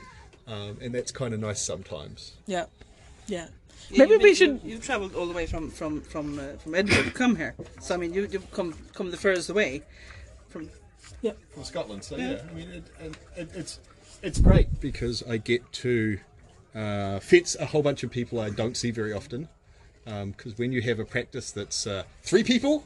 Um, 0.47 0.77
and 0.81 0.91
that's 0.91 1.11
kind 1.11 1.35
of 1.35 1.39
nice 1.39 1.61
sometimes. 1.61 2.31
Yeah, 2.47 2.65
yeah. 3.27 3.49
Maybe 3.89 4.17
we 4.17 4.35
should- 4.35 4.61
You, 4.63 4.75
have 4.75 4.83
travelled 4.83 5.15
all 5.15 5.25
the 5.25 5.33
way 5.33 5.45
from 5.45 5.69
from 5.69 6.01
from 6.01 6.39
uh, 6.39 6.57
from 6.57 6.75
Edinburgh 6.75 7.03
to 7.03 7.11
come 7.11 7.35
here. 7.35 7.55
So 7.79 7.95
I 7.95 7.97
mean, 7.97 8.13
you 8.13 8.27
you've 8.31 8.49
come 8.51 8.73
come 8.93 9.11
the 9.11 9.17
furthest 9.17 9.49
away. 9.49 9.83
From 10.49 10.69
yeah 11.21 11.33
from 11.53 11.63
Scotland. 11.63 12.03
So 12.03 12.17
yeah, 12.17 12.41
I 12.49 12.53
mean, 12.53 12.69
it, 12.69 12.83
it, 12.99 13.17
it, 13.35 13.49
it's 13.55 13.79
it's 14.21 14.39
great 14.39 14.79
because 14.79 15.23
I 15.23 15.37
get 15.37 15.71
to 15.73 16.19
uh, 16.75 17.19
fence 17.19 17.55
a 17.59 17.65
whole 17.65 17.81
bunch 17.81 18.03
of 18.03 18.11
people 18.11 18.39
I 18.39 18.49
don't 18.49 18.77
see 18.77 18.91
very 18.91 19.13
often. 19.13 19.49
Because 20.03 20.57
when 20.57 20.71
you 20.71 20.81
have 20.81 20.99
a 20.99 21.05
practice 21.05 21.51
that's 21.51 21.85
uh, 21.85 22.03
three 22.23 22.43
people, 22.43 22.85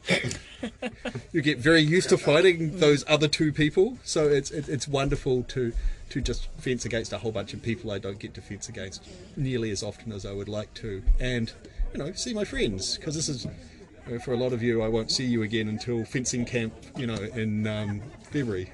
you 1.32 1.40
get 1.40 1.58
very 1.58 1.80
used 1.80 2.10
to 2.10 2.18
fighting 2.18 2.78
those 2.78 3.04
other 3.08 3.26
two 3.26 3.52
people. 3.52 3.98
So 4.04 4.28
it's 4.28 4.50
it, 4.50 4.68
it's 4.68 4.86
wonderful 4.86 5.42
to 5.44 5.72
to 6.10 6.20
just 6.20 6.48
fence 6.58 6.84
against 6.84 7.12
a 7.12 7.18
whole 7.18 7.32
bunch 7.32 7.52
of 7.52 7.62
people 7.62 7.90
I 7.90 7.98
don't 7.98 8.18
get 8.18 8.34
to 8.34 8.40
fence 8.40 8.68
against 8.68 9.02
nearly 9.36 9.70
as 9.70 9.82
often 9.82 10.12
as 10.12 10.24
I 10.24 10.32
would 10.32 10.48
like 10.48 10.72
to, 10.74 11.02
and 11.18 11.52
you 11.92 11.98
know 11.98 12.12
see 12.12 12.34
my 12.34 12.44
friends 12.44 12.96
because 12.96 13.14
this 13.14 13.28
is. 13.28 13.44
you 13.44 13.50
know, 14.12 14.18
For 14.20 14.32
a 14.32 14.36
lot 14.36 14.52
of 14.52 14.62
you, 14.62 14.82
I 14.82 14.88
won't 14.88 15.10
see 15.10 15.24
you 15.24 15.42
again 15.42 15.68
until 15.68 16.04
fencing 16.04 16.44
camp, 16.44 16.72
you 16.96 17.08
know, 17.08 17.16
in 17.34 17.66
um, 17.66 18.02
February. 18.30 18.70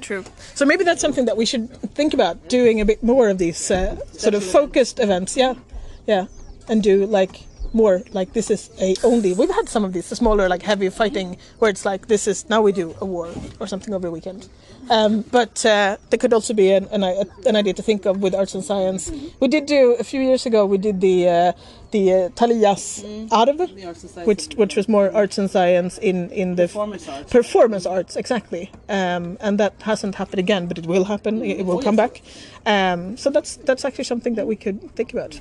True. 0.00 0.24
So 0.54 0.64
maybe 0.64 0.84
that's 0.84 1.00
something 1.00 1.26
that 1.26 1.36
we 1.36 1.44
should 1.46 1.70
think 1.94 2.14
about 2.14 2.48
doing 2.48 2.80
a 2.80 2.84
bit 2.84 3.02
more 3.02 3.28
of 3.28 3.38
these 3.38 3.70
uh, 3.70 3.96
sort 4.12 4.34
of 4.34 4.44
focused 4.44 4.98
events. 4.98 5.36
Yeah, 5.36 5.54
yeah, 6.06 6.26
and 6.68 6.82
do 6.82 7.06
like 7.06 7.42
more 7.72 8.02
like 8.12 8.32
this 8.32 8.50
is 8.50 8.70
a 8.80 8.94
only. 9.02 9.32
We've 9.32 9.50
had 9.50 9.68
some 9.68 9.84
of 9.84 9.92
these, 9.92 10.08
the 10.08 10.16
smaller 10.16 10.48
like 10.48 10.62
heavy 10.62 10.88
fighting, 10.88 11.36
where 11.58 11.70
it's 11.70 11.84
like 11.84 12.08
this 12.08 12.26
is 12.26 12.48
now 12.48 12.62
we 12.62 12.72
do 12.72 12.94
a 13.00 13.04
war 13.04 13.30
or 13.60 13.66
something 13.66 13.94
over 13.94 14.08
a 14.08 14.10
weekend. 14.10 14.48
Um, 14.90 15.22
but 15.32 15.64
uh, 15.66 15.96
there 16.10 16.18
could 16.18 16.32
also 16.32 16.54
be 16.54 16.72
an, 16.72 16.86
an, 16.92 17.02
an 17.46 17.56
idea 17.56 17.74
to 17.74 17.82
think 17.82 18.06
of 18.06 18.22
with 18.22 18.34
arts 18.34 18.54
and 18.54 18.64
science. 18.64 19.10
We 19.40 19.48
did 19.48 19.66
do 19.66 19.96
a 19.98 20.04
few 20.04 20.20
years 20.20 20.46
ago. 20.46 20.64
We 20.64 20.78
did 20.78 21.00
the 21.00 21.28
uh, 21.28 21.52
the 21.96 22.04
uh, 22.12 22.16
Talias 22.38 22.84
Arv, 23.40 23.58
which 24.26 24.44
which 24.60 24.76
was 24.76 24.86
more 24.88 25.06
arts 25.20 25.38
and 25.38 25.48
science 25.50 25.98
in 25.98 26.30
in 26.30 26.56
the 26.56 26.66
Performance 26.66 27.08
arts. 27.08 27.32
performance 27.32 27.86
arts 27.86 28.16
exactly. 28.16 28.64
Um, 28.88 29.36
and 29.40 29.58
that 29.62 29.74
hasn't 29.82 30.14
happened 30.16 30.40
again, 30.46 30.66
but 30.68 30.78
it 30.78 30.86
will 30.86 31.04
happen. 31.04 31.42
It, 31.42 31.60
it 31.60 31.66
will 31.66 31.82
come 31.82 31.96
back. 31.96 32.22
Um, 32.66 33.16
so 33.16 33.30
that's 33.30 33.56
that's 33.68 33.84
actually 33.84 34.04
something 34.04 34.34
that 34.36 34.46
we 34.46 34.56
could 34.56 34.78
think 34.96 35.12
about. 35.12 35.40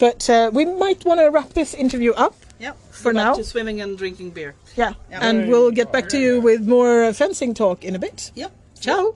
But 0.00 0.28
uh, 0.30 0.50
we 0.52 0.64
might 0.64 1.04
want 1.04 1.20
to 1.20 1.26
wrap 1.30 1.50
this 1.54 1.74
interview 1.74 2.12
up. 2.26 2.34
Yep. 2.60 2.76
For 2.90 3.12
Go 3.12 3.18
now. 3.24 3.34
to 3.34 3.44
swimming 3.44 3.80
and 3.80 3.98
drinking 3.98 4.30
beer. 4.30 4.54
Yeah, 4.76 4.94
and 5.10 5.48
we'll 5.48 5.72
get 5.72 5.92
back 5.92 6.08
to 6.10 6.18
you 6.18 6.40
with 6.40 6.60
more 6.66 7.12
fencing 7.12 7.54
talk 7.54 7.84
in 7.84 7.94
a 7.94 7.98
bit. 7.98 8.30
Yep. 8.34 8.52
Ciao! 8.80 9.14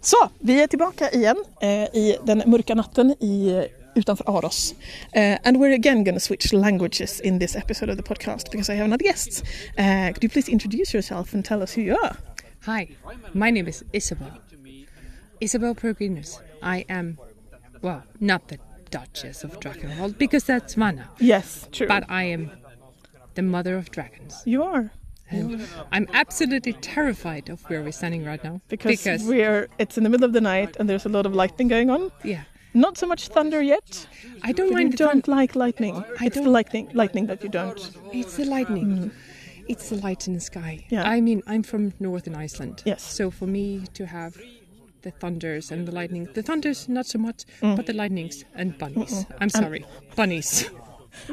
Så, 0.00 0.30
vi 0.38 0.62
är 0.62 0.66
tillbaka 0.66 1.10
igen 1.10 1.36
eh, 1.60 1.68
i 1.82 2.18
den 2.24 2.42
mörka 2.46 2.74
natten 2.74 3.10
i, 3.10 3.66
utanför 3.94 4.38
Aros. 4.38 4.74
Eh, 5.12 5.38
and 5.44 5.56
we're 5.56 5.74
again 5.74 6.04
going 6.04 6.16
to 6.16 6.20
switch 6.20 6.52
languages 6.52 7.20
in 7.20 7.38
this 7.38 7.56
episode 7.56 7.92
of 7.92 7.96
the 7.98 8.02
podcast 8.14 8.50
because 8.50 8.72
I 8.72 8.76
have 8.76 8.84
another 8.84 9.04
guest. 9.04 9.44
Uh, 9.78 10.12
could 10.12 10.24
you 10.24 10.30
please 10.30 10.52
introduce 10.52 10.94
yourself 10.96 11.34
and 11.34 11.44
tell 11.44 11.62
us 11.62 11.76
who 11.76 11.82
you 11.82 11.96
are? 12.02 12.16
Hi, 12.66 12.88
my 13.34 13.50
name 13.50 13.68
is 13.68 13.84
Isabel. 13.92 14.32
Isabel 15.40 15.74
Peregrinus. 15.74 16.40
I 16.62 16.84
am, 16.88 17.16
well, 17.82 18.02
not 18.20 18.48
the 18.48 18.58
Duchess 18.90 19.44
of 19.44 19.60
Drakenwald 19.60 20.18
because 20.18 20.44
that's 20.52 20.76
Mana. 20.76 21.08
Yes, 21.18 21.68
true. 21.72 21.86
But 21.86 22.04
I 22.08 22.24
am 22.24 22.50
the 23.34 23.42
mother 23.42 23.76
of 23.76 23.90
dragons. 23.90 24.42
You 24.44 24.62
are. 24.64 24.90
And 25.30 25.66
I'm 25.92 26.06
absolutely 26.12 26.72
terrified 26.74 27.48
of 27.48 27.62
where 27.70 27.82
we're 27.82 27.92
standing 27.92 28.24
right 28.24 28.42
now. 28.42 28.60
Because, 28.68 29.24
we're 29.24 29.68
it's 29.78 29.96
in 29.98 30.04
the 30.04 30.10
middle 30.10 30.24
of 30.26 30.32
the 30.32 30.40
night 30.40 30.76
and 30.78 30.88
there's 30.88 31.06
a 31.06 31.08
lot 31.08 31.26
of 31.26 31.34
lightning 31.34 31.68
going 31.68 31.90
on. 31.90 32.10
Yeah. 32.24 32.42
Not 32.74 32.96
so 32.98 33.06
much 33.06 33.28
thunder 33.28 33.60
yet. 33.62 34.06
I 34.42 34.52
don't 34.52 34.72
mind 34.72 34.92
You 34.92 34.96
the 34.98 35.04
don't 35.04 35.26
like 35.28 35.56
lightning. 35.56 35.96
I 36.20 36.26
it's 36.26 36.36
the 36.36 36.42
don't- 36.42 36.52
lightning, 36.52 36.88
lightning 36.94 37.26
that 37.26 37.42
you 37.42 37.48
don't. 37.48 37.80
It's 38.12 38.36
the 38.36 38.44
lightning. 38.44 39.10
It's 39.68 39.88
the 39.90 39.96
light 39.96 40.26
in 40.28 40.34
the 40.34 40.40
sky. 40.40 40.84
Yeah. 40.88 41.02
I 41.08 41.20
mean, 41.20 41.42
I'm 41.46 41.62
from 41.62 41.92
northern 42.00 42.34
Iceland. 42.34 42.82
Yes. 42.84 43.02
So 43.02 43.30
for 43.30 43.46
me 43.46 43.84
to 43.94 44.06
have 44.06 44.36
the 45.02 45.10
thunders 45.12 45.70
and 45.72 45.86
the 45.88 45.92
lightning, 45.92 46.28
the 46.34 46.42
thunders 46.42 46.88
not 46.88 47.06
so 47.06 47.18
much, 47.18 47.44
Mm. 47.62 47.74
but 47.76 47.86
the 47.86 47.92
lightnings 47.94 48.44
and 48.54 48.76
bunnies. 48.78 49.24
Mm-mm. 49.24 49.36
I'm 49.40 49.48
sorry, 49.50 49.84
bunnies. 50.16 50.70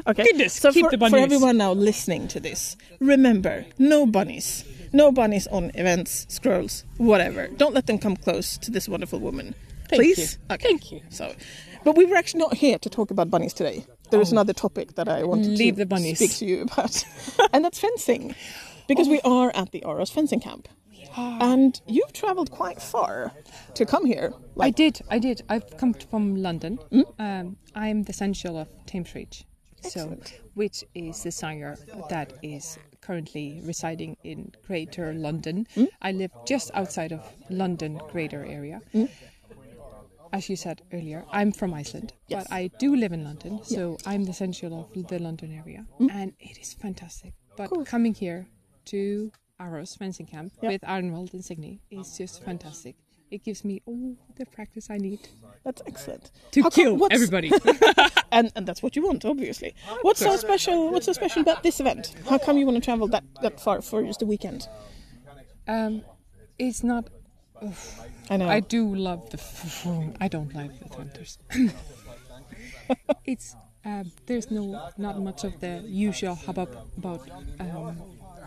Okay. 0.06 0.24
Goodness, 0.24 0.54
so 0.54 0.72
keep 0.72 0.86
for, 0.90 1.08
for 1.10 1.16
everyone 1.18 1.56
now 1.58 1.72
listening 1.72 2.28
to 2.28 2.40
this, 2.40 2.76
remember, 3.00 3.64
no 3.78 4.06
bunnies. 4.06 4.64
No 4.92 5.12
bunnies 5.12 5.46
on 5.48 5.70
events, 5.74 6.24
scrolls, 6.30 6.84
whatever. 6.96 7.48
Don't 7.48 7.74
let 7.74 7.86
them 7.86 7.98
come 7.98 8.16
close 8.16 8.56
to 8.58 8.70
this 8.70 8.88
wonderful 8.88 9.18
woman. 9.20 9.54
Thank 9.90 10.02
Please? 10.02 10.38
you. 10.48 10.54
Okay. 10.54 10.68
Thank 10.68 10.92
you. 10.92 11.00
So, 11.10 11.34
but 11.84 11.94
we 11.96 12.06
were 12.06 12.16
actually 12.16 12.40
not 12.40 12.54
here 12.54 12.78
to 12.78 12.88
talk 12.88 13.10
about 13.10 13.30
bunnies 13.30 13.52
today. 13.52 13.84
There 14.10 14.20
is 14.20 14.30
Oh. 14.32 14.36
another 14.36 14.54
topic 14.54 14.94
that 14.94 15.06
I 15.08 15.24
wanted 15.24 15.58
Leave 15.58 15.74
to 15.74 15.80
the 15.80 15.86
bunnies. 15.86 16.16
speak 16.18 16.34
to 16.38 16.46
you 16.46 16.62
about. 16.72 17.04
and 17.52 17.62
that's 17.64 17.78
fencing. 17.78 18.34
Because 18.86 19.08
we 19.08 19.20
are 19.22 19.52
at 19.54 19.70
the 19.72 19.84
Aros 19.84 20.10
fencing 20.10 20.40
camp. 20.40 20.68
And 21.16 21.80
you've 21.86 22.12
traveled 22.12 22.50
quite 22.50 22.80
far 22.80 23.32
to 23.74 23.84
come 23.84 24.06
here. 24.06 24.32
I 24.60 24.70
did, 24.70 25.00
I 25.10 25.18
did. 25.18 25.42
I've 25.48 25.76
come 25.76 25.92
from 25.94 26.36
London. 26.36 26.78
Mm. 26.92 27.04
Um, 27.18 27.56
I'm 27.74 28.04
the 28.04 28.10
essential 28.10 28.56
of 28.56 28.68
Thames 28.86 29.14
Reach, 29.14 29.44
so 29.82 30.16
which 30.54 30.84
is 30.94 31.22
the 31.22 31.30
sire 31.30 31.76
that 32.10 32.32
is 32.42 32.78
currently 33.00 33.60
residing 33.64 34.16
in 34.24 34.52
Greater 34.66 35.12
London. 35.14 35.66
Mm. 35.76 35.88
I 36.02 36.12
live 36.12 36.30
just 36.46 36.70
outside 36.74 37.12
of 37.12 37.22
London 37.50 38.00
Greater 38.10 38.44
area. 38.44 38.80
Mm. 38.94 39.08
As 40.32 40.50
you 40.50 40.56
said 40.56 40.82
earlier, 40.92 41.24
I'm 41.30 41.52
from 41.52 41.72
Iceland, 41.72 42.12
Yes. 42.26 42.44
but 42.44 42.52
I 42.52 42.68
do 42.78 42.94
live 42.94 43.12
in 43.12 43.24
London, 43.24 43.60
so 43.64 43.96
I'm 44.04 44.24
the 44.24 44.34
central 44.34 44.80
of 44.94 45.06
the 45.08 45.18
London 45.18 45.52
area, 45.52 45.86
Mm. 45.98 46.10
and 46.12 46.32
it 46.38 46.58
is 46.58 46.74
fantastic. 46.74 47.32
But 47.56 47.70
coming 47.86 48.12
here 48.14 48.46
to 48.86 49.32
Aros 49.58 49.96
fencing 49.96 50.26
camp 50.26 50.52
Yeah. 50.62 50.68
with 50.70 50.84
Arnold 50.86 51.32
and 51.32 51.42
Signy 51.44 51.80
is 51.90 52.16
just 52.18 52.42
fantastic. 52.42 52.96
It 53.30 53.44
gives 53.44 53.64
me 53.64 53.82
all 53.86 54.16
the 54.36 54.46
practice 54.46 54.88
I 54.90 54.96
need 54.98 55.28
That's 55.64 55.82
excellent. 55.86 56.30
to 56.52 56.62
How 56.62 56.70
kill 56.70 57.06
everybody. 57.10 57.50
and 58.32 58.50
and 58.56 58.66
that's 58.66 58.82
what 58.82 58.96
you 58.96 59.02
want, 59.06 59.24
obviously. 59.24 59.74
What's 60.02 60.20
so 60.20 60.36
special? 60.36 60.90
What's 60.90 61.06
so 61.06 61.12
special 61.12 61.42
about 61.42 61.62
this 61.62 61.78
event? 61.80 62.14
How 62.28 62.38
come 62.38 62.56
you 62.58 62.64
want 62.66 62.76
to 62.76 62.84
travel 62.84 63.06
that 63.08 63.24
that 63.42 63.60
far 63.60 63.82
for 63.82 64.02
just 64.02 64.22
a 64.22 64.26
weekend? 64.26 64.66
um, 65.66 66.02
it's 66.58 66.82
not. 66.82 67.08
ugh. 67.62 67.74
I 68.30 68.36
know. 68.36 68.48
I 68.48 68.60
do 68.60 68.94
love 68.94 69.28
the. 69.30 69.38
F- 69.38 69.86
I 70.20 70.28
don't 70.28 70.54
like 70.54 70.78
the 70.80 70.88
thunders. 70.88 71.38
it's 73.24 73.54
um, 73.84 74.10
there's 74.26 74.50
no 74.50 74.90
not 74.96 75.20
much 75.20 75.44
of 75.44 75.60
the 75.60 75.82
usual 75.86 76.34
hubbub 76.34 76.70
about 76.96 77.28
um, 77.60 77.96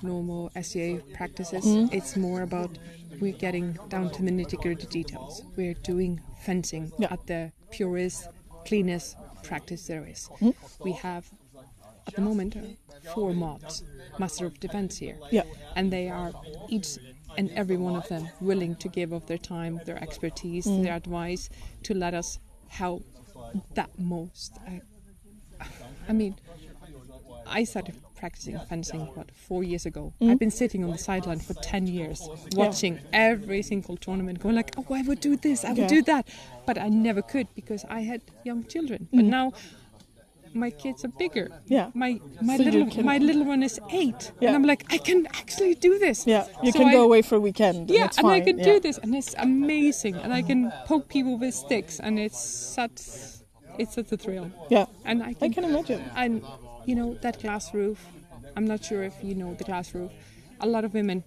normal 0.03 0.51
SCA 0.61 0.99
practices. 1.13 1.65
Mm. 1.65 1.93
It's 1.93 2.15
more 2.17 2.41
about 2.41 2.77
we're 3.19 3.33
getting 3.33 3.73
down 3.89 4.09
to 4.11 4.23
the 4.23 4.31
nitty 4.31 4.61
gritty 4.61 4.87
details. 4.87 5.43
We're 5.55 5.73
doing 5.75 6.21
fencing 6.41 6.91
Yeah. 6.97 7.13
at 7.13 7.27
the 7.27 7.51
purest, 7.71 8.27
cleanest 8.65 9.15
practice 9.43 9.87
there 9.87 10.05
is. 10.05 10.29
Mm. 10.39 10.55
We 10.83 10.93
have 10.93 11.29
at 12.07 12.15
the 12.15 12.21
moment 12.21 12.55
four 13.13 13.33
mods, 13.33 13.83
Master 14.19 14.45
of 14.45 14.59
Defense 14.59 14.97
here. 14.97 15.17
Yeah. 15.31 15.43
And 15.75 15.91
they 15.91 16.09
are 16.09 16.31
each 16.69 16.97
and 17.37 17.49
every 17.51 17.77
one 17.77 17.95
of 17.95 18.07
them 18.09 18.27
willing 18.41 18.75
to 18.77 18.89
give 18.89 19.11
of 19.11 19.25
their 19.27 19.37
time, 19.37 19.79
their 19.85 20.01
expertise, 20.03 20.65
Mm. 20.65 20.83
their 20.83 20.95
advice 20.95 21.49
to 21.83 21.93
let 21.93 22.13
us 22.13 22.39
help 22.67 23.03
that 23.75 23.97
most. 23.99 24.53
Uh, 24.67 25.65
I 26.09 26.13
mean, 26.13 26.35
I 27.45 27.63
started 27.63 27.95
practicing 28.21 28.55
fencing 28.69 29.01
what 29.15 29.27
four 29.47 29.61
years 29.71 29.85
ago. 29.91 30.03
Mm. 30.21 30.29
I've 30.31 30.41
been 30.45 30.55
sitting 30.63 30.81
on 30.85 30.91
the 30.97 31.01
sideline 31.09 31.41
for 31.47 31.55
ten 31.71 31.83
years, 31.97 32.19
watching 32.63 32.93
every 33.29 33.61
single 33.71 33.95
tournament, 34.05 34.35
going 34.43 34.55
like, 34.61 34.71
"Oh, 34.79 34.85
I 34.99 35.01
would 35.07 35.21
do 35.29 35.33
this, 35.47 35.59
I 35.69 35.71
would 35.77 35.87
Yeah. 35.89 35.97
do 35.97 36.01
that," 36.13 36.23
but 36.67 36.75
I 36.87 36.89
never 37.07 37.21
could 37.33 37.47
because 37.59 37.81
I 37.97 38.01
had 38.11 38.21
young 38.49 38.61
children. 38.73 38.99
But 39.17 39.25
Mm. 39.25 39.35
now 39.39 39.45
my 40.65 40.69
kids 40.83 40.99
are 41.05 41.13
bigger. 41.23 41.47
Yeah. 41.77 41.87
My 42.03 42.11
my 42.49 42.55
So 42.57 42.63
little 42.67 42.85
my 43.11 43.17
little 43.27 43.45
one 43.53 43.61
is 43.69 43.75
eight, 44.01 44.21
Yeah. 44.39 44.47
and 44.47 44.53
I'm 44.57 44.67
like, 44.71 44.81
I 44.95 44.97
can 45.09 45.19
actually 45.41 45.75
do 45.87 45.91
this. 46.05 46.17
Yeah, 46.33 46.43
you 46.65 46.71
So 46.73 46.79
can 46.79 46.87
I- 46.89 46.95
go 46.97 47.03
away 47.09 47.21
for 47.29 47.35
a 47.41 47.43
weekend. 47.47 47.77
and 47.77 47.89
Yeah, 47.97 48.05
it's 48.09 48.17
and 48.19 48.27
I 48.37 48.39
can 48.47 48.57
yeah. 48.59 48.69
do 48.71 48.75
this, 48.87 48.97
and 49.03 49.11
it's 49.19 49.33
amazing, 49.49 50.15
and 50.23 50.31
I 50.39 50.41
can 50.49 50.59
poke 50.89 51.05
people 51.15 51.35
with 51.43 51.53
sticks, 51.65 51.95
and 52.05 52.13
it's 52.25 52.41
such 52.77 52.97
it's 53.81 53.93
such 53.99 54.11
a 54.11 54.17
thrill. 54.23 54.47
Yeah, 54.75 54.85
and 55.09 55.17
I 55.29 55.31
can, 55.39 55.53
can 55.57 55.63
imagine. 55.71 56.01
And 56.21 56.33
you 56.91 56.95
know 56.95 57.13
that 57.21 57.41
glass 57.41 57.73
roof. 57.73 57.99
I'm 58.57 58.67
not 58.67 58.83
sure 58.83 59.01
if 59.03 59.15
you 59.23 59.33
know 59.41 59.53
the 59.53 59.63
glass 59.63 59.95
roof. 59.95 60.11
A 60.59 60.67
lot 60.67 60.83
of 60.83 60.93
women, 60.93 61.23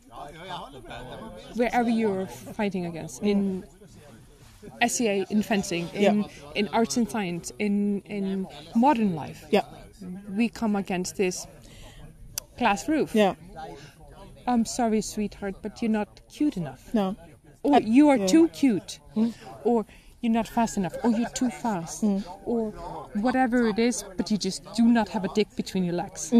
wherever 1.60 1.88
you're 1.88 2.26
fighting 2.58 2.84
against, 2.86 3.22
in 3.22 3.64
SEA, 4.86 5.24
in 5.30 5.42
fencing, 5.42 5.88
in 5.94 6.02
Yeah. 6.02 6.58
in 6.60 6.64
arts 6.78 6.96
and 6.98 7.08
science, 7.14 7.46
in 7.66 7.74
in 8.18 8.46
modern 8.86 9.10
life, 9.22 9.40
Yeah. 9.56 9.66
we 10.38 10.46
come 10.60 10.74
against 10.84 11.16
this 11.16 11.46
glass 12.58 12.80
roof. 12.92 13.14
Yeah. 13.14 13.34
I'm 14.46 14.64
sorry, 14.78 15.00
sweetheart, 15.00 15.54
but 15.64 15.72
you're 15.80 15.96
not 16.00 16.10
cute 16.36 16.56
enough. 16.62 16.82
No. 16.92 17.16
Or 17.62 17.80
you 17.80 18.04
are 18.12 18.18
yeah. 18.18 18.34
too 18.34 18.46
cute. 18.62 18.92
Hmm? 19.14 19.30
Or 19.70 19.86
you're 20.24 20.32
not 20.32 20.48
fast 20.48 20.78
enough. 20.78 20.96
Or 21.04 21.10
you're 21.10 21.28
too 21.28 21.50
fast. 21.50 22.02
Or 22.46 22.70
whatever 23.12 23.68
it 23.68 23.78
is, 23.78 24.02
but 24.16 24.30
you 24.30 24.38
just 24.38 24.62
do 24.74 24.84
not 24.84 25.08
have 25.10 25.24
a 25.24 25.28
dick 25.34 25.48
between 25.54 25.84
your 25.84 25.94
legs. 25.94 26.32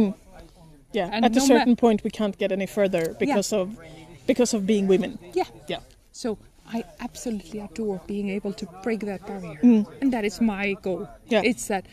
Yeah, 0.93 1.11
And 1.12 1.24
at 1.24 1.37
a 1.37 1.41
certain 1.41 1.76
point 1.76 2.03
we 2.03 2.11
can't 2.11 2.37
get 2.39 2.51
any 2.51 2.66
further 2.66 3.14
because 3.18 3.53
of 3.53 3.78
because 4.26 4.55
of 4.55 4.66
being 4.66 4.87
women. 4.87 5.18
Yeah. 5.35 5.45
Yeah. 5.68 5.80
So 6.12 6.39
I 6.66 6.85
absolutely 7.01 7.61
adore 7.61 8.01
being 8.07 8.30
able 8.30 8.55
to 8.55 8.66
break 8.82 9.01
that 9.01 9.26
barrier. 9.26 9.61
Mm. 9.62 9.87
And 10.01 10.12
that 10.14 10.24
is 10.24 10.41
my 10.41 10.74
goal. 10.80 11.07
Yeah. 11.26 11.43
It's 11.45 11.66
that 11.66 11.85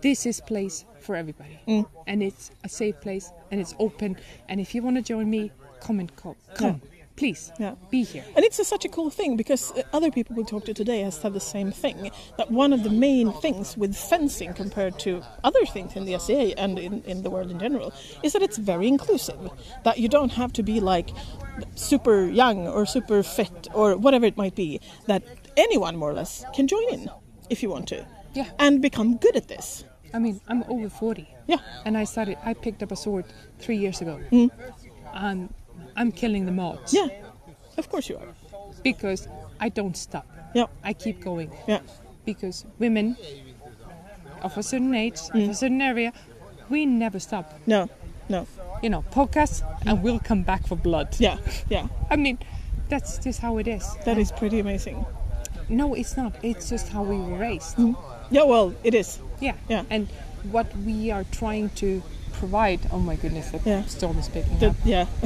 this 0.00 0.24
is 0.24 0.40
place 0.40 0.86
for 1.00 1.14
everybody. 1.14 1.58
Mm. 1.68 1.86
And 2.06 2.22
it's 2.22 2.52
a 2.62 2.68
safe 2.70 2.98
place 3.02 3.30
and 3.50 3.60
it's 3.60 3.74
open. 3.78 4.16
And 4.48 4.60
if 4.60 4.74
you 4.74 4.80
want 4.82 4.96
to 4.96 5.02
join 5.02 5.28
me, 5.28 5.50
come 5.80 6.00
and 6.00 6.14
co- 6.16 6.36
come. 6.54 6.80
Please. 7.16 7.52
Yeah. 7.60 7.76
Be 7.90 8.02
here. 8.02 8.24
And 8.34 8.44
it's 8.44 8.58
a, 8.58 8.64
such 8.64 8.84
a 8.84 8.88
cool 8.88 9.08
thing 9.08 9.36
because 9.36 9.70
uh, 9.72 9.82
other 9.92 10.10
people 10.10 10.34
we 10.34 10.42
talked 10.42 10.66
to 10.66 10.74
today 10.74 11.00
has 11.02 11.14
said 11.14 11.32
the 11.32 11.40
same 11.40 11.70
thing. 11.70 12.10
That 12.38 12.50
one 12.50 12.72
of 12.72 12.82
the 12.82 12.90
main 12.90 13.32
things 13.32 13.76
with 13.76 13.96
fencing 13.96 14.52
compared 14.52 14.98
to 15.00 15.22
other 15.44 15.64
things 15.66 15.94
in 15.94 16.06
the 16.06 16.18
SCA 16.18 16.58
and 16.58 16.78
in, 16.78 17.02
in 17.04 17.22
the 17.22 17.30
world 17.30 17.50
in 17.50 17.58
general 17.60 17.92
is 18.24 18.32
that 18.32 18.42
it's 18.42 18.56
very 18.56 18.88
inclusive. 18.88 19.38
That 19.84 19.98
you 19.98 20.08
don't 20.08 20.32
have 20.32 20.52
to 20.54 20.62
be 20.62 20.80
like 20.80 21.10
super 21.76 22.26
young 22.26 22.66
or 22.66 22.84
super 22.84 23.22
fit 23.22 23.68
or 23.72 23.96
whatever 23.96 24.26
it 24.26 24.36
might 24.36 24.56
be. 24.56 24.80
That 25.06 25.22
anyone 25.56 25.96
more 25.96 26.10
or 26.10 26.14
less 26.14 26.44
can 26.52 26.66
join 26.66 26.88
in 26.92 27.10
if 27.48 27.62
you 27.62 27.70
want 27.70 27.86
to. 27.88 28.04
Yeah. 28.34 28.50
And 28.58 28.82
become 28.82 29.18
good 29.18 29.36
at 29.36 29.46
this. 29.46 29.84
I 30.12 30.18
mean, 30.18 30.40
I'm 30.48 30.64
over 30.68 30.88
40. 30.88 31.28
Yeah. 31.46 31.58
And 31.84 31.96
I 31.96 32.04
started, 32.04 32.38
I 32.44 32.54
picked 32.54 32.82
up 32.82 32.90
a 32.90 32.96
sword 32.96 33.24
three 33.58 33.76
years 33.76 34.00
ago. 34.00 34.20
Mm. 34.32 34.50
And 35.12 35.54
I'm 35.96 36.12
killing 36.12 36.46
the 36.46 36.52
mods. 36.52 36.92
Yeah. 36.94 37.08
Of 37.76 37.88
course 37.90 38.08
you 38.08 38.16
are. 38.16 38.28
Because 38.82 39.28
I 39.60 39.68
don't 39.68 39.96
stop. 39.96 40.26
Yeah. 40.54 40.66
I 40.82 40.92
keep 40.92 41.20
going. 41.20 41.50
Yeah. 41.66 41.80
Because 42.24 42.64
women 42.78 43.16
of 44.42 44.56
a 44.58 44.62
certain 44.62 44.94
age, 44.94 45.14
of 45.14 45.30
Mm. 45.40 45.50
a 45.50 45.54
certain 45.54 45.80
area, 45.80 46.12
we 46.68 46.86
never 46.86 47.18
stop. 47.18 47.58
No, 47.66 47.88
no. 48.28 48.46
You 48.82 48.90
know, 48.90 49.04
podcast 49.10 49.62
and 49.86 50.02
we'll 50.02 50.18
come 50.18 50.42
back 50.42 50.66
for 50.66 50.76
blood. 50.76 51.16
Yeah, 51.18 51.38
yeah. 51.68 51.88
I 52.10 52.16
mean, 52.16 52.38
that's 52.88 53.18
just 53.18 53.40
how 53.40 53.58
it 53.58 53.66
is. 53.68 53.84
That 54.04 54.18
is 54.18 54.32
pretty 54.32 54.60
amazing. 54.60 55.04
No, 55.68 55.94
it's 55.94 56.16
not. 56.16 56.34
It's 56.42 56.68
just 56.68 56.88
how 56.88 57.02
we 57.02 57.16
were 57.16 57.38
raised. 57.38 57.78
Yeah, 58.30 58.42
well, 58.44 58.74
it 58.84 58.94
is. 58.94 59.18
Yeah. 59.40 59.54
Yeah. 59.68 59.84
And 59.90 60.08
what 60.50 60.66
we 60.78 61.10
are 61.10 61.24
trying 61.32 61.70
to 61.76 62.02
provide. 62.34 62.80
Oh 62.90 62.98
my 62.98 63.16
goodness, 63.16 63.50
the 63.50 63.60
Yeah. 63.64 63.84
storm 63.86 64.18
is 64.18 64.28
picking 64.28 64.58
The, 64.58 64.70
up. 64.70 64.76
yeah. 64.84 65.06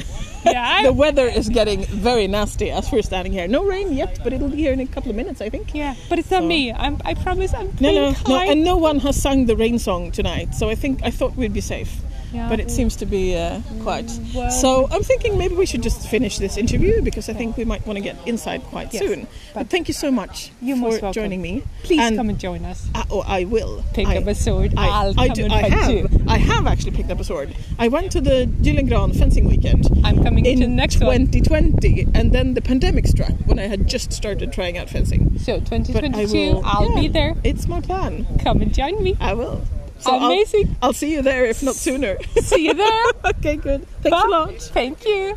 Yeah, 0.44 0.82
the 0.84 0.92
weather 0.92 1.26
is 1.26 1.48
getting 1.48 1.84
very 1.84 2.28
nasty 2.28 2.70
as 2.70 2.92
we're 2.92 3.02
standing 3.02 3.32
here. 3.32 3.48
No 3.48 3.64
rain 3.64 3.92
yet, 3.92 4.20
but 4.22 4.32
it'll 4.32 4.48
be 4.48 4.56
here 4.56 4.72
in 4.72 4.78
a 4.80 4.86
couple 4.86 5.10
of 5.10 5.16
minutes, 5.16 5.40
I 5.40 5.48
think. 5.50 5.74
Yeah, 5.74 5.94
but 6.08 6.18
it's 6.20 6.30
not 6.30 6.42
So- 6.42 6.46
me. 6.46 6.72
I'm, 6.72 6.96
I 7.04 7.14
promise 7.14 7.52
I'm 7.52 7.72
No, 7.80 7.90
no, 7.92 8.14
no, 8.28 8.36
and 8.38 8.62
no 8.64 8.76
one 8.76 9.00
has 9.00 9.20
sung 9.20 9.46
the 9.46 9.56
rain 9.56 9.78
song 9.80 10.12
tonight, 10.12 10.54
so 10.54 10.70
I 10.70 10.76
think 10.76 11.00
I 11.02 11.10
thought 11.10 11.34
we'd 11.36 11.52
be 11.52 11.60
safe. 11.60 11.90
Yeah. 12.32 12.48
But 12.48 12.60
it 12.60 12.70
seems 12.70 12.94
to 12.96 13.06
be 13.06 13.36
uh, 13.36 13.60
quiet. 13.82 14.10
well- 14.34 14.50
so 14.50 14.86
I'm 14.90 15.02
thinking 15.02 15.38
maybe 15.38 15.54
we 15.54 15.64
should 15.66 15.82
just 15.82 16.06
finish 16.08 16.38
this 16.38 16.56
interview 16.56 17.00
because 17.02 17.28
I 17.28 17.32
think 17.32 17.56
we 17.56 17.64
might 17.64 17.86
want 17.86 17.96
to 17.96 18.02
get 18.02 18.16
inside 18.26 18.62
quite 18.64 18.92
Yes, 18.92 19.02
soon. 19.02 19.26
But, 19.54 19.70
thank 19.70 19.88
you 19.88 19.94
so 19.94 20.10
much 20.10 20.50
You're 20.60 20.76
for 20.76 20.82
most 20.82 21.02
welcome. 21.02 21.12
joining 21.22 21.40
me. 21.42 21.62
Please 21.84 22.00
And- 22.00 22.16
come 22.16 22.28
and 22.28 22.38
join 22.38 22.64
us. 22.64 22.86
Uh, 22.94 23.04
oh, 23.10 23.20
I 23.26 23.44
will. 23.44 23.82
Pick 23.94 24.06
I, 24.08 24.18
up 24.18 24.26
a 24.26 24.34
sword. 24.34 24.74
I, 24.76 24.88
I'll 24.88 25.18
I 25.20 25.26
come 25.28 25.34
do, 25.34 25.44
and 25.44 25.52
I 25.52 25.68
have. 25.68 25.90
you. 25.90 26.08
I 26.26 26.36
have 26.38 26.66
actually 26.66 26.92
picked 26.92 27.10
up 27.10 27.18
a 27.20 27.24
sword. 27.24 27.54
I 27.78 27.88
went 27.88 28.12
to 28.12 28.20
the 28.20 28.46
Gyllengran 28.60 29.18
fencing 29.18 29.46
weekend. 29.48 29.88
I'm 30.04 30.22
coming 30.22 30.44
in 30.44 30.60
to 30.60 30.66
the 30.66 30.72
next 30.72 31.00
one. 31.00 31.26
2020, 31.28 32.08
and 32.14 32.32
then 32.32 32.54
the 32.54 32.60
pandemic 32.62 33.06
struck 33.06 33.32
when 33.46 33.58
I 33.58 33.66
had 33.68 33.86
just 33.88 34.12
started 34.12 34.52
trying 34.52 34.76
out 34.76 34.90
fencing. 34.90 35.38
So 35.38 35.58
2022, 35.60 36.54
will- 36.56 36.62
I'll 36.64 36.90
yeah, 36.94 37.00
be 37.00 37.08
there. 37.08 37.34
It's 37.44 37.66
my 37.66 37.80
plan. 37.80 38.26
Come 38.40 38.60
and 38.60 38.74
join 38.74 39.02
me. 39.02 39.16
I 39.20 39.32
will. 39.34 39.62
So 39.98 40.10
I'll- 40.10 40.24
Amazing. 40.26 40.76
I'll, 40.82 40.92
see 40.92 41.12
you 41.14 41.22
there 41.22 41.44
if 41.50 41.62
not 41.62 41.74
sooner. 41.74 42.16
See 42.42 42.66
you 42.68 42.74
there. 42.74 43.04
okay, 43.30 43.56
good. 43.56 43.86
Thanks 44.02 44.06
a 44.06 44.10
Bye. 44.10 44.28
lot. 44.30 44.60
Thank 44.72 45.04
you. 45.06 45.34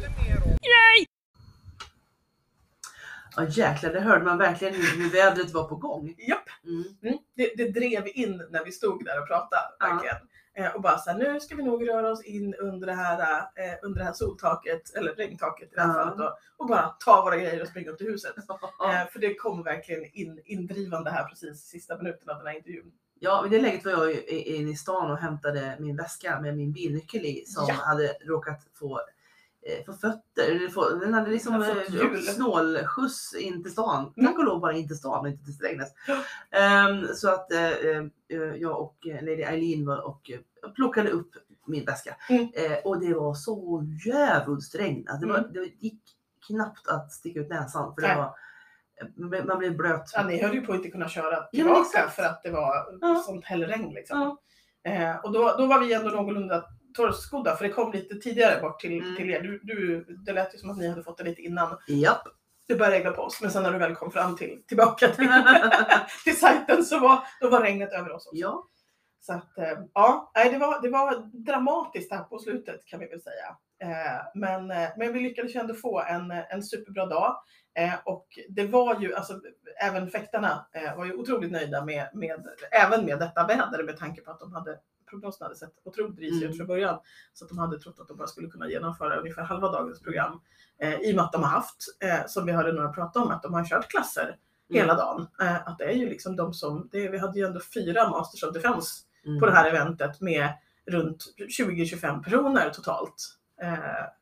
Yay! 0.62 1.06
Ja 3.36 3.46
jäklar, 3.50 3.94
det 3.94 4.00
hörde 4.00 4.26
man 4.26 4.38
verkligen 4.38 4.74
hur, 4.74 5.04
hur 5.04 5.10
vädret 5.10 5.52
var 5.52 5.64
på 5.64 5.76
gång. 5.76 6.16
Japp. 6.28 6.50
Mm. 6.66 6.84
Mm. 7.04 7.18
Det, 7.36 7.54
det 7.58 7.70
drev 7.80 8.08
in 8.08 8.44
när 8.50 8.66
vi 8.66 8.72
stod 8.72 9.06
där 9.06 9.22
och 9.22 9.28
pratade. 9.28 9.62
Ja. 9.80 9.88
Verkligen. 9.88 10.16
Eh, 10.58 10.76
och 10.76 10.82
bara 10.82 10.98
så 10.98 11.10
här, 11.12 11.18
nu 11.18 11.40
ska 11.40 11.56
vi 11.56 11.64
nog 11.64 11.90
röra 11.90 12.12
oss 12.12 12.24
in 12.24 12.54
under 12.56 12.88
det 12.88 12.94
här, 12.94 13.20
eh, 13.40 13.74
under 13.84 14.00
det 14.00 14.06
här 14.06 14.14
soltaket, 14.14 14.96
eller 14.96 15.14
regntaket 15.16 15.72
i 15.72 15.76
det 15.76 15.82
här 15.82 15.88
Ja. 15.88 15.94
fallet 15.94 16.18
då, 16.18 16.38
och 16.58 16.68
bara 16.68 16.88
ta 17.06 17.22
våra 17.22 17.38
grejer 17.38 17.62
och 17.62 17.68
springa 17.68 17.92
upp 17.92 17.98
till 17.98 18.08
huset. 18.08 18.36
Eh, 18.86 19.08
för 19.12 19.20
det 19.20 19.36
kom 19.36 19.64
verkligen 19.64 20.06
in, 20.14 20.42
indrivande 20.46 21.12
här 21.12 21.24
precis 21.24 21.62
sista 21.62 21.98
minuten 21.98 22.30
av 22.30 22.38
den 22.38 22.48
här 22.48 22.56
intervjun. 22.58 22.92
Ja, 23.24 23.42
vid 23.42 23.52
det 23.52 23.62
läget 23.62 23.86
var 23.86 23.92
jag 23.92 24.24
inne 24.30 24.72
i 24.72 24.76
stan 24.76 25.12
och 25.12 25.18
hämtade 25.18 25.78
min 25.80 25.98
väska 25.98 26.40
med 26.42 26.58
min 26.58 26.72
bilnyckel 26.72 27.26
i 27.26 27.44
som 27.48 27.66
Ja. 27.68 27.74
hade 27.74 28.08
råkat 28.26 28.68
få, 28.74 29.00
eh, 29.62 29.86
få 29.86 29.94
fötter. 29.94 30.70
Få, 30.70 30.90
den 30.90 31.14
hade 31.14 31.30
liksom 31.32 31.64
fått 31.64 31.78
eh, 32.02 32.20
snålskjuts 32.36 33.36
in 33.36 33.64
till 33.64 33.72
stan. 33.72 34.14
Mm. 34.18 34.28
Tack 34.32 34.40
och 34.40 34.46
lov 34.46 34.60
bara 34.62 34.74
in 34.74 34.88
till 34.88 34.98
stan 34.98 35.20
och 35.20 35.28
inte 35.28 35.44
till 35.46 35.54
Strängnäs. 35.54 35.90
Ehm, 36.52 37.08
så 37.16 37.30
att 37.30 37.52
eh, 37.52 38.52
jag 38.58 38.82
och 38.82 38.98
Lady 39.22 39.42
Eileen 39.44 39.86
var 39.86 40.02
och 40.08 40.32
plockade 40.76 41.10
upp 41.10 41.32
min 41.66 41.86
väska. 41.86 42.16
Mm. 42.30 42.48
Eh, 42.54 42.78
och 42.84 43.00
det 43.00 43.14
var 43.14 43.34
så 43.34 43.84
djävulskt 44.06 44.76
regn. 44.76 45.08
Alltså, 45.08 45.26
det, 45.28 45.32
var, 45.34 45.40
Mm. 45.40 45.54
det 45.54 45.66
gick 45.86 46.02
knappt 46.48 46.88
att 46.88 47.12
sticka 47.12 47.40
ut 47.40 47.50
näsan 47.50 47.96
för 47.96 48.02
det 48.02 48.16
var, 48.16 48.36
man 49.48 49.58
blev 49.60 49.78
blöt. 49.78 50.04
Ja, 50.16 50.24
ni 50.24 50.42
höll 50.44 50.54
ju 50.54 50.62
på 50.62 50.72
att 50.72 50.78
inte 50.78 50.90
kunna 50.92 51.10
köra 51.10 51.36
Ja, 51.36 51.48
tillbaka 51.52 51.82
exakt. 51.82 52.16
för 52.16 52.24
att 52.24 52.44
det 52.44 52.52
var 52.52 52.76
Ja. 53.02 53.24
sånt 53.26 53.46
hällregn. 53.46 53.94
Liksom. 53.94 54.38
Ja. 54.84 54.92
Eh, 54.92 55.16
och 55.16 55.32
då, 55.32 55.56
då 55.58 55.66
var 55.66 55.80
vi 55.80 55.94
ändå 55.94 56.10
någorlunda 56.10 56.66
torrskodda 56.98 57.56
för 57.56 57.64
det 57.68 57.74
kom 57.74 57.92
lite 57.92 58.16
tidigare 58.16 58.62
bort 58.62 58.80
till, 58.80 59.02
Mm. 59.02 59.16
till 59.16 59.30
er. 59.30 59.42
Du, 59.42 59.60
du, 59.64 60.06
det 60.26 60.34
lät 60.34 60.54
ju 60.56 60.58
som 60.58 60.70
att 60.70 60.78
ni 60.78 60.88
hade 60.90 61.04
fått 61.04 61.18
det 61.18 61.24
lite 61.24 61.42
innan 61.42 61.78
Japp. 61.88 62.22
det 62.68 62.76
började 62.76 62.96
regna 62.98 63.12
på 63.12 63.22
oss. 63.22 63.42
Men 63.42 63.52
sen 63.52 63.64
när 63.64 63.72
du 63.72 63.78
väl 63.80 63.96
kom 63.96 64.12
fram 64.12 64.36
till, 64.38 64.64
tillbaka 64.68 65.08
till, 65.08 65.30
till 66.24 66.40
sajten 66.40 66.84
så 66.86 67.00
var, 67.00 67.20
då 67.42 67.50
var 67.50 67.62
regnet 67.62 67.94
över 67.94 68.12
oss 68.12 68.26
också. 68.28 68.36
Ja. 68.36 68.68
Så 69.20 69.34
att, 69.34 69.58
eh, 69.58 69.80
ja, 69.94 70.32
det 70.34 70.58
var, 70.58 70.82
det 70.82 70.90
var 70.90 71.30
dramatiskt 71.46 72.12
här 72.12 72.24
på 72.24 72.40
slutet 72.40 72.86
kan 72.86 73.00
vi 73.00 73.08
väl 73.08 73.22
säga. 73.22 73.56
Eh, 73.84 74.22
men, 74.36 74.72
eh, 74.72 74.90
men 74.98 75.14
vi 75.14 75.20
lyckades 75.20 75.56
ju 75.56 75.60
ändå 75.60 75.74
få 75.74 76.00
en, 76.02 76.32
en 76.32 76.64
superbra 76.64 77.06
dag. 77.06 77.36
Eh, 77.74 77.94
och 78.06 78.28
det 78.50 78.64
var 78.68 79.02
ju, 79.02 79.16
alltså 79.16 79.40
även 79.84 80.10
fäktarna 80.10 80.66
eh, 80.72 80.98
var 80.98 81.06
ju 81.06 81.14
otroligt 81.14 81.52
nöjda 81.52 81.86
med, 81.86 82.10
med, 82.14 82.48
även 82.72 83.06
med 83.06 83.20
detta 83.20 83.48
väder 83.48 83.84
med 83.84 83.98
tanke 83.98 84.22
på 84.22 84.32
att 84.32 84.40
de 84.40 84.54
hade 84.54 84.80
prognosen 85.10 85.46
hade 85.46 85.56
sett 85.56 85.74
otroligt 85.84 86.20
risig 86.20 86.38
ut 86.38 86.44
Mm. 86.44 86.58
från 86.58 86.68
början. 86.68 87.00
Så 87.34 87.46
att 87.46 87.50
de 87.50 87.58
hade 87.58 87.80
trott 87.80 88.00
att 88.00 88.08
de 88.08 88.18
bara 88.18 88.28
skulle 88.28 88.48
kunna 88.48 88.70
genomföra 88.70 89.16
ungefär 89.20 89.42
halva 89.44 89.72
dagens 89.72 90.02
program. 90.02 90.42
Eh, 90.80 90.94
I 90.94 91.12
och 91.12 91.16
med 91.16 91.26
att 91.26 91.32
de 91.32 91.44
har 91.44 91.50
haft, 91.50 91.78
eh, 92.04 92.26
som 92.28 92.46
vi 92.46 92.52
hörde 92.52 92.72
några 92.72 92.90
prata 92.94 93.20
om, 93.20 93.32
att 93.32 93.44
de 93.44 93.54
har 93.54 93.66
kört 93.66 93.88
klasser 93.92 94.38
hela 94.70 94.94
dagen. 94.96 95.28
Eh, 95.42 95.68
att 95.68 95.78
det 95.78 95.84
är 95.86 95.96
ju 95.96 96.10
liksom 96.10 96.36
de 96.36 96.54
som, 96.54 96.90
det, 96.92 97.10
vi 97.10 97.18
hade 97.18 97.40
ju 97.40 97.46
ändå 97.46 97.60
fyra 97.74 98.10
Masters 98.10 98.44
of 98.44 98.54
Defense 98.54 98.92
Mm. 99.26 99.40
på 99.40 99.46
det 99.46 99.52
här 99.52 99.70
eventet 99.70 100.22
med 100.22 100.50
runt 100.86 101.24
20-25 101.60 102.24
personer 102.24 102.70
totalt. 102.70 103.16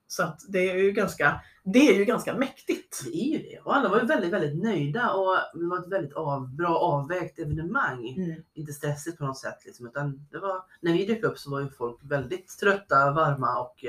Eh, 0.09 0.11
så 0.11 0.23
att 0.23 0.39
det 0.49 0.69
är 0.71 0.75
ju 0.77 0.91
ganska, 0.91 1.41
det 1.63 1.89
är 1.89 1.93
ju 1.93 2.05
ganska 2.05 2.33
mäktigt. 2.33 3.03
Det 3.05 3.09
är 3.09 3.37
ju 3.37 3.49
det. 3.49 3.59
Och 3.63 3.75
alla 3.75 3.89
var 3.89 3.99
ju 3.99 4.05
väldigt, 4.05 4.33
väldigt 4.33 4.63
nöjda 4.63 5.11
och 5.13 5.37
det 5.53 5.67
var 5.67 5.79
ett 5.79 5.91
väldigt 5.91 6.13
av, 6.13 6.55
bra 6.55 6.77
avvägt 6.77 7.39
evenemang. 7.39 8.09
Mm. 8.09 8.43
Inte 8.53 8.73
stressigt 8.73 9.17
på 9.17 9.25
något 9.25 9.37
sätt. 9.37 9.65
Liksom, 9.65 9.87
utan 9.87 10.27
det 10.31 10.39
var, 10.39 10.63
när 10.81 10.93
vi 10.93 11.05
dök 11.05 11.23
upp 11.23 11.37
så 11.37 11.51
var 11.51 11.59
ju 11.61 11.69
folk 11.69 11.99
väldigt 12.03 12.57
trötta, 12.59 13.11
varma 13.11 13.59
och, 13.59 13.85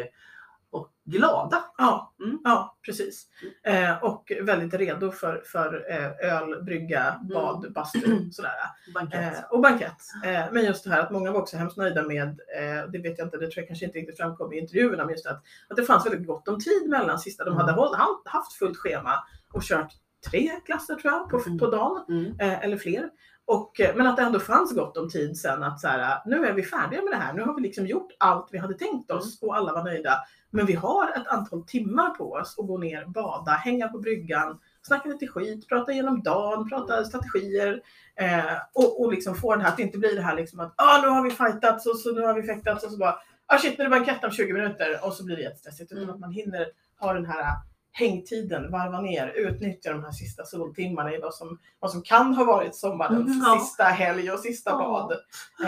och 0.72 0.90
glada. 1.04 1.64
Ja, 1.78 2.14
Mm. 2.24 2.38
ja 2.44 2.76
precis. 2.86 3.26
Eh, 3.66 4.04
och 4.04 4.32
väldigt 4.42 4.74
redo 4.74 5.10
för, 5.10 5.42
för 5.46 5.86
eh, 5.90 6.32
öl, 6.36 6.62
brygga, 6.64 7.20
bad, 7.34 7.72
bastu 7.72 8.00
sådär. 8.32 8.50
Bankett. 8.94 9.34
Eh, 9.38 9.44
och 9.50 9.60
bankett. 9.60 9.96
Eh, 10.24 10.44
men 10.52 10.64
just 10.64 10.84
det 10.84 10.90
här 10.90 11.00
att 11.00 11.10
många 11.10 11.32
var 11.32 11.40
också 11.40 11.56
hemskt 11.56 11.76
nöjda 11.76 12.02
med, 12.02 12.28
eh, 12.28 12.90
det 12.92 12.98
vet 12.98 13.18
jag 13.18 13.26
inte, 13.26 13.36
det 13.36 13.46
tror 13.50 13.58
jag 13.62 13.66
kanske 13.66 13.84
inte 13.84 13.98
riktigt 13.98 14.16
framkom 14.16 14.52
i 14.52 14.58
intervjuerna, 14.58 15.04
men 15.04 15.12
just 15.14 15.26
att, 15.26 15.42
att 15.68 15.76
det 15.76 15.84
fanns 15.84 16.06
väldigt 16.06 16.26
gott 16.26 16.48
om 16.48 16.60
tid 16.60 16.88
mellan 16.90 17.18
sista. 17.18 17.44
De 17.44 17.56
hade 17.56 17.72
Mm. 17.72 17.78
håll, 17.78 17.94
ha- 17.94 18.22
haft 18.24 18.52
fullt 18.52 18.76
schema 18.78 19.14
och 19.52 19.62
kört 19.62 19.92
tre 20.30 20.50
klasser 20.66 20.94
tror 20.94 21.12
jag 21.12 21.30
på, 21.30 21.40
Mm. 21.46 21.58
på 21.58 21.66
dagen, 21.70 22.04
Mm. 22.08 22.40
eh, 22.40 22.64
eller 22.64 22.76
fler. 22.76 23.10
Och, 23.44 23.80
men 23.96 24.06
att 24.06 24.16
det 24.16 24.22
ändå 24.22 24.38
fanns 24.38 24.74
gott 24.74 24.96
om 24.96 25.10
tid 25.10 25.36
sen 25.36 25.62
att 25.62 25.80
så 25.80 25.88
här, 25.88 26.22
nu 26.26 26.46
är 26.46 26.52
vi 26.52 26.62
färdiga 26.62 27.02
med 27.02 27.12
det 27.12 27.16
här. 27.16 27.32
Nu 27.32 27.42
har 27.42 27.54
vi 27.54 27.62
liksom 27.62 27.86
gjort 27.86 28.12
allt 28.18 28.48
vi 28.52 28.58
hade 28.58 28.74
tänkt 28.74 29.10
oss 29.10 29.42
och 29.42 29.56
alla 29.56 29.72
var 29.72 29.84
nöjda. 29.84 30.14
Men 30.50 30.66
vi 30.66 30.72
har 30.72 31.08
ett 31.08 31.26
antal 31.26 31.62
timmar 31.64 32.10
på 32.10 32.32
oss 32.32 32.58
att 32.58 32.66
gå 32.66 32.78
ner, 32.78 33.04
bada, 33.06 33.52
hänga 33.52 33.88
på 33.88 33.98
bryggan, 33.98 34.58
snacka 34.82 35.08
lite 35.08 35.26
skit, 35.26 35.68
prata 35.68 35.92
igenom 35.92 36.22
dagen, 36.22 36.68
prata 36.68 37.04
strategier 37.04 37.82
eh, 38.16 38.56
och, 38.72 39.00
och 39.00 39.12
liksom 39.12 39.34
få 39.34 39.56
det 39.56 39.62
här 39.62 39.68
att 39.68 39.76
det 39.76 39.82
inte 39.82 39.98
blir 39.98 40.16
det 40.16 40.22
här 40.22 40.36
liksom 40.36 40.60
att 40.60 40.74
ah, 40.76 41.00
nu 41.02 41.08
har 41.08 41.22
vi 41.22 41.30
fightats 41.30 41.86
och 41.86 41.98
så 41.98 42.12
nu 42.12 42.20
har 42.20 42.34
vi 42.34 42.42
fäktats 42.42 42.84
och 42.84 42.90
så 42.90 42.98
bara 42.98 43.18
ah 43.46 43.58
shit 43.58 43.78
nu 43.78 43.84
är 43.84 43.88
det 43.88 43.96
bankett 43.96 44.24
om 44.24 44.30
20 44.30 44.52
minuter 44.52 45.06
och 45.06 45.12
så 45.12 45.24
blir 45.24 45.36
det 45.36 45.42
jättestressigt. 45.42 45.92
Utan 45.92 46.02
Mm. 46.02 46.14
att 46.14 46.20
man 46.20 46.32
hinner 46.32 46.66
ha 47.00 47.12
den 47.12 47.26
här 47.26 47.56
hängtiden, 47.92 48.70
varva 48.70 49.00
ner, 49.00 49.28
utnyttja 49.36 49.92
de 49.92 50.04
här 50.04 50.10
sista 50.10 50.44
soltimmarna 50.44 51.14
i 51.14 51.18
vad 51.20 51.34
som, 51.34 51.58
vad 51.78 51.90
som 51.90 52.02
kan 52.02 52.34
ha 52.34 52.44
varit 52.44 52.74
sommarens 52.74 53.26
Mm, 53.28 53.42
ja. 53.46 53.58
sista 53.60 53.84
helg 53.84 54.30
och 54.32 54.38
sista 54.40 54.70
Ja. 54.70 54.76
bad. 54.78 55.12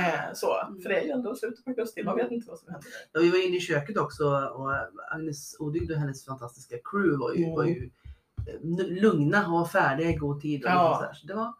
Eh, 0.04 0.20
så, 0.34 0.46
för 0.82 0.88
det 0.88 1.00
är 1.00 1.04
ju 1.04 1.10
ändå 1.10 1.34
slutet 1.34 1.64
på 1.64 1.70
augusti, 1.70 2.02
man 2.04 2.16
vet 2.16 2.30
inte 2.30 2.48
vad 2.50 2.58
som 2.58 2.68
händer. 2.72 2.88
Ja, 3.12 3.20
vi 3.20 3.30
var 3.30 3.46
inne 3.46 3.56
i 3.56 3.60
köket 3.60 3.96
också 3.96 4.24
och 4.54 4.70
Agnes 5.14 5.56
Odygd 5.58 5.90
och 5.92 5.98
hennes 5.98 6.24
fantastiska 6.24 6.76
crew 6.84 7.16
var 7.18 7.32
ju, 7.34 7.44
Mm. 7.44 7.56
var 7.56 7.64
ju 7.64 7.90
eh, 8.48 8.86
lugna 9.02 9.52
och 9.52 9.70
färdiga 9.70 10.10
i 10.10 10.14
god 10.14 10.40
tid. 10.40 10.64
Och 10.64 10.70
Ja. 10.70 10.96
så 11.00 11.04
här. 11.06 11.14
Så 11.14 11.26
det, 11.26 11.34
var, 11.34 11.52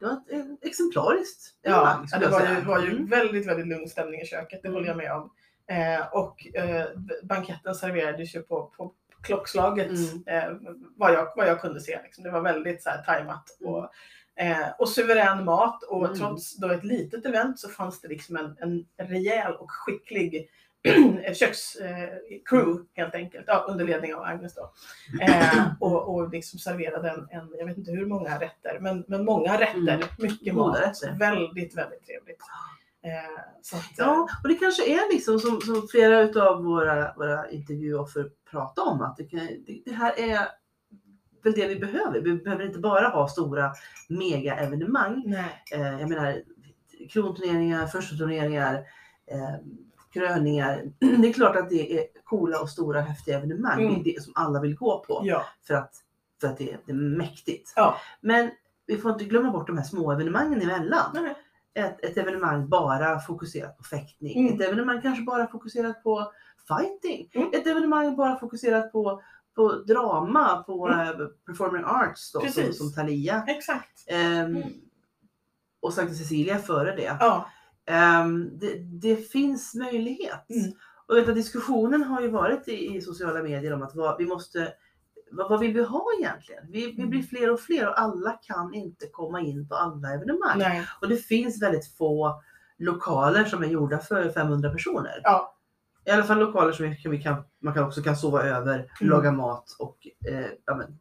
det 0.00 0.06
var 0.06 0.12
ett 0.12 0.32
eh, 0.32 0.68
exemplariskt 0.68 1.54
Ja, 1.62 1.70
evenemang, 1.70 2.06
ja, 2.10 2.18
skulle 2.18 2.26
det 2.26 2.32
var 2.32 2.56
ju, 2.56 2.64
var 2.64 2.80
ju 2.80 2.90
Mm. 2.90 3.06
väldigt, 3.06 3.46
väldigt 3.46 3.66
lugn 3.66 3.88
stämning 3.88 4.20
i 4.20 4.26
köket, 4.26 4.60
det 4.62 4.68
håller 4.68 4.86
jag 4.88 4.96
med 4.96 5.12
om. 5.12 5.30
Eh, 5.70 6.06
och 6.12 6.56
eh, 6.56 6.86
banketten 7.22 7.74
serverades 7.74 8.34
ju 8.34 8.42
på, 8.42 8.72
på 8.76 8.94
klockslaget 9.22 9.90
Mm. 9.90 10.22
eh, 10.26 10.56
vad, 10.96 11.12
jag, 11.14 11.28
vad 11.36 11.48
jag 11.48 11.60
kunde 11.60 11.80
se. 11.80 12.00
Liksom. 12.02 12.24
Det 12.24 12.30
var 12.30 12.40
väldigt 12.40 12.82
så 12.82 12.90
här, 12.90 13.02
tajmat 13.02 13.56
Mm. 13.60 13.74
och, 13.74 13.90
eh, 14.36 14.68
och 14.78 14.88
suverän 14.88 15.44
mat. 15.44 15.82
Och 15.82 16.04
Mm. 16.04 16.18
trots 16.18 16.56
då 16.56 16.68
ett 16.70 16.84
litet 16.84 17.26
event 17.26 17.58
så 17.58 17.68
fanns 17.68 18.00
det 18.00 18.08
liksom 18.08 18.36
en, 18.36 18.56
en 18.60 18.84
rejäl 19.08 19.52
och 19.54 19.70
skicklig 19.70 20.48
kökscrew 21.34 22.84
helt 22.94 23.14
enkelt, 23.14 23.44
ja, 23.46 23.64
under 23.68 23.84
ledning 23.84 24.14
av 24.14 24.22
Agnes 24.22 24.54
då. 24.54 24.72
Eh, 25.22 25.66
och, 25.80 26.14
och 26.14 26.30
liksom 26.30 26.58
serverade 26.58 27.10
en, 27.10 27.28
en, 27.30 27.54
jag 27.58 27.66
vet 27.66 27.78
inte 27.78 27.90
hur 27.90 28.06
många 28.06 28.40
rätter, 28.40 28.78
men, 28.80 29.04
men 29.08 29.24
många 29.24 29.60
rätter, 29.60 29.76
Mm. 29.94 30.00
mycket 30.18 30.54
mat. 30.54 30.78
Väldigt, 31.18 31.76
väldigt 31.76 32.06
trevligt. 32.06 32.40
Eh, 33.02 33.40
att, 33.72 33.74
eh, 33.74 33.80
Ja, 33.96 34.28
och 34.42 34.48
det 34.48 34.54
kanske 34.54 34.86
är 34.94 35.12
liksom 35.12 35.38
som, 35.40 35.60
som 35.60 35.88
flera 35.90 36.42
av 36.50 36.64
våra, 36.64 37.14
våra 37.14 37.50
intervjuoffer 37.50 38.30
pratar 38.50 38.82
om 38.82 39.02
att 39.02 39.16
det, 39.16 39.24
kan, 39.24 39.40
det, 39.40 39.82
det 39.84 39.92
här 39.92 40.18
är 40.20 40.48
väl 41.42 41.52
det 41.52 41.66
vi 41.66 41.76
behöver. 41.76 42.20
Vi 42.20 42.34
behöver 42.34 42.66
inte 42.66 42.78
bara 42.78 43.08
ha 43.08 43.28
stora 43.28 43.72
mega-evenemang. 44.08 45.34
Eh, 45.72 46.00
jag 46.00 46.08
menar 46.08 46.42
kronturneringar, 47.10 47.86
första 47.86 48.16
turneringar, 48.16 48.74
eh, 49.26 49.54
kröningar. 50.12 50.92
Det 50.98 51.28
är 51.28 51.32
klart 51.32 51.56
att 51.56 51.70
det 51.70 51.98
är 51.98 52.06
coola 52.24 52.60
och 52.60 52.70
stora 52.70 53.00
häftiga 53.00 53.38
evenemang. 53.38 53.80
Mm. 53.82 53.94
Det 53.94 54.10
är 54.10 54.14
det 54.14 54.22
som 54.22 54.32
alla 54.36 54.60
vill 54.60 54.74
gå 54.74 55.04
på 55.04 55.20
Ja. 55.24 55.44
för 55.66 55.74
att, 55.74 55.94
för 56.40 56.48
att 56.48 56.58
det, 56.58 56.76
det 56.86 56.92
är 56.92 56.96
mäktigt. 56.96 57.72
Ja. 57.76 57.96
Men 58.20 58.50
vi 58.86 58.96
får 58.96 59.12
inte 59.12 59.24
glömma 59.24 59.50
bort 59.50 59.66
de 59.66 59.78
här 59.78 59.84
små 59.84 60.12
evenemangen 60.12 60.62
emellan. 60.62 61.10
Nej. 61.14 61.34
Ett, 61.74 62.04
ett 62.04 62.16
evenemang 62.16 62.68
bara 62.68 63.20
fokuserat 63.20 63.78
på 63.78 63.84
fäktning. 63.84 64.38
Mm. 64.40 64.54
Ett 64.54 64.68
evenemang 64.68 65.02
kanske 65.02 65.24
bara 65.24 65.46
fokuserat 65.46 66.02
på 66.02 66.32
fighting. 66.68 67.30
Mm. 67.34 67.48
Ett 67.54 67.66
evenemang 67.66 68.16
bara 68.16 68.38
fokuserat 68.38 68.92
på, 68.92 69.22
på 69.56 69.72
drama, 69.72 70.62
på 70.62 70.88
Mm. 70.88 71.00
eh, 71.00 71.26
performing 71.46 71.84
arts 71.84 72.32
då, 72.32 72.40
som, 72.40 72.46
Precis. 72.46 72.78
som 72.78 72.92
Thalia. 72.92 73.44
Exakt. 73.48 74.04
Mm. 74.06 74.62
Och 75.80 75.92
Sankta 75.92 76.14
Cecilia 76.14 76.58
före 76.58 76.96
det. 76.96 77.16
Ja. 77.20 77.46
Ehm, 77.86 78.58
det, 78.58 78.74
det 79.00 79.16
finns 79.16 79.74
möjlighet. 79.74 80.50
Mm. 80.50 80.72
Och 81.06 81.16
vet, 81.16 81.26
du, 81.26 81.34
diskussionen 81.34 82.02
har 82.02 82.20
ju 82.20 82.28
varit 82.28 82.68
i, 82.68 82.96
i 82.96 83.00
sociala 83.00 83.42
medier 83.42 83.72
om 83.72 83.82
att 83.82 83.94
vad, 83.94 84.18
vi 84.18 84.26
måste 84.26 84.72
vad, 85.30 85.50
vad 85.50 85.60
vill 85.60 85.72
vi 85.74 85.82
ha 85.84 86.06
egentligen? 86.18 86.64
Vi, 86.68 86.86
vi 86.86 86.98
Mm. 86.98 87.10
blir 87.10 87.22
fler 87.22 87.50
och 87.52 87.60
fler 87.60 87.88
och 87.88 88.00
alla 88.00 88.32
kan 88.32 88.74
inte 88.74 89.06
komma 89.06 89.40
in 89.40 89.68
på 89.68 89.74
alla 89.74 90.14
evenemang. 90.14 90.58
Nej. 90.58 90.86
Och 91.00 91.08
det 91.08 91.16
finns 91.16 91.62
väldigt 91.62 91.96
få 91.96 92.42
lokaler 92.78 93.44
som 93.44 93.62
är 93.62 93.66
gjorda 93.66 93.98
för 93.98 94.28
500 94.30 94.70
personer. 94.70 95.20
Ja. 95.22 95.56
I 96.04 96.10
alla 96.10 96.24
fall 96.24 96.38
lokaler 96.38 96.72
som 96.72 97.10
vi 97.10 97.22
kan, 97.22 97.42
man 97.58 97.74
kan 97.74 97.84
också 97.84 98.02
kan 98.02 98.16
sova 98.16 98.42
över, 98.42 98.74
Mm. 98.74 99.10
laga 99.10 99.32
mat 99.32 99.76
och 99.78 100.06
eh, 100.28 100.46
ja, 100.66 100.74
men, 100.74 100.98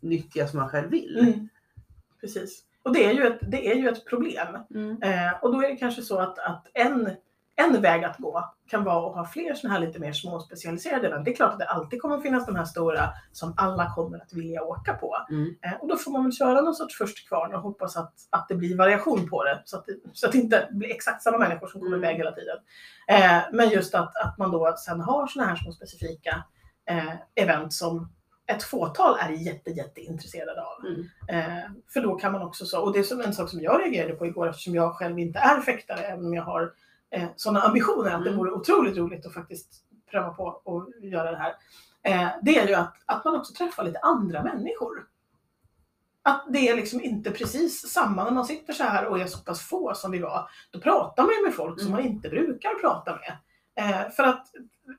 nyttja 0.00 0.48
som 0.48 0.58
man 0.60 0.68
själv 0.68 0.90
vill. 0.90 1.18
Mm. 1.18 1.48
Precis. 2.20 2.62
Och 2.82 2.92
det 2.92 3.04
är 3.04 3.12
ju 3.12 3.26
ett, 3.26 3.38
det 3.42 3.70
är 3.72 3.74
ju 3.76 3.88
ett 3.88 4.04
problem. 4.06 4.56
Mm. 4.74 5.02
Eh, 5.02 5.32
och 5.42 5.52
då 5.52 5.62
är 5.62 5.68
det 5.68 5.76
kanske 5.76 6.02
så 6.02 6.18
att, 6.18 6.38
att 6.38 6.66
en, 6.74 7.10
en 7.56 7.82
väg 7.82 8.04
att 8.04 8.18
gå 8.18 8.50
kan 8.68 8.84
vara 8.84 9.10
att 9.10 9.14
ha 9.14 9.24
fler 9.24 9.54
sådana 9.54 9.78
här 9.78 9.86
lite 9.86 9.98
mer 9.98 10.12
småspecialiserade 10.12 11.06
event. 11.06 11.24
Det 11.24 11.30
är 11.30 11.34
klart 11.36 11.52
att 11.52 11.58
det 11.58 11.64
alltid 11.68 12.02
kommer 12.02 12.20
finnas 12.20 12.46
de 12.46 12.56
här 12.56 12.64
stora 12.64 13.08
som 13.32 13.54
alla 13.56 13.94
kommer 13.94 14.18
att 14.18 14.32
vilja 14.32 14.62
åka 14.62 14.94
på. 14.94 15.16
Mm. 15.30 15.54
Eh, 15.62 15.72
och 15.80 15.88
då 15.88 15.96
får 15.96 16.10
man 16.12 16.22
väl 16.22 16.32
köra 16.32 16.60
någon 16.60 16.74
sorts 16.74 16.98
först 16.98 17.28
kvarn 17.28 17.54
och 17.54 17.60
hoppas 17.60 17.96
att, 17.96 18.14
att 18.30 18.48
det 18.48 18.54
blir 18.54 18.76
variation 18.76 19.28
på 19.30 19.44
det. 19.44 19.62
Så 19.64 19.76
att 19.76 19.86
det, 19.86 19.92
så 20.12 20.26
att 20.26 20.32
det 20.32 20.38
inte 20.38 20.68
blir 20.70 20.90
exakt 20.90 21.22
samma 21.22 21.38
människor 21.38 21.66
som 21.66 21.80
kommer 21.80 21.96
Mm. 21.96 22.04
iväg 22.04 22.16
hela 22.16 22.32
tiden. 22.32 22.56
Eh, 23.08 23.42
men 23.52 23.68
just 23.70 23.94
att, 23.94 24.16
att 24.16 24.38
man 24.38 24.50
då 24.50 24.74
sen 24.78 25.00
har 25.00 25.26
sådana 25.26 25.50
här 25.50 25.56
små 25.56 25.72
specifika 25.72 26.44
eh, 26.90 27.12
event 27.34 27.72
som 27.72 28.12
ett 28.46 28.62
fåtal 28.62 29.18
är 29.20 29.30
jätte, 29.30 29.70
jätte 29.70 30.00
intresserade 30.00 30.62
av. 30.62 30.86
Mm. 30.86 31.06
Eh, 31.28 31.64
för 31.92 32.00
då 32.00 32.14
kan 32.14 32.32
man 32.32 32.42
också 32.42 32.64
så, 32.64 32.82
och 32.82 32.92
det 32.92 32.98
är 32.98 33.02
som 33.02 33.20
en 33.20 33.32
sak 33.34 33.50
som 33.50 33.60
jag 33.60 33.80
reagerade 33.80 34.14
på 34.14 34.26
igår 34.26 34.48
eftersom 34.48 34.74
jag 34.74 34.94
själv 34.94 35.18
inte 35.18 35.38
är 35.38 35.60
fäktare, 35.60 36.00
även 36.00 36.26
om 36.26 36.34
jag 36.34 36.42
har 36.42 36.72
eh, 37.16 37.28
sådana 37.36 37.60
ambitioner 37.60 38.10
att 38.10 38.22
det 38.24 38.30
Mm. 38.30 38.38
vore 38.38 38.50
otroligt 38.52 38.96
roligt 38.96 39.26
att 39.26 39.34
faktiskt 39.34 39.82
pröva 40.10 40.30
på 40.30 40.44
och 40.64 40.90
göra 41.02 41.30
det 41.30 41.36
här. 41.36 41.54
Eh, 42.02 42.28
det 42.42 42.58
är 42.58 42.68
ju 42.68 42.74
att, 42.74 42.94
att 43.06 43.24
man 43.24 43.36
också 43.36 43.54
träffar 43.54 43.84
lite 43.84 43.98
andra 43.98 44.42
människor. 44.42 45.06
Att 46.22 46.44
det 46.48 46.68
är 46.68 46.76
liksom 46.76 47.00
inte 47.02 47.30
precis 47.30 47.88
samma 47.92 48.24
när 48.24 48.30
man 48.30 48.44
sitter 48.44 48.72
så 48.72 48.84
här 48.84 49.06
och 49.06 49.18
är 49.20 49.26
så 49.26 49.38
pass 49.38 49.60
få 49.68 49.94
som 49.94 50.10
vi 50.10 50.18
var. 50.18 50.48
Då 50.70 50.80
pratar 50.80 51.22
man 51.22 51.32
ju 51.38 51.42
med 51.44 51.54
folk 51.54 51.80
som 51.80 51.88
Mm. 51.88 52.00
man 52.04 52.12
inte 52.12 52.28
brukar 52.28 52.74
prata 52.80 53.12
med. 53.18 53.36
Eh, 53.78 54.10
för 54.10 54.22
att 54.22 54.46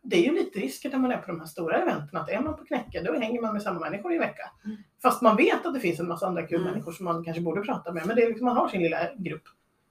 det 0.03 0.15
är 0.15 0.24
ju 0.24 0.32
lite 0.32 0.59
risker 0.59 0.89
när 0.89 0.97
man 0.99 1.11
är 1.11 1.18
på 1.18 1.28
de 1.28 1.39
här 1.39 1.47
stora 1.47 1.78
eventen 1.78 2.18
att 2.20 2.30
är 2.30 2.41
man 2.41 2.57
på 2.57 2.65
Knäcke 2.65 3.03
då 3.03 3.13
hänger 3.20 3.41
man 3.41 3.53
med 3.53 3.61
samma 3.61 3.80
människor 3.80 4.11
i 4.11 4.15
en 4.15 4.22
vecka. 4.22 4.51
Mm. 4.65 4.78
Fast 5.01 5.22
man 5.22 5.36
vet 5.36 5.65
att 5.65 5.74
det 5.74 5.80
finns 5.80 5.99
en 5.99 6.07
massa 6.07 6.28
andra 6.28 6.47
kul 6.47 6.61
Mm. 6.61 6.72
människor 6.72 6.91
som 6.91 7.05
man 7.05 7.24
kanske 7.24 7.41
borde 7.41 7.61
prata 7.61 7.91
med. 7.93 8.05
Men 8.07 8.15
det 8.15 8.24
är 8.24 8.28
liksom, 8.28 8.45
man 8.45 8.57
har 8.57 8.68
sin 8.68 8.82
lilla 8.82 9.13
grupp. 9.15 9.43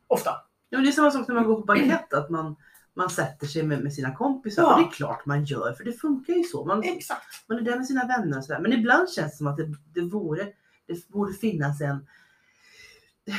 Ofta. 0.07 0.31
Ja, 0.69 0.79
det 0.79 0.89
är 0.89 0.93
samma 0.93 1.11
sak 1.11 1.29
när 1.29 1.35
man 1.35 1.45
går 1.45 1.57
på 1.61 1.65
bankett, 1.67 2.13
att 2.15 2.31
man, 2.31 2.57
man 2.95 3.11
sätter 3.11 3.47
sig 3.47 3.63
med, 3.63 3.83
med 3.83 3.93
sina 3.95 4.15
kompisar. 4.15 4.63
Ja. 4.63 4.75
Och 4.75 4.81
det 4.81 4.87
är 4.89 4.91
klart 4.91 5.27
man 5.27 5.45
gör, 5.45 5.73
för 5.73 5.85
det 5.85 5.93
funkar 5.93 6.33
ju 6.33 6.43
så. 6.43 6.65
Man, 6.65 6.83
Exakt. 6.83 7.49
man 7.49 7.59
är 7.59 7.63
där 7.63 7.77
med 7.77 7.87
sina 7.87 8.07
vänner 8.07 8.39
och 8.39 8.45
sådär. 8.45 8.61
Men 8.61 8.73
ibland 8.73 9.11
känns 9.11 9.33
det 9.33 9.37
som 9.37 9.47
att 9.47 9.57
det, 9.57 9.75
det, 9.95 10.01
vore, 10.01 10.47
det 10.87 11.09
borde 11.09 11.33
finnas 11.33 11.81
en 11.81 12.07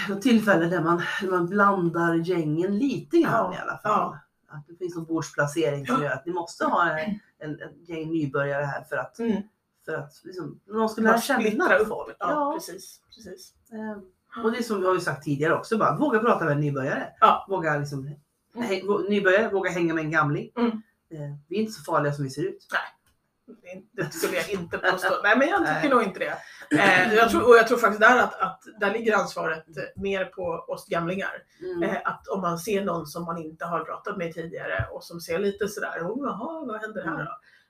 något 0.10 0.22
tillfälle 0.22 0.66
där 0.66 0.82
man, 0.84 1.02
där 1.22 1.30
man 1.32 1.48
blandar 1.48 2.14
gängen 2.16 2.78
lite 2.80 3.18
grann 3.18 3.54
Ja, 3.54 3.54
i 3.54 3.58
alla 3.58 3.78
fall. 3.78 3.82
ja. 3.92 4.20
Att 4.50 4.68
det 4.68 4.76
finns 4.76 4.96
någon 4.96 5.06
bordsplacering 5.06 5.86
som 5.88 6.04
gör 6.04 6.12
att 6.12 6.26
ni 6.26 6.34
måste 6.34 6.66
ha 6.66 6.90
en, 7.00 7.20
en, 7.40 7.50
en 7.62 7.84
gäng 7.84 8.10
nybörjare 8.12 8.64
här 8.66 8.84
för 8.84 8.98
att, 8.98 9.20
Mm. 9.20 9.42
för 9.86 9.94
att 9.96 10.22
liksom, 10.24 10.60
någon 10.68 10.90
ska 10.90 11.02
lära 11.02 11.22
känna 11.22 11.86
folk. 11.88 12.16
Ja, 12.20 12.52
precis. 12.56 13.02
precis. 13.16 13.54
Eh, 13.72 13.98
Och 14.44 14.52
det 14.52 14.58
är 14.58 14.64
som 14.64 14.82
vi 14.82 14.88
har 14.88 14.98
sagt 15.00 15.24
tidigare 15.24 15.54
också, 15.54 15.78
bara, 15.78 15.98
våga 15.98 16.20
prata 16.20 16.46
med 16.46 16.54
en 16.54 16.60
nybörjare. 16.60 17.08
Ja. 17.20 17.46
Våga 17.50 17.78
liksom, 17.78 18.16
vå- 18.54 19.10
nybörjare, 19.10 19.50
våga 19.50 19.70
hänga 19.72 19.94
med 19.94 20.04
en 20.04 20.12
gamling. 20.12 20.52
Mm. 20.58 20.72
Eh, 21.12 21.36
vi 21.48 21.56
är 21.58 21.60
inte 21.62 21.72
så 21.72 21.84
farliga 21.84 22.14
som 22.14 22.24
vi 22.24 22.30
ser 22.30 22.44
ut. 22.44 22.68
Det- 22.68 24.04
Det 24.04 24.14
skulle 24.14 24.36
jag 24.38 24.50
inte 24.50 24.78
påstå. 24.78 25.14
Nej, 25.24 25.38
men 25.38 25.48
jag 25.48 25.60
tycker 25.60 25.74
Nej. 25.82 25.90
nog 25.90 26.04
inte 26.04 26.20
det. 26.20 26.38
Eh, 26.80 27.14
jag 27.14 27.30
tror, 27.30 27.50
och 27.50 27.56
jag 27.58 27.68
tror 27.68 27.78
faktiskt 27.78 28.02
där 28.02 28.18
att, 28.24 28.40
att 28.42 28.62
där 28.80 28.94
ligger 28.94 29.16
ansvaret 29.16 29.78
eh, 29.78 29.84
mer 30.02 30.26
på 30.26 30.44
oss 30.68 30.88
gamlingar. 30.88 31.44
Mm. 31.62 31.84
Eh, 31.84 31.98
att 32.06 32.28
om 32.28 32.42
man 32.42 32.60
ser 32.60 32.86
någon 32.86 33.08
som 33.08 33.26
man 33.26 33.38
inte 33.38 33.66
har 33.66 33.80
pratat 33.80 34.18
med 34.18 34.34
tidigare 34.34 34.88
och 34.92 35.04
som 35.04 35.20
ser 35.22 35.40
lite 35.40 35.68
sådär, 35.68 36.00
oh, 36.02 36.28
jaha, 36.28 36.66
vad 36.66 36.82
händer 36.82 37.04
här 37.06 37.18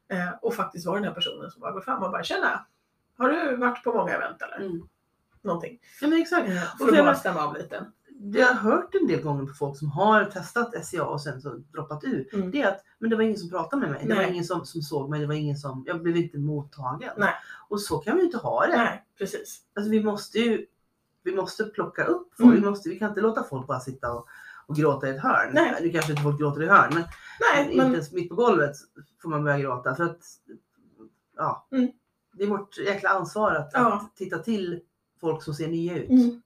då? 0.09 0.15
Eh, 0.15 0.29
och 0.41 0.53
faktiskt 0.55 0.85
var 0.87 0.95
den 0.95 1.03
här 1.03 1.11
personen 1.13 1.51
som 1.51 1.61
bara 1.61 1.71
går 1.71 1.81
fram 1.81 2.03
och 2.03 2.11
bara, 2.11 2.23
tjena, 2.23 2.65
har 3.17 3.29
du 3.29 3.55
varit 3.55 3.83
på 3.83 3.93
många 3.93 4.13
event 4.13 4.41
eller? 4.41 4.57
Mm. 4.65 4.87
Någonting. 5.41 5.79
Ja 6.01 6.07
men 6.07 6.21
exakt. 6.21 6.49
Eh, 6.49 6.63
Och 6.81 6.87
för 6.89 6.97
att 6.97 7.05
bara 7.05 7.15
stämma 7.15 7.41
av 7.41 7.53
lite. 7.57 7.85
Det 8.19 8.39
jag 8.39 8.47
har 8.47 8.71
hört 8.71 8.95
en 8.95 9.07
del 9.07 9.21
gånger 9.21 9.45
på 9.45 9.53
folk 9.53 9.77
som 9.79 9.89
har 9.91 10.25
testat 10.25 10.85
SCA 10.85 11.05
och 11.05 11.21
sen 11.21 11.41
så 11.41 11.49
droppat 11.49 12.03
ur. 12.03 12.29
Mm. 12.33 12.51
Det 12.51 12.61
är 12.61 12.67
att 12.67 12.83
men 12.99 13.09
det 13.09 13.15
var 13.15 13.23
ingen 13.23 13.37
som 13.37 13.49
pratade 13.49 13.81
med 13.81 13.91
mig. 13.91 14.01
Det 14.07 14.13
var 14.15 14.21
Nej. 14.21 14.31
ingen 14.31 14.43
som, 14.45 14.65
som 14.65 14.81
såg 14.81 15.09
mig. 15.09 15.19
Det 15.19 15.27
var 15.27 15.33
ingen 15.33 15.57
som, 15.57 15.83
jag 15.87 16.01
blev 16.03 16.17
inte 16.17 16.37
mottagen. 16.37 17.11
Nej. 17.17 17.33
Och 17.69 17.81
så 17.81 17.97
kan 17.97 18.15
vi 18.15 18.19
ju 18.21 18.25
inte 18.25 18.37
ha 18.37 18.65
det. 18.67 18.77
Nej, 18.77 19.05
precis. 19.17 19.61
Alltså, 19.75 19.91
vi 19.91 20.03
måste 20.03 20.39
ju 20.39 20.65
vi 21.23 21.35
måste 21.35 21.63
plocka 21.63 22.03
upp 22.05 22.27
folk. 22.37 22.47
Mm. 22.49 22.61
Vi, 22.63 22.69
måste, 22.69 22.89
vi 22.89 22.99
kan 22.99 23.09
inte 23.09 23.21
låta 23.21 23.43
folk 23.43 23.67
bara 23.67 23.79
sitta 23.79 24.11
och, 24.13 24.27
och 24.67 24.75
gråta 24.75 25.07
i 25.07 25.09
ett 25.15 25.21
hörn. 25.23 25.49
Nej. 25.53 25.75
Nu 25.81 25.89
kanske 25.89 26.11
inte 26.11 26.23
folk 26.23 26.39
gråter 26.39 26.63
i 26.63 26.67
hörn 26.67 26.89
men 26.93 27.03
Nej, 27.53 27.65
inte 27.65 27.77
men 27.77 27.91
ens 27.91 28.11
mitt 28.11 28.29
på 28.29 28.35
golvet 28.35 28.75
får 29.21 29.29
man 29.29 29.43
börja 29.43 29.59
gråta. 29.59 29.95
För 29.95 30.03
att 30.03 30.19
ja, 31.37 31.67
Mm. 31.71 31.91
det 32.33 32.43
är 32.43 32.47
vårt 32.47 32.77
jäkla 32.77 33.09
ansvar 33.09 33.55
att, 33.55 33.69
Ja. 33.73 33.93
att 33.93 34.15
titta 34.15 34.37
till 34.39 34.81
folk 35.21 35.43
som 35.43 35.53
ser 35.53 35.67
nya 35.67 35.95
ut. 35.97 36.09
Mm. 36.09 36.41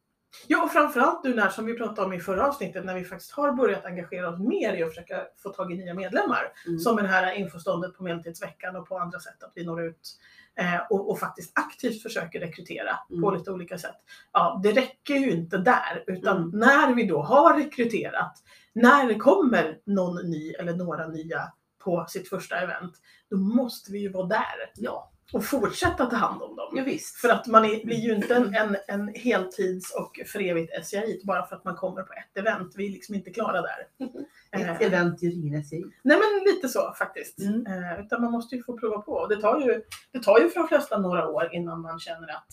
Ja, 0.48 0.64
och 0.64 0.72
framförallt 0.72 1.24
nu 1.24 1.34
när, 1.36 1.50
som 1.50 1.66
vi 1.66 1.74
pratade 1.78 2.02
om 2.08 2.14
i 2.14 2.20
förra 2.20 2.48
avsnittet, 2.48 2.86
när 2.86 2.96
vi 2.96 3.04
faktiskt 3.06 3.32
har 3.32 3.52
börjat 3.52 3.86
engagera 3.86 4.30
oss 4.30 4.40
mer 4.40 4.74
i 4.74 4.84
att 4.84 4.90
försöka 4.90 5.22
få 5.44 5.50
tag 5.50 5.72
i 5.72 5.76
nya 5.76 5.94
medlemmar. 5.94 6.52
Mm. 6.68 6.80
Som 6.80 6.96
det 6.96 7.08
här 7.08 7.34
infoståndet 7.34 7.98
på 7.98 8.04
Medeltidsveckan 8.04 8.76
och 8.76 8.88
på 8.88 8.98
andra 8.98 9.20
sätt, 9.20 9.44
att 9.44 9.52
vi 9.56 9.66
når 9.66 9.84
ut 9.84 10.18
eh, 10.56 10.82
och, 10.90 11.10
och 11.12 11.20
faktiskt 11.20 11.52
aktivt 11.60 12.02
försöker 12.02 12.40
rekrytera 12.40 12.98
på 13.10 13.28
Mm. 13.28 13.34
lite 13.40 13.52
olika 13.52 13.78
sätt. 13.78 13.96
Ja, 14.34 14.60
det 14.64 14.72
räcker 14.72 15.16
ju 15.16 15.32
inte 15.32 15.58
där, 15.58 16.04
utan 16.08 16.38
Mm. 16.38 16.50
när 16.60 16.94
vi 16.96 17.04
då 17.08 17.22
har 17.22 17.58
rekryterat, 17.58 18.34
när 18.74 19.08
det 19.08 19.16
kommer 19.16 19.80
någon 19.86 20.16
ny 20.30 20.52
eller 20.52 20.74
några 20.74 21.08
nya 21.08 21.52
på 21.84 22.06
sitt 22.10 22.30
första 22.30 22.56
event, 22.56 22.94
då 23.30 23.38
måste 23.38 23.92
vi 23.92 24.00
ju 24.00 24.10
vara 24.12 24.28
där 24.28 24.72
Ja, 24.76 25.12
och 25.34 25.46
fortsätta 25.46 26.06
ta 26.06 26.16
hand 26.16 26.42
om 26.42 26.56
dem. 26.56 26.74
ja 26.76 26.84
visst. 26.84 27.16
För 27.16 27.30
att 27.30 27.48
man 27.48 27.66
är, 27.66 27.86
blir 27.86 27.98
ju 27.98 28.16
inte 28.16 28.36
en, 28.36 28.56
en, 28.56 28.78
en 28.88 29.14
heltids 29.16 29.96
och 29.96 30.20
för 30.26 30.40
evigt 30.42 30.74
SCI 30.84 31.22
bara 31.24 31.46
för 31.46 31.56
att 31.56 31.66
man 31.66 31.76
kommer 31.76 32.04
på 32.04 32.14
ett 32.14 32.38
event. 32.38 32.74
Vi 32.76 32.88
är 32.88 32.92
liksom 32.92 33.16
inte 33.16 33.32
klara 33.32 33.62
där. 33.62 33.88
Ett 34.52 34.82
Eh, 34.82 34.82
event 34.82 35.24
gör 35.24 35.32
ingen 35.32 35.64
SCI. 35.64 35.84
Nej 36.04 36.18
men 36.18 36.54
lite 36.54 36.70
så 36.70 36.94
faktiskt. 36.98 37.40
Mm. 37.40 37.66
Eh, 37.66 38.00
utan 38.00 38.22
man 38.22 38.32
måste 38.32 38.56
ju 38.56 38.64
få 38.64 38.78
prova 38.78 39.02
på. 39.02 39.28
Det 39.28 39.42
tar 39.42 39.60
ju, 39.60 39.82
det 40.12 40.24
tar 40.24 40.40
ju 40.40 40.50
för 40.50 40.60
de 40.60 40.68
flesta 40.68 40.98
några 40.98 41.28
år 41.28 41.50
innan 41.54 41.82
man 41.82 42.00
känner 42.00 42.28
att 42.30 42.48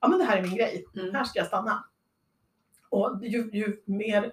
ja, 0.00 0.08
men 0.08 0.18
det 0.18 0.24
här 0.24 0.38
är 0.38 0.42
min 0.42 0.54
grej. 0.54 0.84
Mm. 0.96 1.14
Här 1.14 1.24
ska 1.24 1.38
jag 1.38 1.46
stanna. 1.46 1.84
Och 2.88 3.20
ju, 3.22 3.50
ju, 3.52 3.82
mer, 3.84 4.32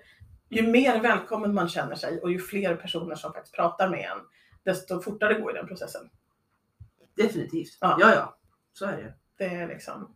ju 0.50 0.68
mer 0.68 1.02
välkommen 1.02 1.54
man 1.54 1.70
känner 1.70 1.96
sig 1.96 2.22
och 2.22 2.32
ju 2.32 2.40
fler 2.40 2.76
personer 2.76 3.16
som 3.16 3.34
faktiskt 3.34 3.56
pratar 3.56 3.90
med 3.90 4.00
en, 4.00 4.18
desto 4.64 5.02
fortare 5.02 5.34
går 5.34 5.52
ju 5.52 5.58
den 5.58 5.68
processen. 5.68 6.10
Definitivt. 7.18 7.78
Ja. 7.82 7.98
Ja, 8.00 8.16
ja. 8.16 8.38
Så 8.74 8.86
är 8.86 8.98
det. 8.98 9.14
Det 9.38 9.56
är 9.56 9.68
liksom... 9.68 10.14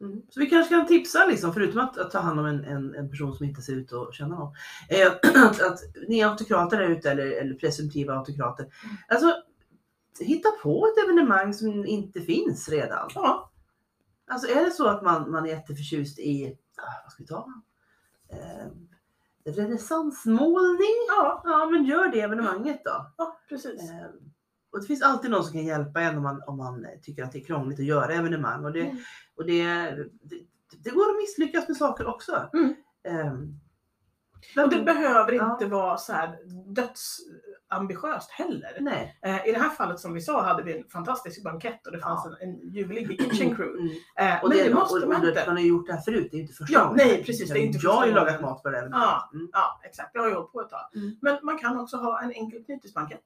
Mm. 0.00 0.22
Så 0.30 0.40
vi 0.40 0.46
kanske 0.46 0.74
kan 0.74 0.86
tipsa, 0.86 1.26
liksom, 1.26 1.54
förutom 1.54 1.80
att, 1.80 1.98
att 1.98 2.10
ta 2.10 2.18
hand 2.18 2.40
om 2.40 2.46
en, 2.46 2.64
en, 2.64 2.94
en 2.94 3.10
person 3.10 3.34
som 3.34 3.46
inte 3.46 3.62
ser 3.62 3.72
ut 3.72 3.92
att 3.92 4.14
känna 4.14 4.38
någon. 4.38 4.54
Eh, 4.88 5.12
att, 5.46 5.60
att 5.60 5.80
ni 6.08 6.22
autokrater 6.22 6.78
där 6.78 6.88
ute, 6.88 7.10
eller, 7.10 7.26
eller 7.26 7.54
presumtiva 7.54 8.14
autokrater, 8.14 8.66
alltså 9.08 9.34
hitta 10.20 10.48
på 10.62 10.86
ett 10.86 11.04
evenemang 11.04 11.54
som 11.54 11.86
inte 11.86 12.20
finns 12.20 12.68
redan. 12.68 13.10
Ja. 13.14 13.50
Alltså 14.26 14.48
är 14.48 14.64
det 14.64 14.70
så 14.70 14.88
att 14.88 15.02
man, 15.02 15.30
man 15.30 15.44
är 15.44 15.48
jätteförtjust 15.48 16.18
i, 16.18 16.58
ah, 16.76 17.02
vad 17.04 17.12
ska 17.12 17.22
vi 17.22 17.26
ta? 17.26 17.62
Eh, 18.28 18.66
renässansmålning? 19.44 20.96
Ja. 21.08 21.42
ja, 21.44 21.68
men 21.70 21.84
gör 21.84 22.08
det 22.08 22.20
evenemanget 22.20 22.84
då. 22.84 23.12
Ja, 23.16 23.40
precis. 23.48 23.90
Eh, 23.90 24.06
och 24.74 24.80
det 24.80 24.86
finns 24.86 25.02
alltid 25.02 25.30
någon 25.30 25.44
som 25.44 25.52
kan 25.52 25.64
hjälpa 25.64 26.00
en 26.00 26.16
om 26.16 26.22
man, 26.22 26.42
om 26.46 26.56
man 26.56 26.86
tycker 27.02 27.22
att 27.22 27.32
det 27.32 27.38
är 27.38 27.44
krångligt 27.44 27.78
att 27.78 27.84
göra 27.86 28.14
evenemang. 28.14 28.64
Och 28.64 28.72
det, 28.72 28.80
Mm. 28.80 28.96
och 29.36 29.46
det, 29.46 29.64
det, 30.22 30.36
det 30.84 30.90
går 30.90 31.10
att 31.10 31.16
misslyckas 31.16 31.68
med 31.68 31.76
saker 31.76 32.06
också. 32.06 32.48
Mm. 32.52 32.74
Ehm, 33.08 33.60
Och 34.64 34.70
det 34.70 34.82
behöver 34.82 35.32
Ja. 35.32 35.52
inte 35.52 35.66
vara 35.66 35.96
så 35.96 36.12
här 36.12 36.38
dödsambitiöst 36.74 38.30
heller. 38.30 38.76
Nej. 38.80 39.18
Eh, 39.22 39.48
I 39.48 39.52
det 39.52 39.58
här 39.58 39.68
fallet 39.70 40.00
som 40.00 40.14
vi 40.14 40.20
sa 40.20 40.42
hade 40.42 40.62
vi 40.62 40.78
en 40.78 40.84
fantastisk 40.88 41.44
bankett 41.44 41.86
och 41.86 41.92
det 41.92 41.98
fanns 41.98 42.26
en, 42.26 42.48
en 42.48 42.70
ljuvlig 42.70 43.08
kitchen 43.08 43.56
crew. 43.56 43.78
Mm. 43.80 43.90
Eh, 44.18 44.42
Och 44.42 44.48
men 44.48 44.58
det, 44.58 44.64
det 44.68 44.74
måste 44.74 44.94
och, 45.04 45.08
man 45.08 45.22
och, 45.22 45.28
inte. 45.28 45.44
Man 45.46 45.56
har 45.56 45.62
ju 45.62 45.68
gjort 45.68 45.86
det 45.86 45.92
här 45.92 46.00
förut, 46.00 46.28
det 46.30 46.36
är 46.36 46.38
ju 46.38 46.42
inte 46.42 46.54
första 46.54 46.74
Ja, 46.74 46.84
gången. 46.84 46.96
nej, 47.06 47.24
precis, 47.24 47.50
det 47.50 47.58
är 47.58 47.62
inte 47.62 47.78
Jag 47.82 47.92
har 47.92 48.06
ju 48.06 48.12
lagat 48.12 48.40
mat 48.40 48.62
på 48.62 48.70
det. 48.70 48.88
Ja, 48.92 49.30
Mm. 49.34 49.48
ja, 49.52 49.80
exakt. 49.84 50.10
Jag 50.14 50.22
har 50.22 50.28
ju 50.28 50.34
hållit 50.34 50.52
på 50.52 50.60
ett 50.60 50.70
tag. 50.70 50.90
Mm. 50.94 51.16
Men 51.22 51.38
man 51.42 51.58
kan 51.58 51.80
också 51.80 51.96
ha 51.96 52.22
en 52.22 52.32
enkel 52.32 52.64
knytesbankett. 52.64 53.24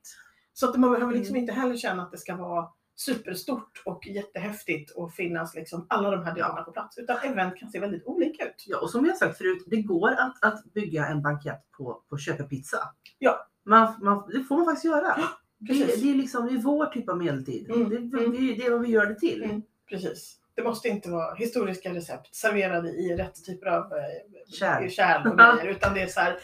Så 0.59 0.68
att 0.68 0.76
man 0.76 0.90
behöver 0.90 1.12
liksom 1.12 1.34
Mm. 1.34 1.40
inte 1.42 1.52
heller 1.52 1.76
känna 1.76 2.02
att 2.02 2.11
det 2.11 2.18
ska 2.18 2.36
vara 2.36 2.68
superstort 2.96 3.82
och 3.84 4.06
jättehäftigt 4.06 4.90
och 4.90 5.12
finnas 5.12 5.54
liksom 5.54 5.86
alla 5.88 6.11
de 6.11 6.24
här 6.24 6.34
delarna 6.34 6.62
på 6.62 6.72
plats. 6.72 6.98
Utan 6.98 7.16
event 7.22 7.56
kan 7.56 7.70
se 7.70 7.80
väldigt 7.80 8.06
olika 8.06 8.44
ut. 8.44 8.64
Ja, 8.66 8.78
och 8.78 8.90
som 8.90 9.06
jag 9.06 9.16
sagt 9.16 9.38
förut, 9.38 9.62
det 9.66 9.82
går 9.82 10.11
att, 10.11 10.44
att 10.44 10.64
bygga 10.64 11.06
en 11.06 11.22
bankett 11.22 11.64
på, 11.76 12.02
på 12.09 12.18
köpepizza. 12.18 12.78
Ja. 13.18 13.48
Man, 13.64 13.94
man, 14.04 14.30
det 14.32 14.44
får 14.44 14.56
man 14.56 14.64
faktiskt 14.64 14.84
göra. 14.84 15.16
Det, 15.59 15.72
det, 15.74 16.11
är 16.11 16.14
liksom, 16.14 16.46
det 16.46 16.52
är 16.52 16.59
vår 16.59 16.86
typ 16.86 17.09
av 17.09 17.18
medeltid. 17.18 17.70
Mm, 17.70 17.88
Det, 17.88 17.96
mm. 17.96 18.11
det, 18.32 18.54
det 18.54 18.66
är 18.66 18.70
vad 18.70 18.80
vi 18.80 18.88
gör 18.88 19.06
det 19.06 19.18
till. 19.18 19.42
Mm. 19.44 19.62
Precis. 19.88 20.36
Det 20.54 20.62
måste 20.62 20.88
inte 20.88 21.11
vara 21.11 21.34
historiska 21.34 21.94
recept 21.94 22.34
serverade 22.34 22.88
i 22.88 23.16
rätt 23.16 23.44
typer 23.44 23.66
av 23.66 23.82
eh, 23.92 24.52
Kärl. 24.59 24.88
kärl 24.90 25.26
och 25.28 25.38
grejer. 25.38 25.66
Utan 25.76 25.94
det 25.94 26.00
är 26.02 26.06
så 26.06 26.20
här, 26.20 26.36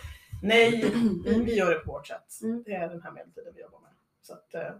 nej, 0.42 0.92
vi, 1.24 1.42
vi 1.44 1.54
gör 1.56 1.70
det 1.74 1.80
på 1.80 1.92
vårt 1.92 2.06
sätt. 2.06 2.42
Mm. 2.42 2.62
Det 2.66 2.72
är 2.74 2.88
den 2.88 3.02
här 3.02 3.12
medeltiden 3.12 3.52
vi 3.56 3.60
jobbar 3.62 3.80
med. 3.80 3.90
Så 4.26 4.32
att, 4.32 4.54
eh, 4.54 4.70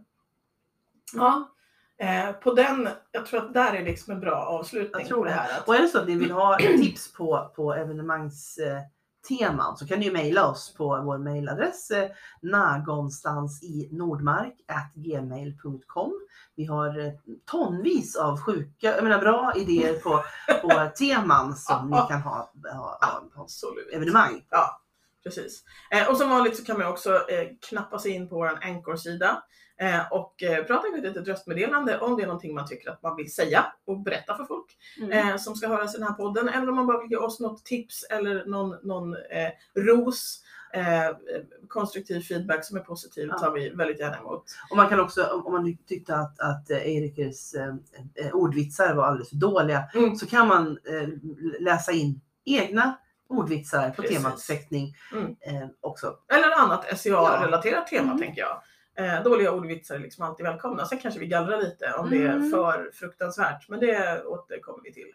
ja. 1.14 1.50
Eh, 1.98 2.32
på 2.32 2.52
den, 2.52 2.88
jag 3.12 3.26
tror 3.26 3.40
att 3.40 3.54
där 3.54 3.72
är 3.72 3.84
liksom 3.84 4.12
en 4.12 4.20
bra 4.20 4.36
avslutning 4.36 5.00
Jag 5.00 5.08
tror 5.08 5.24
det 5.24 5.30
här. 5.30 5.58
Att, 5.58 5.68
Och 5.68 5.74
är 5.74 5.82
det 5.82 5.88
så 5.88 5.98
att 5.98 6.08
ni 6.08 6.16
vill 6.16 6.30
ha 6.30 6.58
tips 6.58 7.12
på, 7.12 7.52
på 7.56 7.74
evenemangsteman 7.74 9.76
så 9.76 9.86
kan 9.86 9.98
ni 9.98 10.04
ju 10.04 10.12
mejla 10.12 10.46
oss 10.46 10.74
på 10.74 11.02
vår 11.04 11.18
mejladress 11.18 11.90
eh, 11.90 12.10
nagonstans 12.40 13.62
i 13.62 13.88
nordmark 13.92 14.54
gmail.com. 14.94 16.20
Vi 16.56 16.64
har 16.64 16.98
eh, 16.98 17.12
tonvis 17.44 18.16
av 18.16 18.40
sjuka, 18.40 18.94
jag 18.94 19.04
menar 19.04 19.18
bra 19.18 19.52
idéer 19.56 19.94
på, 19.94 20.24
på 20.62 20.90
teman 20.98 21.56
som 21.56 21.90
ni 21.90 21.96
kan 22.08 22.22
ha, 22.22 22.50
ha, 22.72 22.98
ha, 23.00 23.22
ha 23.34 23.46
evenemang. 23.92 24.46
Ja, 24.50 24.80
precis. 25.24 25.62
Eh, 25.90 26.10
och 26.10 26.16
som 26.16 26.30
vanligt 26.30 26.56
så 26.56 26.64
kan 26.64 26.78
man 26.78 26.88
också 26.88 27.14
eh, 27.30 27.48
knappa 27.68 27.98
sig 27.98 28.10
in 28.12 28.28
på 28.28 28.34
vår 28.36 28.58
Anchor-sida 28.62 29.42
eh, 29.80 30.12
och 30.12 30.42
eh, 30.42 30.64
prata 30.64 30.88
ett 30.88 31.02
litet 31.04 31.28
röstmeddelande 31.28 31.98
om 31.98 32.16
det 32.16 32.22
är 32.22 32.26
någonting 32.26 32.54
man 32.54 32.66
tycker 32.68 32.90
att 32.90 33.02
man 33.02 33.16
vill 33.16 33.34
säga 33.34 33.66
och 33.86 34.00
berätta 34.00 34.36
för 34.36 34.44
folk 34.44 34.66
Mm. 35.02 35.28
eh, 35.28 35.36
som 35.36 35.54
ska 35.54 35.68
höras 35.68 35.94
i 35.94 35.98
den 35.98 36.06
här 36.06 36.14
podden. 36.14 36.48
Eller 36.48 36.68
om 36.68 36.76
man 36.76 36.86
bara 36.86 37.00
vill 37.02 37.10
ge 37.10 37.16
oss 37.16 37.40
något 37.40 37.64
tips 37.64 38.04
eller 38.10 38.44
någon, 38.46 38.76
någon 38.82 39.14
eh, 39.14 39.50
ros, 39.82 40.40
konstruktiv 41.68 42.20
feedback 42.20 42.64
som 42.64 42.76
är 42.76 42.80
positiv 42.80 43.28
Ja. 43.32 43.38
tar 43.38 43.50
vi 43.52 43.68
väldigt 43.70 44.00
gärna 44.00 44.18
emot. 44.18 44.44
Och 44.70 44.76
man 44.76 44.88
kan 44.88 45.00
också, 45.00 45.24
om 45.44 45.52
man 45.52 45.76
tyckte 45.88 46.16
att, 46.16 46.40
att 46.40 46.70
Erikers 46.70 47.52
ordvitsar 48.32 48.94
var 48.94 49.04
alldeles 49.04 49.28
för 49.28 49.36
dåliga, 49.36 49.84
Mm. 49.94 50.16
så 50.16 50.26
kan 50.26 50.48
man 50.48 50.78
läsa 51.60 51.92
in 51.92 52.20
egna 52.44 52.98
ordvitsar 53.28 53.90
på 53.90 54.02
Precis. 54.02 54.16
temat 54.16 54.42
fäktning 54.42 54.94
Mm. 55.12 55.36
eh, 55.40 55.68
också. 55.80 56.16
Eller 56.32 56.50
annat 56.58 56.84
SCA-relaterat 56.98 57.86
tema 57.86 58.04
Mm. 58.12 58.18
tänker 58.18 58.40
jag. 58.42 58.62
Eh, 58.96 59.22
dåliga 59.22 59.52
ordvitsar 59.52 59.94
är 59.94 59.98
liksom 59.98 60.24
alltid 60.24 60.46
välkomna. 60.46 60.84
Sen 60.86 60.98
kanske 60.98 61.20
vi 61.20 61.26
gallrar 61.26 61.58
lite 61.62 61.92
om 61.98 62.10
det 62.10 62.22
är 62.22 62.32
Mm. 62.32 62.50
för 62.50 62.90
fruktansvärt, 62.94 63.68
men 63.68 63.80
det 63.80 64.24
återkommer 64.24 64.80
vi 64.84 64.92
till. 64.92 65.12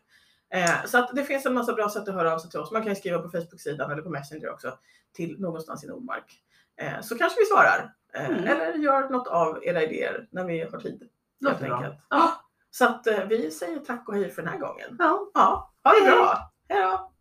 Eh, 0.54 0.86
så 0.86 0.98
att 0.98 1.16
det 1.16 1.24
finns 1.24 1.46
en 1.46 1.54
massa 1.54 1.74
bra 1.74 1.90
sätt 1.90 2.08
att 2.08 2.16
höra 2.16 2.34
av 2.34 2.40
sig 2.40 2.50
till 2.50 2.60
oss. 2.60 2.72
Man 2.72 2.84
kan 2.84 2.96
skriva 2.96 3.20
på 3.20 3.30
Facebook-sidan 3.30 3.92
eller 3.92 4.02
på 4.02 4.10
Messenger 4.10 4.50
också 4.52 4.78
till 5.14 5.40
någonstans 5.42 5.84
i 5.84 5.88
Nordmark. 5.88 6.42
Eh, 6.82 7.02
så 7.02 7.18
kanske 7.18 7.40
vi 7.40 7.46
svarar. 7.46 7.94
Eh, 8.14 8.30
Mm. 8.30 8.44
Eller 8.48 8.74
gör 8.74 9.10
något 9.10 9.28
av 9.28 9.60
era 9.66 9.84
idéer 9.84 10.28
när 10.32 10.44
vi 10.44 10.62
har 10.72 10.80
tid. 10.80 11.10
Låter 11.40 11.60
Helt 11.60 11.74
enkelt. 11.74 11.96
Ja. 12.10 12.32
Så 12.72 12.86
att 12.86 13.08
eh, 13.08 13.24
vi 13.26 13.52
säger 13.52 13.80
tack 13.80 14.08
och 14.10 14.16
hej 14.16 14.30
för 14.32 14.42
den 14.42 14.52
här 14.52 14.60
gången. 14.60 14.96
Ja. 15.00 15.32
Ja, 15.34 15.74
ha 15.84 15.92
det 15.92 16.06
hej. 16.06 16.12
bra. 16.12 16.52
Hej 16.70 16.82
då! 16.82 17.12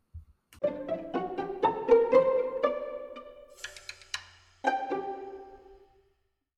Thank 0.62 1.14
you. 1.14 1.17